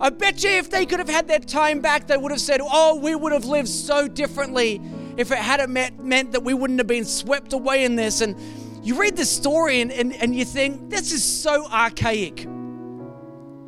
I 0.01 0.09
bet 0.09 0.43
you 0.43 0.49
if 0.49 0.69
they 0.69 0.85
could 0.85 0.99
have 0.99 1.09
had 1.09 1.27
their 1.27 1.39
time 1.39 1.79
back, 1.79 2.07
they 2.07 2.17
would 2.17 2.31
have 2.31 2.41
said, 2.41 2.61
Oh, 2.63 2.99
we 2.99 3.15
would 3.15 3.31
have 3.31 3.45
lived 3.45 3.67
so 3.67 4.07
differently 4.07 4.81
if 5.17 5.31
it 5.31 5.37
had 5.37 5.67
meant, 5.69 6.03
meant 6.03 6.31
that 6.33 6.43
we 6.43 6.53
wouldn't 6.53 6.79
have 6.79 6.87
been 6.87 7.05
swept 7.05 7.51
away 7.53 7.83
in 7.83 7.95
this. 7.95 8.21
And 8.21 8.35
you 8.85 8.95
read 8.99 9.17
this 9.17 9.29
story 9.29 9.81
and, 9.81 9.91
and, 9.91 10.13
and 10.13 10.33
you 10.35 10.45
think, 10.45 10.89
This 10.89 11.11
is 11.11 11.23
so 11.23 11.67
archaic. 11.69 12.47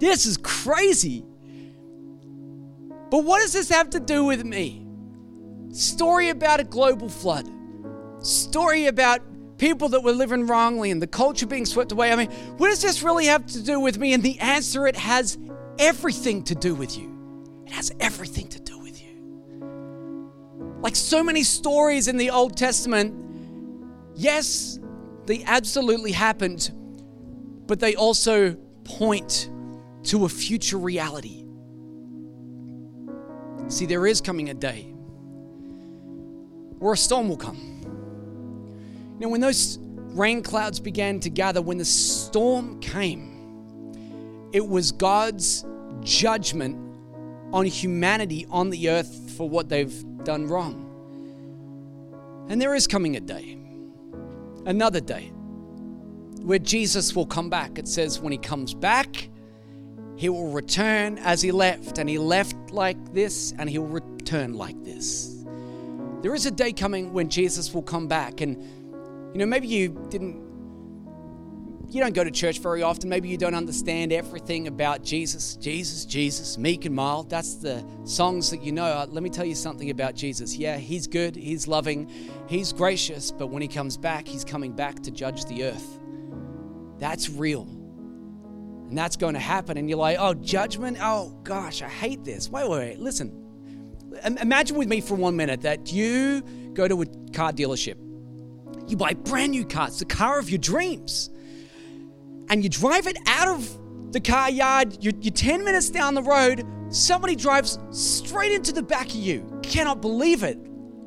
This 0.02 0.26
is 0.26 0.38
crazy. 0.38 1.24
But 3.12 3.24
what 3.24 3.40
does 3.40 3.54
this 3.54 3.70
have 3.70 3.92
to 3.92 4.00
do 4.00 4.26
with 4.26 4.44
me? 4.44 4.84
Story 5.72 6.30
about 6.30 6.60
a 6.60 6.64
global 6.64 7.08
flood. 7.08 7.48
Story 8.18 8.88
about 8.88 9.22
people 9.60 9.90
that 9.90 10.02
were 10.02 10.12
living 10.12 10.48
wrongly 10.48 10.90
and 10.90 11.00
the 11.00 11.06
culture 11.06 11.46
being 11.46 11.68
swept 11.68 11.92
away. 11.92 12.12
I 12.12 12.16
mean, 12.16 12.32
what 12.58 12.70
does 12.70 12.82
this 12.82 13.04
really 13.04 13.28
have 13.28 13.46
to 13.46 13.62
do 13.62 13.80
with 13.80 14.00
me? 14.00 14.14
And 14.14 14.24
the 14.24 14.40
answer 14.40 14.88
it 14.88 14.96
has 14.96 15.38
everything 15.78 16.42
to 16.46 16.56
do 16.56 16.74
with 16.74 16.98
you. 16.98 17.62
It 17.68 17.72
has 17.72 17.94
everything 18.00 18.48
to 18.48 18.60
do 18.60 18.80
with 18.80 19.00
you. 19.00 20.80
Like 20.82 20.96
so 20.96 21.24
many 21.24 21.44
stories 21.44 22.08
in 22.08 22.18
the 22.18 22.32
Old 22.32 22.58
Testament, 22.58 23.14
yes, 24.16 24.80
they 25.28 25.44
absolutely 25.44 26.12
happened, 26.12 26.72
but 27.68 27.80
they 27.80 27.94
also 27.94 28.56
point 28.84 29.51
to 30.04 30.26
a 30.26 30.30
future 30.30 30.78
reality. 30.78 31.46
See, 33.68 33.86
there 33.86 34.06
is 34.08 34.22
coming 34.22 34.50
a 34.50 34.54
day 34.54 34.94
where 36.80 36.94
a 36.94 36.98
storm 36.98 37.30
will 37.30 37.38
come. 37.38 37.58
You 39.16 39.28
know, 39.28 39.30
when 39.30 39.42
those 39.42 39.78
rain 40.14 40.42
clouds 40.42 40.80
began 40.80 41.20
to 41.22 41.30
gather, 41.30 41.62
when 41.62 41.78
the 41.78 41.86
storm 41.86 42.80
came, 42.80 44.50
it 44.52 44.68
was 44.68 44.92
God's 44.92 45.64
judgment 46.02 46.76
on 47.54 47.66
humanity 47.66 48.48
on 48.50 48.70
the 48.70 48.90
earth 48.90 49.32
for 49.38 49.48
what 49.48 49.70
they've 49.70 50.04
done 50.24 50.48
wrong. 50.48 50.88
And 52.50 52.62
there 52.62 52.76
is 52.76 52.88
coming 52.88 53.16
a 53.16 53.20
day, 53.22 53.58
another 54.66 55.00
day, 55.00 55.32
where 56.42 56.60
Jesus 56.60 57.16
will 57.16 57.28
come 57.28 57.50
back. 57.50 57.78
It 57.78 57.88
says, 57.88 58.20
when 58.20 58.32
he 58.32 58.38
comes 58.38 58.74
back, 58.74 59.30
he 60.22 60.30
will 60.30 60.52
return 60.52 61.18
as 61.18 61.42
he 61.42 61.52
left, 61.52 61.98
and 61.98 62.08
he 62.08 62.20
left 62.20 62.70
like 62.70 63.12
this, 63.12 63.56
and 63.58 63.68
he'll 63.68 63.88
return 63.88 64.54
like 64.54 64.80
this. 64.84 65.44
There 66.22 66.36
is 66.36 66.46
a 66.46 66.52
day 66.52 66.74
coming 66.74 67.12
when 67.12 67.28
Jesus 67.28 67.74
will 67.74 67.82
come 67.82 68.08
back, 68.08 68.40
and 68.40 68.62
you 69.34 69.40
know, 69.40 69.48
maybe 69.48 69.68
you 69.68 69.90
didn't, 70.10 70.36
you 71.90 72.00
don't 72.00 72.14
go 72.14 72.24
to 72.24 72.30
church 72.30 72.60
very 72.60 72.84
often, 72.84 73.10
maybe 73.10 73.30
you 73.30 73.38
don't 73.38 73.56
understand 73.56 74.14
everything 74.14 74.68
about 74.68 75.02
Jesus. 75.02 75.56
Jesus, 75.56 76.06
Jesus, 76.06 76.56
meek 76.56 76.86
and 76.86 76.94
mild. 76.94 77.28
That's 77.28 77.56
the 77.56 77.84
songs 78.04 78.52
that 78.52 78.62
you 78.62 78.72
know. 78.72 78.86
Uh, 78.86 79.08
let 79.10 79.24
me 79.24 79.30
tell 79.32 79.46
you 79.46 79.56
something 79.56 79.90
about 79.90 80.14
Jesus. 80.14 80.56
Yeah, 80.56 80.78
he's 80.78 81.08
good, 81.08 81.36
he's 81.36 81.68
loving, 81.68 82.12
he's 82.48 82.72
gracious, 82.74 83.32
but 83.32 83.48
when 83.48 83.64
he 83.64 83.68
comes 83.68 83.98
back, 83.98 84.28
he's 84.28 84.46
coming 84.46 84.74
back 84.74 85.02
to 85.02 85.10
judge 85.10 85.46
the 85.46 85.64
earth. 85.64 86.00
That's 87.00 87.28
real. 87.28 87.81
And 88.92 88.98
that's 88.98 89.16
going 89.16 89.36
to 89.36 89.40
happen. 89.40 89.78
And 89.78 89.90
you're 89.90 89.98
like, 89.98 90.18
oh, 90.20 90.34
judgment? 90.34 90.98
Oh, 91.00 91.30
gosh, 91.44 91.82
I 91.82 91.88
hate 91.88 92.26
this. 92.26 92.50
Wait, 92.50 92.70
wait, 92.70 92.78
wait. 92.78 93.00
Listen. 93.00 93.32
Imagine 94.42 94.76
with 94.76 94.90
me 94.90 95.00
for 95.00 95.16
one 95.16 95.38
minute 95.38 95.62
that 95.62 95.94
you 95.94 96.42
go 96.74 96.90
to 96.90 97.02
a 97.02 97.06
car 97.32 97.54
dealership. 97.54 97.96
You 98.90 98.98
buy 98.98 99.14
brand 99.14 99.52
new 99.52 99.64
cars, 99.64 100.00
the 100.00 100.04
car 100.04 100.40
of 100.40 100.50
your 100.50 100.58
dreams. 100.58 101.30
And 102.50 102.66
you 102.66 102.70
drive 102.70 103.08
it 103.08 103.18
out 103.28 103.48
of 103.48 104.12
the 104.12 104.20
car 104.20 104.50
yard. 104.50 104.98
You're, 105.02 105.14
you're 105.22 105.32
10 105.32 105.64
minutes 105.64 105.90
down 105.90 106.14
the 106.14 106.24
road. 106.24 106.66
Somebody 106.90 107.38
drives 107.38 107.80
straight 107.92 108.52
into 108.52 108.74
the 108.74 108.84
back 108.84 109.06
of 109.06 109.16
you. 109.16 109.62
Cannot 109.64 110.02
believe 110.02 110.44
it 110.44 110.60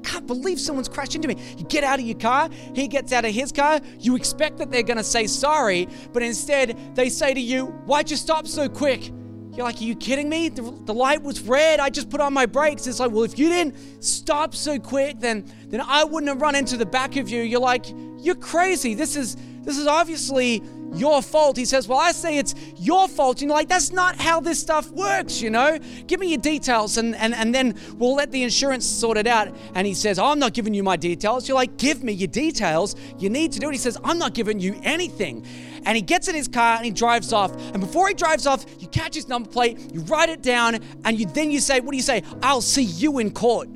can't 0.05 0.27
believe 0.27 0.61
someone's 0.61 0.89
crashed 0.89 1.15
into 1.15 1.29
me. 1.29 1.37
You 1.57 1.65
get 1.65 1.83
out 1.83 1.99
of 1.99 2.05
your 2.05 2.19
car, 2.19 2.49
he 2.75 2.87
gets 2.87 3.13
out 3.13 3.25
of 3.25 3.33
his 3.33 3.51
car, 3.51 3.81
you 3.99 4.17
expect 4.17 4.59
that 4.59 4.71
they're 4.71 4.83
going 4.83 4.99
to 4.99 5.05
say 5.05 5.27
sorry, 5.27 5.89
but 6.13 6.23
instead 6.23 6.79
they 6.95 7.09
say 7.09 7.35
to 7.35 7.41
you, 7.41 7.67
Why'd 7.87 8.11
you 8.11 8.17
stop 8.17 8.47
so 8.47 8.69
quick? 8.69 9.11
You're 9.53 9.65
like, 9.65 9.81
Are 9.81 9.85
you 9.85 9.97
kidding 9.97 10.29
me? 10.29 10.49
The, 10.49 10.63
the 10.63 10.95
light 10.95 11.23
was 11.23 11.41
red. 11.41 11.81
I 11.81 11.91
just 11.91 12.11
put 12.11 12.21
on 12.21 12.33
my 12.33 12.47
brakes. 12.47 12.87
It's 12.87 13.01
like, 13.01 13.11
Well, 13.11 13.25
if 13.25 13.39
you 13.39 13.49
didn't 13.49 14.03
stop 14.03 14.55
so 14.55 14.79
quick, 14.79 15.21
then, 15.21 15.45
then 15.69 15.81
I 15.81 16.05
wouldn't 16.05 16.29
have 16.29 16.41
run 16.41 16.55
into 16.55 16.77
the 16.77 16.87
back 16.87 17.17
of 17.17 17.29
you. 17.29 17.43
You're 17.43 17.61
like, 17.61 17.87
You're 18.19 18.35
crazy. 18.35 18.95
This 18.95 19.17
is, 19.17 19.37
this 19.65 19.79
is 19.79 19.87
obviously 19.87 20.63
your 20.95 21.23
fault. 21.23 21.57
He 21.57 21.65
says, 21.65 21.89
Well, 21.89 21.99
I 21.99 22.13
say 22.13 22.39
it's 22.39 22.55
your 22.77 23.09
fault. 23.09 23.41
And 23.41 23.51
you're 23.51 23.57
like, 23.57 23.69
That's 23.69 23.93
not 23.93 24.17
how 24.17 24.41
this 24.41 24.61
stuff 24.61 24.91
works, 24.91 25.41
you 25.41 25.51
know? 25.51 25.79
Give 26.07 26.21
me 26.21 26.29
your 26.29 26.41
details 26.41 26.97
and, 26.97 27.15
and, 27.17 27.35
and 27.35 27.55
then 27.55 27.75
we'll 27.97 28.15
let 28.15 28.31
the 28.31 28.43
insurance 28.43 28.87
sort 28.87 29.17
it 29.17 29.27
out. 29.27 29.55
And 29.75 29.87
he 29.87 29.95
says, 29.95 30.19
oh, 30.19 30.27
I'm 30.27 30.39
not 30.39 30.53
giving 30.53 30.75
you 30.75 30.83
my 30.83 30.97
details. 30.97 31.49
You're 31.49 31.57
like, 31.57 31.77
Give 31.77 32.03
me 32.03 32.13
your 32.13 32.29
details. 32.29 32.97
You 33.19 33.31
need 33.31 33.53
to 33.53 33.59
do 33.61 33.69
it. 33.69 33.73
He 33.73 33.79
says, 33.79 33.99
I'm 34.05 34.19
not 34.19 34.35
giving 34.35 34.61
you 34.61 34.79
anything. 34.83 35.45
And 35.87 35.97
he 35.97 36.03
gets 36.03 36.29
in 36.29 36.35
his 36.35 36.49
car 36.49 36.77
and 36.77 36.85
he 36.85 36.91
drives 36.91 37.33
off. 37.33 37.55
And 37.73 37.81
before 37.81 38.09
he 38.09 38.15
drives 38.15 38.47
off, 38.47 38.65
you 38.81 38.89
catch 38.89 39.15
his 39.15 39.29
number 39.29 39.49
plate, 39.51 39.93
you 39.93 40.01
write 40.03 40.31
it 40.31 40.43
down, 40.43 40.79
and 41.05 41.19
you 41.19 41.27
then 41.27 41.51
you 41.51 41.61
say, 41.61 41.81
What 41.81 41.91
do 41.91 41.97
you 41.97 42.03
say? 42.03 42.23
I'll 42.43 42.63
see 42.63 42.85
you 42.85 43.19
in 43.19 43.33
court. 43.33 43.69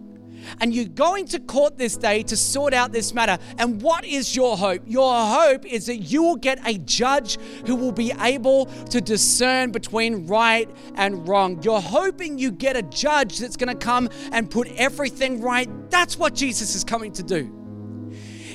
And 0.60 0.74
you're 0.74 0.84
going 0.84 1.26
to 1.26 1.40
court 1.40 1.78
this 1.78 1.96
day 1.96 2.22
to 2.24 2.36
sort 2.36 2.74
out 2.74 2.92
this 2.92 3.14
matter. 3.14 3.38
And 3.58 3.80
what 3.82 4.04
is 4.04 4.34
your 4.34 4.56
hope? 4.56 4.82
Your 4.86 5.14
hope 5.14 5.66
is 5.66 5.86
that 5.86 5.96
you 5.96 6.22
will 6.22 6.36
get 6.36 6.58
a 6.66 6.78
judge 6.78 7.38
who 7.66 7.76
will 7.76 7.92
be 7.92 8.12
able 8.20 8.66
to 8.90 9.00
discern 9.00 9.70
between 9.70 10.26
right 10.26 10.68
and 10.94 11.26
wrong. 11.28 11.62
You're 11.62 11.80
hoping 11.80 12.38
you 12.38 12.50
get 12.50 12.76
a 12.76 12.82
judge 12.82 13.38
that's 13.38 13.56
going 13.56 13.76
to 13.76 13.84
come 13.84 14.08
and 14.32 14.50
put 14.50 14.68
everything 14.76 15.40
right. 15.40 15.68
That's 15.90 16.18
what 16.18 16.34
Jesus 16.34 16.74
is 16.74 16.84
coming 16.84 17.12
to 17.12 17.22
do. 17.22 17.57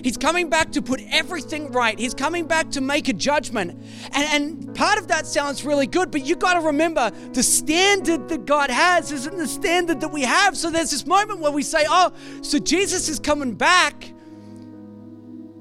He's 0.03 0.17
coming 0.17 0.49
back 0.49 0.73
to 0.73 0.81
put 0.81 1.01
everything 1.11 1.71
right. 1.71 1.97
He's 1.97 2.13
coming 2.13 2.45
back 2.45 2.69
to 2.71 2.81
make 2.81 3.07
a 3.07 3.13
judgment. 3.13 3.81
And, 4.11 4.57
and 4.67 4.75
part 4.75 4.99
of 4.99 5.07
that 5.07 5.25
sounds 5.25 5.63
really 5.63 5.87
good, 5.87 6.11
but 6.11 6.25
you 6.25 6.35
got 6.35 6.55
to 6.55 6.59
remember 6.59 7.09
the 7.31 7.41
standard 7.41 8.27
that 8.27 8.45
God 8.45 8.69
has 8.69 9.13
isn't 9.13 9.37
the 9.37 9.47
standard 9.47 10.01
that 10.01 10.09
we 10.09 10.23
have. 10.23 10.57
So 10.57 10.69
there's 10.69 10.91
this 10.91 11.07
moment 11.07 11.39
where 11.39 11.53
we 11.53 11.63
say, 11.63 11.85
oh, 11.87 12.11
so 12.41 12.59
Jesus 12.59 13.07
is 13.07 13.17
coming 13.17 13.53
back. 13.53 14.11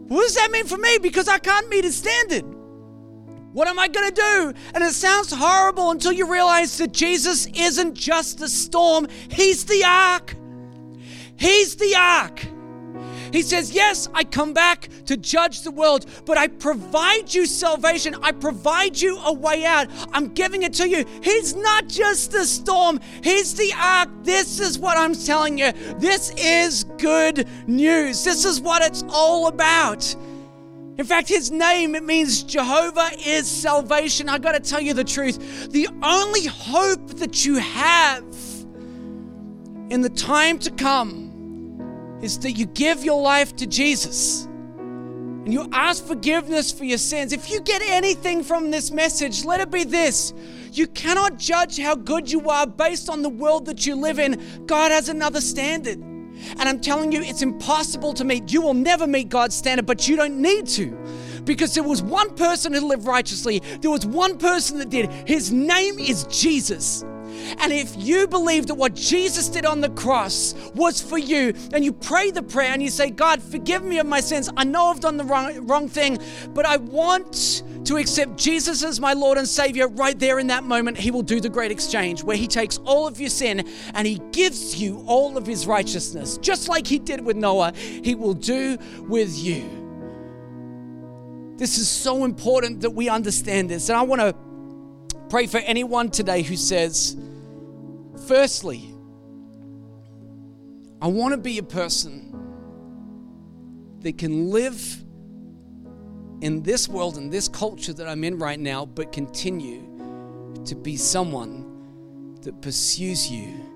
What 0.09 0.22
does 0.22 0.34
that 0.34 0.51
mean 0.51 0.66
for 0.66 0.76
me? 0.76 0.99
Because 1.01 1.28
I 1.28 1.38
can't 1.38 1.68
meet 1.68 1.84
his 1.84 1.97
standard. 1.97 2.45
What 3.53 3.68
am 3.68 3.78
I 3.78 3.86
going 3.86 4.12
to 4.12 4.14
do? 4.14 4.53
And 4.74 4.82
it 4.82 4.93
sounds 4.93 5.32
horrible 5.32 5.93
until 5.93 6.12
you 6.12 6.30
realize 6.30 6.78
that 6.78 6.93
Jesus 6.93 7.47
isn't 7.55 7.95
just 7.95 8.38
the 8.38 8.49
storm, 8.49 9.07
he's 9.30 9.66
the 9.66 9.84
ark. 9.84 10.34
He's 11.36 11.76
the 11.76 11.95
ark. 11.97 12.45
He 13.33 13.43
says, 13.43 13.72
Yes, 13.72 14.09
I 14.14 14.24
come 14.24 14.53
back 14.53 14.89
to 15.07 15.16
judge 15.16 15.62
the 15.62 15.70
world, 15.70 16.07
but 16.26 16.37
I 16.37 16.49
provide 16.49 17.33
you 17.33 17.47
salvation. 17.47 18.14
I 18.22 18.33
provide 18.33 19.01
you 19.01 19.18
a 19.18 19.33
way 19.33 19.64
out. 19.64 19.89
I'm 20.12 20.28
giving 20.28 20.62
it 20.62 20.74
to 20.74 20.89
you. 20.89 21.05
He's 21.22 21.57
not 21.57 21.89
just 21.89 22.30
the 22.30 22.45
storm, 22.45 23.01
He's 23.24 23.55
the 23.55 23.72
ark. 23.76 24.11
This 24.22 24.61
is 24.61 24.78
what 24.78 24.99
I'm 24.99 25.14
telling 25.14 25.59
you. 25.59 25.72
This 25.97 26.33
is 26.37 26.85
good 26.99 27.49
news. 27.66 28.22
This 28.22 28.45
is 28.45 28.61
what 28.61 28.83
it's 28.83 29.03
all 29.09 29.49
about. 29.49 30.14
In 30.99 31.07
fact, 31.07 31.26
his 31.26 31.51
name, 31.51 31.95
it 31.95 32.05
means 32.05 32.43
Jehovah 32.43 33.11
is 33.26 33.51
salvation. 33.51 34.28
I 34.28 34.39
got 34.39 34.53
to 34.53 34.61
tell 34.61 34.80
you 34.80 34.93
the 34.93 35.03
truth. 35.03 35.72
The 35.72 35.89
only 36.03 36.45
hope 36.45 37.09
that 37.14 37.47
you 37.47 37.57
have 37.57 38.22
in 39.89 40.03
the 40.03 40.11
time 40.11 40.59
to 40.61 40.70
come 40.70 41.32
is 42.22 42.38
that 42.38 42.52
you 42.52 42.66
give 42.66 43.04
your 43.04 43.20
life 43.20 43.54
to 43.56 43.66
Jesus 43.66 44.48
and 45.44 45.52
you 45.52 45.68
ask 45.72 46.06
forgiveness 46.06 46.70
for 46.70 46.84
your 46.84 46.98
sins. 46.98 47.32
If 47.32 47.50
you 47.50 47.60
get 47.60 47.82
anything 47.82 48.44
from 48.44 48.70
this 48.70 48.92
message, 48.92 49.44
let 49.44 49.60
it 49.60 49.72
be 49.72 49.82
this. 49.82 50.32
You 50.72 50.86
cannot 50.86 51.36
judge 51.36 51.78
how 51.78 51.96
good 51.96 52.30
you 52.30 52.48
are 52.48 52.64
based 52.64 53.10
on 53.10 53.22
the 53.22 53.28
world 53.28 53.66
that 53.66 53.84
you 53.84 53.96
live 53.96 54.20
in. 54.20 54.64
God 54.66 54.92
has 54.92 55.08
another 55.08 55.40
standard. 55.40 55.98
And 55.98 56.62
I'm 56.62 56.80
telling 56.80 57.10
you, 57.10 57.22
it's 57.22 57.42
impossible 57.42 58.14
to 58.14 58.24
meet. 58.24 58.52
You 58.52 58.62
will 58.62 58.74
never 58.74 59.06
meet 59.06 59.28
God's 59.28 59.56
standard, 59.56 59.84
but 59.84 60.08
you 60.08 60.14
don't 60.14 60.40
need 60.40 60.68
to. 60.68 60.96
Because 61.45 61.74
there 61.74 61.82
was 61.82 62.03
one 62.03 62.34
person 62.34 62.72
who 62.72 62.86
lived 62.86 63.07
righteously, 63.07 63.61
there 63.80 63.90
was 63.90 64.07
one 64.07 64.38
person 64.38 64.78
that 64.78 64.90
did. 64.90 65.11
His 65.26 65.53
name 65.53 65.99
is 65.99 66.24
Jesus. 66.24 67.05
And 67.59 67.72
if 67.72 67.95
you 67.97 68.26
believe 68.26 68.66
that 68.66 68.74
what 68.74 68.95
Jesus 68.95 69.49
did 69.49 69.66
on 69.66 69.80
the 69.80 69.90
cross 69.90 70.55
was 70.74 71.01
for 71.01 71.18
you, 71.18 71.55
and 71.72 71.84
you 71.84 71.93
pray 71.93 72.30
the 72.30 72.43
prayer 72.43 72.72
and 72.72 72.82
you 72.82 72.90
say, 72.90 73.11
God, 73.11 73.43
forgive 73.43 73.84
me 73.84 73.99
of 73.99 74.07
my 74.07 74.20
sins. 74.20 74.51
I 74.57 74.64
know 74.64 74.86
I've 74.86 75.01
done 75.01 75.16
the 75.16 75.24
wrong, 75.24 75.66
wrong 75.66 75.88
thing, 75.88 76.18
but 76.51 76.66
I 76.66 76.76
want 76.76 77.62
to 77.84 77.97
accept 77.97 78.36
Jesus 78.36 78.84
as 78.84 79.01
my 79.01 79.12
Lord 79.12 79.38
and 79.38 79.49
Savior 79.49 79.88
right 79.88 80.18
there 80.18 80.38
in 80.38 80.47
that 80.49 80.64
moment, 80.64 80.99
He 80.99 81.11
will 81.11 81.22
do 81.22 81.40
the 81.40 81.49
great 81.49 81.72
exchange 81.72 82.22
where 82.22 82.36
He 82.36 82.47
takes 82.47 82.78
all 82.78 83.07
of 83.07 83.20
your 83.20 83.30
sin 83.30 83.66
and 83.95 84.07
He 84.07 84.20
gives 84.30 84.80
you 84.80 85.03
all 85.07 85.36
of 85.36 85.47
His 85.47 85.66
righteousness. 85.66 86.38
Just 86.38 86.68
like 86.68 86.86
He 86.86 86.99
did 86.99 87.24
with 87.24 87.36
Noah, 87.36 87.72
He 87.74 88.14
will 88.14 88.34
do 88.34 88.78
with 89.09 89.36
you. 89.36 89.82
This 91.62 91.78
is 91.78 91.88
so 91.88 92.24
important 92.24 92.80
that 92.80 92.90
we 92.90 93.08
understand 93.08 93.70
this. 93.70 93.88
And 93.88 93.96
I 93.96 94.02
want 94.02 94.20
to 94.20 94.34
pray 95.28 95.46
for 95.46 95.58
anyone 95.58 96.10
today 96.10 96.42
who 96.42 96.56
says, 96.56 97.16
Firstly, 98.26 98.92
I 101.00 101.06
want 101.06 101.34
to 101.34 101.38
be 101.38 101.58
a 101.58 101.62
person 101.62 102.34
that 104.00 104.18
can 104.18 104.50
live 104.50 105.04
in 106.40 106.64
this 106.64 106.88
world 106.88 107.16
in 107.16 107.30
this 107.30 107.46
culture 107.46 107.92
that 107.92 108.08
I'm 108.08 108.24
in 108.24 108.40
right 108.40 108.58
now, 108.58 108.84
but 108.84 109.12
continue 109.12 109.82
to 110.64 110.74
be 110.74 110.96
someone 110.96 112.34
that 112.42 112.60
pursues 112.60 113.30
you 113.30 113.71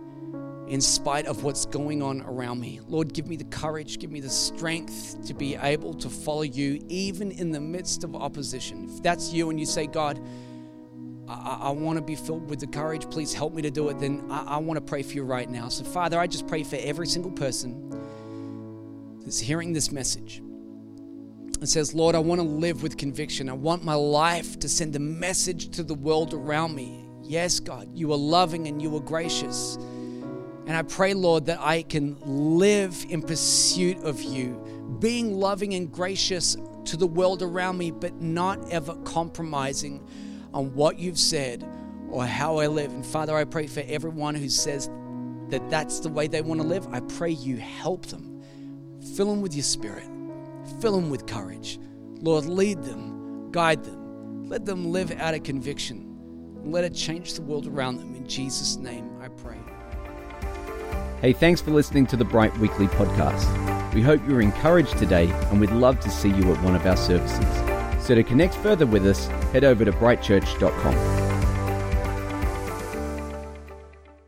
in 0.69 0.81
spite 0.81 1.27
of 1.27 1.45
what's 1.45 1.64
going 1.64 2.03
on 2.03 2.23
around 2.23 2.61
me. 2.61 2.81
Lord, 2.89 3.12
give 3.12 3.29
me 3.29 3.37
the 3.37 3.45
courage, 3.45 3.99
give 3.99 4.11
me 4.11 4.21
the 4.21 4.31
strength 4.31 5.25
to 5.27 5.35
be 5.35 5.55
able 5.55 5.95
to 5.95 6.11
follow 6.11 6.43
you 6.43 6.85
even 6.89 7.31
in 7.31 7.53
the 7.53 7.61
midst 7.61 8.03
of 8.03 8.17
opposition. 8.17 8.89
If 8.91 9.03
that's 9.03 9.33
you 9.33 9.51
and 9.51 9.61
you 9.61 9.67
say, 9.67 9.87
God, 9.87 10.21
I, 11.29 11.59
I 11.62 11.71
want 11.71 11.99
to 11.99 12.03
be 12.03 12.17
filled 12.17 12.51
with 12.51 12.61
the 12.61 12.67
courage. 12.67 13.09
Please 13.11 13.33
help 13.33 13.53
me 13.53 13.62
to 13.62 13.71
do 13.71 13.89
it. 13.91 14.01
Then 14.01 14.27
I, 14.31 14.45
I 14.45 14.57
want 14.59 14.77
to 14.77 14.81
pray 14.81 15.03
for 15.03 15.12
you 15.12 15.25
right 15.25 15.49
now. 15.49 15.69
So, 15.69 15.85
Father, 15.85 16.19
I 16.19 16.27
just 16.27 16.49
pray 16.49 16.64
for 16.64 16.77
every 16.81 17.07
single 17.07 17.33
person 17.33 19.21
that's 19.21 19.39
hearing 19.39 19.73
this 19.73 19.93
message 19.93 20.39
and 20.39 21.69
says, 21.69 21.95
Lord, 21.95 22.14
I 22.14 22.19
want 22.19 22.41
to 22.41 22.47
live 22.47 22.83
with 22.83 22.97
conviction. 22.97 23.49
I 23.49 23.55
want 23.55 23.85
my 23.85 23.95
life 23.95 24.59
to 24.61 24.69
send 24.69 24.95
a 24.97 25.01
message 25.01 25.71
to 25.71 25.83
the 25.83 25.95
world 25.95 26.35
around 26.35 26.75
me. 26.75 27.05
Yes, 27.23 27.61
God, 27.61 27.89
you 27.95 28.12
are 28.12 28.19
loving 28.19 28.69
and 28.69 28.81
you 28.81 28.95
are 28.97 29.01
gracious. 29.01 29.79
And 30.67 30.77
I 30.77 30.83
pray, 30.83 31.14
Lord, 31.14 31.47
that 31.47 31.61
I 31.61 31.83
can 31.83 32.17
live 32.25 33.07
in 33.09 33.23
pursuit 33.23 33.99
of 33.99 34.21
you, 34.23 34.99
being 35.01 35.39
loving 35.39 35.75
and 35.75 35.91
gracious 35.91 36.57
to 36.87 36.97
the 36.97 37.07
world 37.07 37.43
around 37.43 37.79
me, 37.79 37.91
but 37.91 38.21
not 38.21 38.59
ever 38.71 38.95
compromising 39.05 40.07
on 40.53 40.75
what 40.75 40.99
you've 40.99 41.19
said 41.19 41.64
or 42.11 42.27
how 42.27 42.59
I 42.59 42.67
live. 42.67 42.93
And 42.93 43.07
Father, 43.07 43.37
I 43.37 43.45
pray 43.45 43.67
for 43.67 43.83
everyone 43.87 44.35
who 44.35 44.49
says 44.49 44.91
that 45.51 45.69
that's 45.71 46.01
the 46.01 46.09
way 46.09 46.27
they 46.27 46.43
want 46.43 46.61
to 46.61 46.67
live. 46.67 46.89
I 46.93 47.01
pray 47.01 47.31
you 47.31 47.57
help 47.57 48.07
them. 48.07 48.43
Fill 49.14 49.27
them 49.27 49.41
with 49.41 49.55
your 49.55 49.62
spirit, 49.62 50.09
fill 50.81 50.97
them 50.97 51.11
with 51.11 51.27
courage. 51.27 51.79
Lord, 52.21 52.47
lead 52.47 52.83
them, 52.83 53.51
guide 53.53 53.85
them, 53.85 54.49
let 54.49 54.64
them 54.64 54.91
live 54.91 55.12
out 55.12 55.35
of 55.35 55.43
conviction, 55.45 55.99
and 56.62 56.73
let 56.73 56.83
it 56.83 56.95
change 56.95 57.35
the 57.35 57.43
world 57.43 57.67
around 57.67 57.99
them. 57.99 58.14
In 58.17 58.27
Jesus' 58.27 58.77
name, 58.77 59.09
I 59.21 59.29
pray. 59.29 59.59
Hey, 61.23 61.33
thanks 61.33 61.62
for 61.62 61.71
listening 61.71 62.07
to 62.09 62.17
the 62.17 62.27
Bright 62.27 62.57
Weekly 62.59 62.89
podcast. 62.89 63.95
We 63.95 64.03
hope 64.03 64.21
you're 64.29 64.43
encouraged 64.43 64.99
today, 64.99 65.31
and 65.51 65.59
we'd 65.59 65.71
love 65.71 65.99
to 66.01 66.11
see 66.11 66.29
you 66.29 66.53
at 66.53 66.62
one 66.62 66.77
of 66.77 66.85
our 66.87 66.97
services. 66.97 68.05
So 68.05 68.14
to 68.14 68.23
connect 68.23 68.55
further 68.57 68.85
with 68.85 69.07
us, 69.07 69.27
head 69.53 69.64
over 69.64 69.87
to 69.87 69.93
brightchurch.com. 69.93 71.26